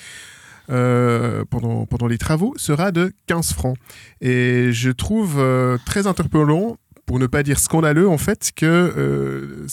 [0.70, 3.76] euh, pendant, les travaux, sera de 15 francs.
[4.20, 5.42] Et je trouve
[5.86, 6.76] très interpellant
[7.06, 9.66] pour ne pas dire scandaleux en fait que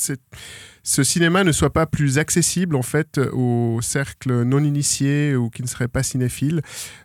[0.83, 5.61] ce cinéma ne soit pas plus accessible en fait aux cercles non initiés ou qui
[5.61, 6.61] ne seraient pas cinéphiles.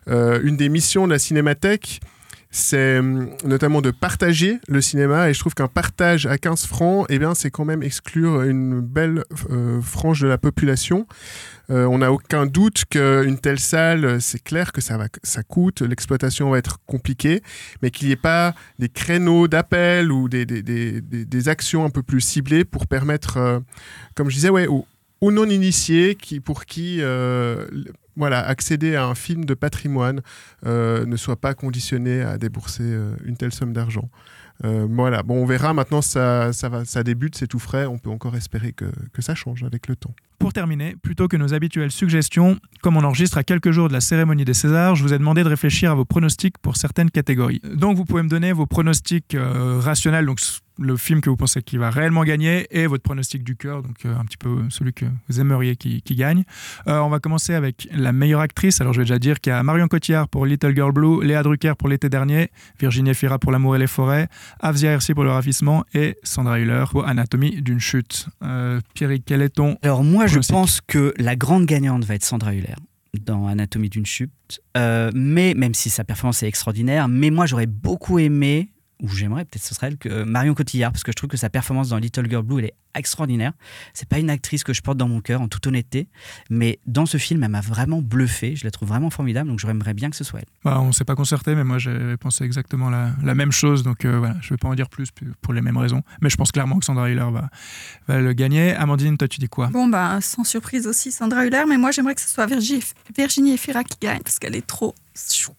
[0.07, 1.99] Une des missions de la cinémathèque,
[2.55, 7.07] c'est hum, notamment de partager le cinéma et je trouve qu'un partage à 15 francs,
[7.09, 11.07] eh bien, c'est quand même exclure une belle euh, frange de la population.
[11.71, 15.81] Euh, on n'a aucun doute qu'une telle salle, c'est clair que ça, va, ça coûte,
[15.81, 17.41] l'exploitation va être compliquée,
[17.81, 21.89] mais qu'il n'y ait pas des créneaux d'appel ou des, des, des- des- actions un
[21.89, 23.59] peu plus ciblées pour permettre, euh,
[24.15, 24.85] comme je disais, ouais, aux,
[25.21, 26.99] aux non-initiés qui, pour qui
[28.15, 30.21] voilà, accéder à un film de patrimoine
[30.65, 34.09] euh, ne soit pas conditionné à débourser euh, une telle somme d'argent.
[34.63, 35.73] Euh, voilà, bon, on verra.
[35.73, 37.85] Maintenant, ça, ça, va, ça débute, c'est tout frais.
[37.85, 40.13] On peut encore espérer que, que ça change avec le temps.
[40.37, 44.01] Pour terminer, plutôt que nos habituelles suggestions, comme on enregistre à quelques jours de la
[44.01, 47.61] cérémonie des Césars, je vous ai demandé de réfléchir à vos pronostics pour certaines catégories.
[47.63, 50.29] Donc vous pouvez me donner vos pronostics rationnels,
[50.79, 54.05] le film que vous pensez qui va réellement gagner, et votre pronostic du cœur, donc
[54.05, 56.43] euh, un petit peu celui que vous aimeriez qui, qui gagne.
[56.87, 58.81] Euh, on va commencer avec la meilleure actrice.
[58.81, 61.43] Alors je vais déjà dire qu'il y a Marion Cotillard pour Little Girl Blue, Léa
[61.43, 62.49] Drucker pour l'été dernier,
[62.79, 64.27] Virginie Fira pour L'amour et les forêts,
[64.59, 68.27] Avzia Hersi pour le ravissement et Sandra Hüller pour Anatomie d'une chute.
[68.43, 72.25] Euh, Pierrick, quel est ton Alors moi, je pense que la grande gagnante va être
[72.25, 72.75] Sandra Hüller
[73.25, 74.61] dans Anatomie d'une chute.
[74.77, 79.45] Euh, mais même si sa performance est extraordinaire, mais moi j'aurais beaucoup aimé ou j'aimerais
[79.45, 81.97] peut-être ce serait elle, que Marion Cotillard, parce que je trouve que sa performance dans
[81.97, 83.53] Little Girl Blue, elle est extraordinaire.
[83.93, 86.07] C'est pas une actrice que je porte dans mon cœur, en toute honnêteté,
[86.49, 88.55] mais dans ce film, elle m'a vraiment bluffé.
[88.55, 90.45] Je la trouve vraiment formidable, donc j'aimerais bien que ce soit elle.
[90.63, 94.05] Bah, on s'est pas concerté, mais moi j'avais pensé exactement la, la même chose, donc
[94.05, 95.09] euh, voilà, je vais pas en dire plus
[95.41, 96.03] pour les mêmes raisons.
[96.21, 97.49] Mais je pense clairement que Sandra Hüller va,
[98.07, 98.75] va le gagner.
[98.75, 99.67] Amandine, toi tu dis quoi?
[99.67, 102.83] Bon, bah, sans surprise aussi, Sandra Hüller, mais moi j'aimerais que ce soit Virginie,
[103.15, 105.53] Virginie Efira qui gagne, parce qu'elle est trop chou.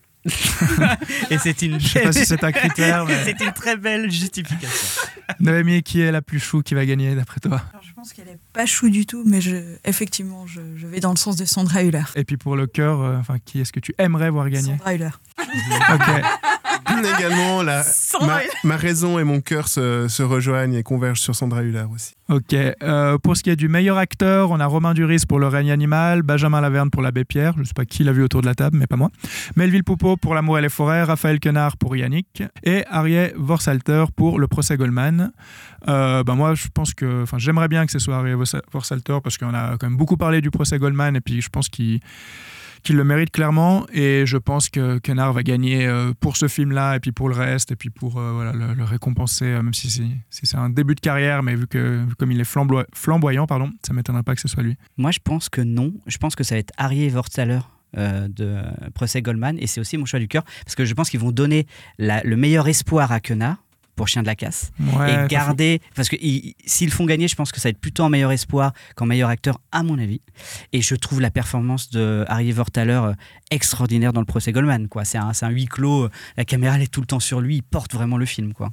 [1.30, 4.10] Et c'est une, Je sais pas si c'est un critère, mais- c'est une très belle
[4.10, 5.02] justification.
[5.40, 7.62] Noémie, qui est la plus chou qui va gagner d'après toi?
[7.72, 11.00] Alors, je pense qu'elle est pas chou du tout, mais je, effectivement, je, je vais
[11.00, 12.02] dans le sens de Sandra Hüller.
[12.16, 14.72] Et puis pour le cœur, euh, enfin, qui est-ce que tu aimerais voir gagner?
[14.76, 15.10] Sandra Hüller.
[15.92, 16.24] Ok.
[17.18, 17.82] Également, la,
[18.64, 22.14] ma raison et mon cœur se, se rejoignent et convergent sur Sandra Hüller aussi.
[22.30, 22.54] Ok.
[22.54, 25.70] Euh, pour ce qui est du meilleur acteur, on a Romain Duris pour Le règne
[25.70, 28.54] animal, Benjamin Laverne pour L'Abbé Pierre, je sais pas qui l'a vu autour de la
[28.54, 29.10] table, mais pas moi.
[29.56, 34.38] Melville Poupeau pour L'amour et les forêts, Raphaël Quenard pour Yannick et Arié Vorsalter pour
[34.38, 35.32] Le procès Goldman.
[35.88, 38.34] Euh, ben moi, je pense que, enfin, j'aimerais bien que ce soit Arié
[38.72, 41.68] Vorsalter parce qu'on a quand même beaucoup parlé du procès Goldman et puis je pense
[41.68, 42.00] qu'il
[42.84, 46.96] qu'il le mérite clairement et je pense que Quenard va gagner euh, pour ce film-là
[46.96, 49.90] et puis pour le reste et puis pour euh, le, récompenser euh, même si
[50.30, 53.92] c'est un début de carrière mais vu que comme il est flamboy- flamboyant pardon ça
[53.92, 55.92] m'étonnerait pas que ce soit lui Moi, je pense que non.
[56.06, 57.60] Je pense que ça va être Harry Worthaler
[57.96, 58.58] euh, de
[58.94, 59.56] Procès Goldman.
[59.58, 60.44] Et c'est aussi mon choix du cœur.
[60.64, 61.66] Parce que je pense qu'ils vont donner
[61.98, 63.56] le meilleur espoir à Quenard
[63.96, 64.72] pour Chien de la Casse.
[64.80, 65.80] Ouais, et garder.
[65.94, 68.32] Parce que ils- s'ils font gagner, je pense que ça va être plutôt en meilleur
[68.32, 70.20] espoir qu'en meilleur acteur, à mon avis.
[70.72, 73.12] Et je trouve la performance de Harry Worthaler euh,
[73.50, 74.88] extraordinaire dans le Procès Goldman.
[75.04, 76.04] C'est un, un huis clos.
[76.04, 77.56] euh, La caméra, elle est tout le temps sur lui.
[77.56, 78.52] Il porte vraiment le film.
[78.52, 78.70] quoi.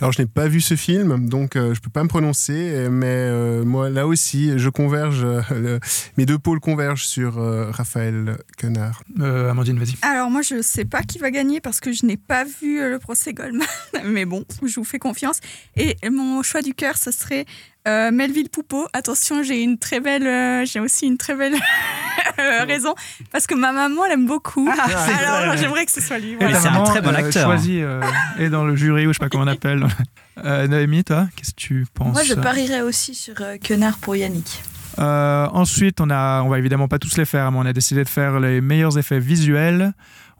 [0.00, 3.06] Alors, je n'ai pas vu ce film, donc euh, je peux pas me prononcer, mais
[3.06, 5.80] euh, moi, là aussi, je converge, euh, le-
[6.16, 9.02] mes deux pôles convergent sur euh, Raphaël Quenard.
[9.20, 12.16] Euh, Amandine vas-y Alors moi je sais pas qui va gagner parce que je n'ai
[12.16, 13.66] pas vu euh, le procès Goldman,
[14.04, 15.38] mais bon, je vous fais confiance.
[15.76, 17.46] Et mon choix du cœur, ce serait
[17.88, 18.86] euh, Melville Poupeau.
[18.92, 21.54] Attention, j'ai une très belle, euh, j'ai aussi une très belle
[22.42, 22.94] euh, raison
[23.30, 24.68] parce que ma maman l'aime beaucoup.
[25.06, 26.36] c'est Alors j'aimerais que ce soit lui.
[26.38, 26.60] Mais voilà.
[26.60, 27.44] c'est un très bon euh, acteur.
[27.44, 28.00] choisi euh,
[28.38, 29.86] et dans le jury ou je sais pas comment on appelle
[30.44, 32.14] Euh, Noémie toi qu'est-ce que tu penses?
[32.14, 34.62] Moi, je parierais aussi sur euh, Quenard pour Yannick.
[34.98, 38.02] Euh, ensuite, on a, on va évidemment pas tous les faire, mais on a décidé
[38.02, 39.92] de faire les meilleurs effets visuels.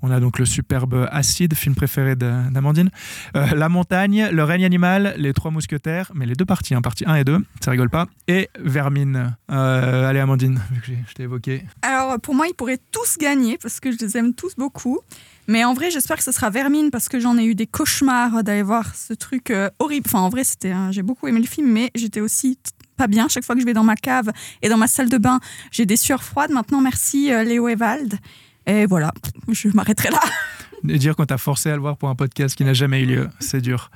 [0.05, 2.91] On a donc le superbe Acide, film préféré d'Amandine.
[3.37, 7.05] Euh, la montagne, le règne animal, les trois mousquetaires, mais les deux parties, hein, partie
[7.07, 8.09] 1 et 2, ça rigole pas.
[8.27, 9.37] Et Vermine.
[9.53, 11.65] Euh, allez Amandine, vu que je t'ai évoqué.
[11.83, 14.99] Alors pour moi, ils pourraient tous gagner parce que je les aime tous beaucoup.
[15.47, 18.43] Mais en vrai, j'espère que ce sera Vermine parce que j'en ai eu des cauchemars
[18.43, 20.07] d'aller voir ce truc euh, horrible.
[20.09, 22.59] Enfin, en vrai, c'était, j'ai beaucoup aimé le film, mais j'étais aussi
[22.97, 23.29] pas bien.
[23.29, 25.39] Chaque fois que je vais dans ma cave et dans ma salle de bain,
[25.71, 26.51] j'ai des sueurs froides.
[26.51, 28.19] Maintenant, merci Léo Ewald.
[28.67, 29.13] Et voilà,
[29.51, 30.21] je m'arrêterai là.
[30.85, 33.29] Dire qu'on t'a forcé à le voir pour un podcast qui n'a jamais eu lieu,
[33.39, 33.91] c'est dur.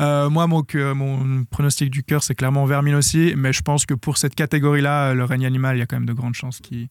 [0.00, 3.94] Euh, moi, mon, mon pronostic du cœur, c'est clairement Vermine aussi, mais je pense que
[3.94, 6.88] pour cette catégorie-là, le règne animal, il y a quand même de grandes chances qu'il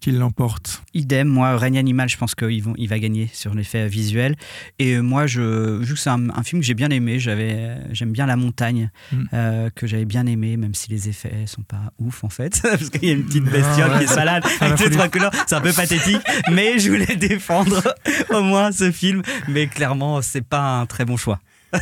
[0.00, 0.82] qu'il l'emporte.
[0.94, 4.36] Idem, moi, Règne Animal, je pense qu'il il va gagner sur l'effet visuel.
[4.78, 8.12] Et moi, je, vu que c'est un, un film que j'ai bien aimé, j'avais, j'aime
[8.12, 9.24] bien La Montagne, Mm.
[9.34, 12.90] euh, que j'avais bien aimé, même si les effets sont pas ouf en fait, parce
[12.90, 13.98] qu'il y a une petite bestiole ouais.
[13.98, 16.20] qui est salade la avec deux, trois couleurs, c'est un peu pathétique,
[16.50, 17.82] mais je voulais défendre
[18.30, 19.22] au moins ce film.
[19.48, 21.40] Mais clairement, c'est pas un très bon choix.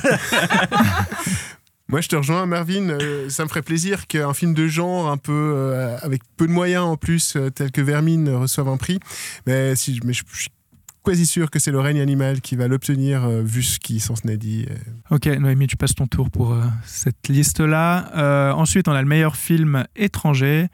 [1.89, 2.89] Moi, je te rejoins, Marvin.
[2.89, 6.53] euh, ça me ferait plaisir qu'un film de genre, un peu euh, avec peu de
[6.53, 8.99] moyens en plus, euh, tel que Vermine, reçoive un prix.
[9.47, 10.51] Mais, si, je, je suis
[11.05, 14.39] quasi sûr que c'est le règne animal qui va l'obtenir, vu ce qui s'en est
[14.39, 14.65] dit.
[15.11, 16.57] Ok, Noémie, tu passes ton tour pour
[16.87, 18.55] cette liste-là.
[18.57, 20.69] Ensuite, on a le meilleur film étranger.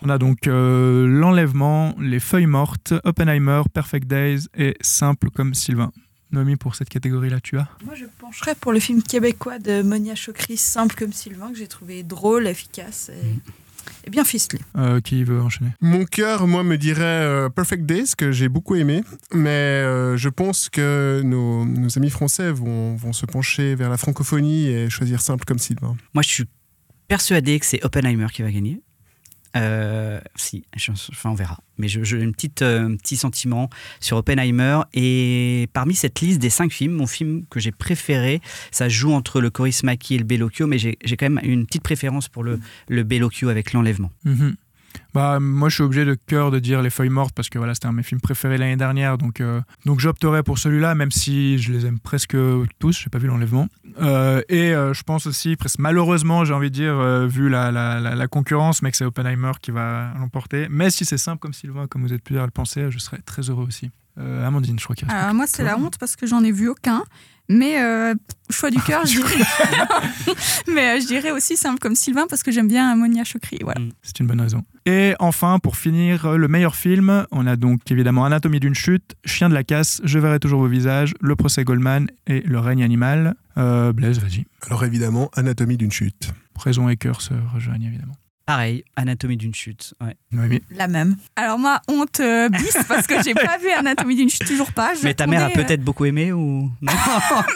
[0.00, 5.92] On a donc L'Enlèvement, Les Feuilles Mortes, Oppenheimer, Perfect Days et Simple comme Sylvain.
[6.32, 10.14] Noémie, pour cette catégorie-là, tu as Moi, je pencherais pour le film québécois de Monia
[10.14, 14.60] Chokri, simple comme Sylvain, que j'ai trouvé drôle, efficace et, et bien ficelé.
[14.76, 15.70] Euh, Qui veut enchaîner?
[15.80, 19.02] Mon cœur, moi, me dirait euh, Perfect Days, que j'ai beaucoup aimé.
[19.32, 23.96] Mais euh, je pense que nos, nos amis français vont, vont se pencher vers la
[23.96, 25.96] francophonie et choisir simple comme Sylvain.
[26.12, 26.44] Moi, je suis
[27.08, 28.82] persuadé que c'est Oppenheimer qui va gagner.
[29.58, 31.58] Euh, si, je- enfin on verra.
[31.78, 33.68] Mais je- j'ai petite, euh, petit sentiment
[34.00, 34.80] sur Oppenheimer.
[34.94, 38.40] Et parmi cette liste des cinq films, mon film que j'ai préféré,
[38.70, 41.82] ça joue entre le Coris Maki et le Bellocchio, mais j'ai quand même une petite
[41.82, 44.10] préférence pour le, le Bellocchio avec l'enlèvement.
[44.24, 44.54] Mhm.
[45.14, 47.74] Bah, moi, je suis obligé de cœur de dire Les Feuilles Mortes parce que voilà,
[47.74, 49.18] c'était un de mes films préférés l'année dernière.
[49.18, 52.36] Donc, euh, donc j'opterais pour celui-là, même si je les aime presque
[52.78, 52.98] tous.
[53.02, 53.68] J'ai pas vu l'enlèvement.
[54.00, 57.70] Euh, et euh, je pense aussi, presque malheureusement, j'ai envie de dire, euh, vu la-
[57.72, 60.66] la concurrence, mais que c'est Oppenheimer qui va l'emporter.
[60.70, 63.18] Mais si c'est simple comme Sylvain, comme vous êtes plusieurs à le penser, je serais
[63.24, 63.90] très heureux aussi.
[64.18, 66.68] Euh, Amandine, je crois qu'il plus moi, c'est la honte parce que j'en ai vu
[66.68, 67.04] aucun.
[67.50, 68.14] Mais euh,
[68.50, 69.44] choix du cœur, je dirais.
[70.68, 73.58] mais euh, je dirais aussi simple comme Sylvain parce que j'aime bien Monia Chokri.
[73.62, 73.80] Voilà.
[74.02, 74.62] C'est une bonne raison.
[74.84, 79.16] Et enfin, pour finir, euh, le meilleur film, on a donc évidemment Anatomie d'une chute,
[79.24, 82.84] Chien de la casse, Je verrai toujours vos visages, Le procès Goldman et Le règne
[82.84, 83.34] animal.
[83.56, 84.44] Euh, Blaise, vas-y.
[84.66, 86.32] Alors évidemment, Anatomie d'une chute.
[86.58, 88.14] Raison et cœur se rejoignent évidemment.
[88.48, 89.92] Pareil, Anatomie d'une chute.
[90.00, 90.16] Ouais.
[90.32, 90.62] Noémie.
[90.70, 91.16] La même.
[91.36, 94.92] Alors, moi, honte euh, bis parce que j'ai pas vu Anatomie d'une chute, toujours pas.
[95.02, 96.92] Mais ta mère a euh, peut-être beaucoup aimé ou non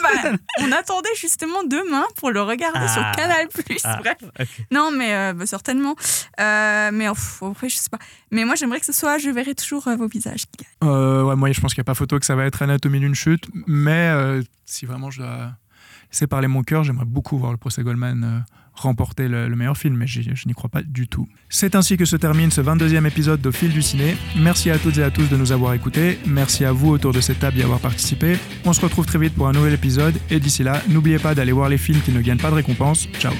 [0.03, 2.87] bah, on attendait justement demain pour le regarder Ah.
[2.87, 3.47] sur Canal+.
[3.83, 4.59] Ah, Bref.
[4.69, 5.95] Non, mais euh, bah, certainement.
[6.39, 7.97] Euh, mais pff, après, je sais pas.
[8.29, 10.43] Mais moi, j'aimerais que ce soit Je verrai toujours euh, vos visages.
[10.83, 12.99] Euh, ouais, moi, je pense qu'il n'y a pas photo que ça va être Anatomie
[12.99, 15.53] d'une chute, mais euh, si vraiment je dois
[16.11, 18.39] laisser parler mon cœur, j'aimerais beaucoup voir le procès Goldman euh,
[18.73, 21.27] remporter le, le meilleur film, mais je n'y crois pas du tout.
[21.49, 24.15] C'est ainsi que se termine ce 22e épisode d'Au fil du ciné.
[24.37, 26.19] Merci à toutes et à tous de nous avoir écoutés.
[26.25, 28.37] Merci à vous autour de cette table d'y avoir participé.
[28.65, 31.51] On se retrouve très vite pour un nouvel épisode, et d'ici là, n'oubliez pas d'aller
[31.51, 33.07] voir les films qui ne gagnent pas de récompense.
[33.19, 33.33] Ciao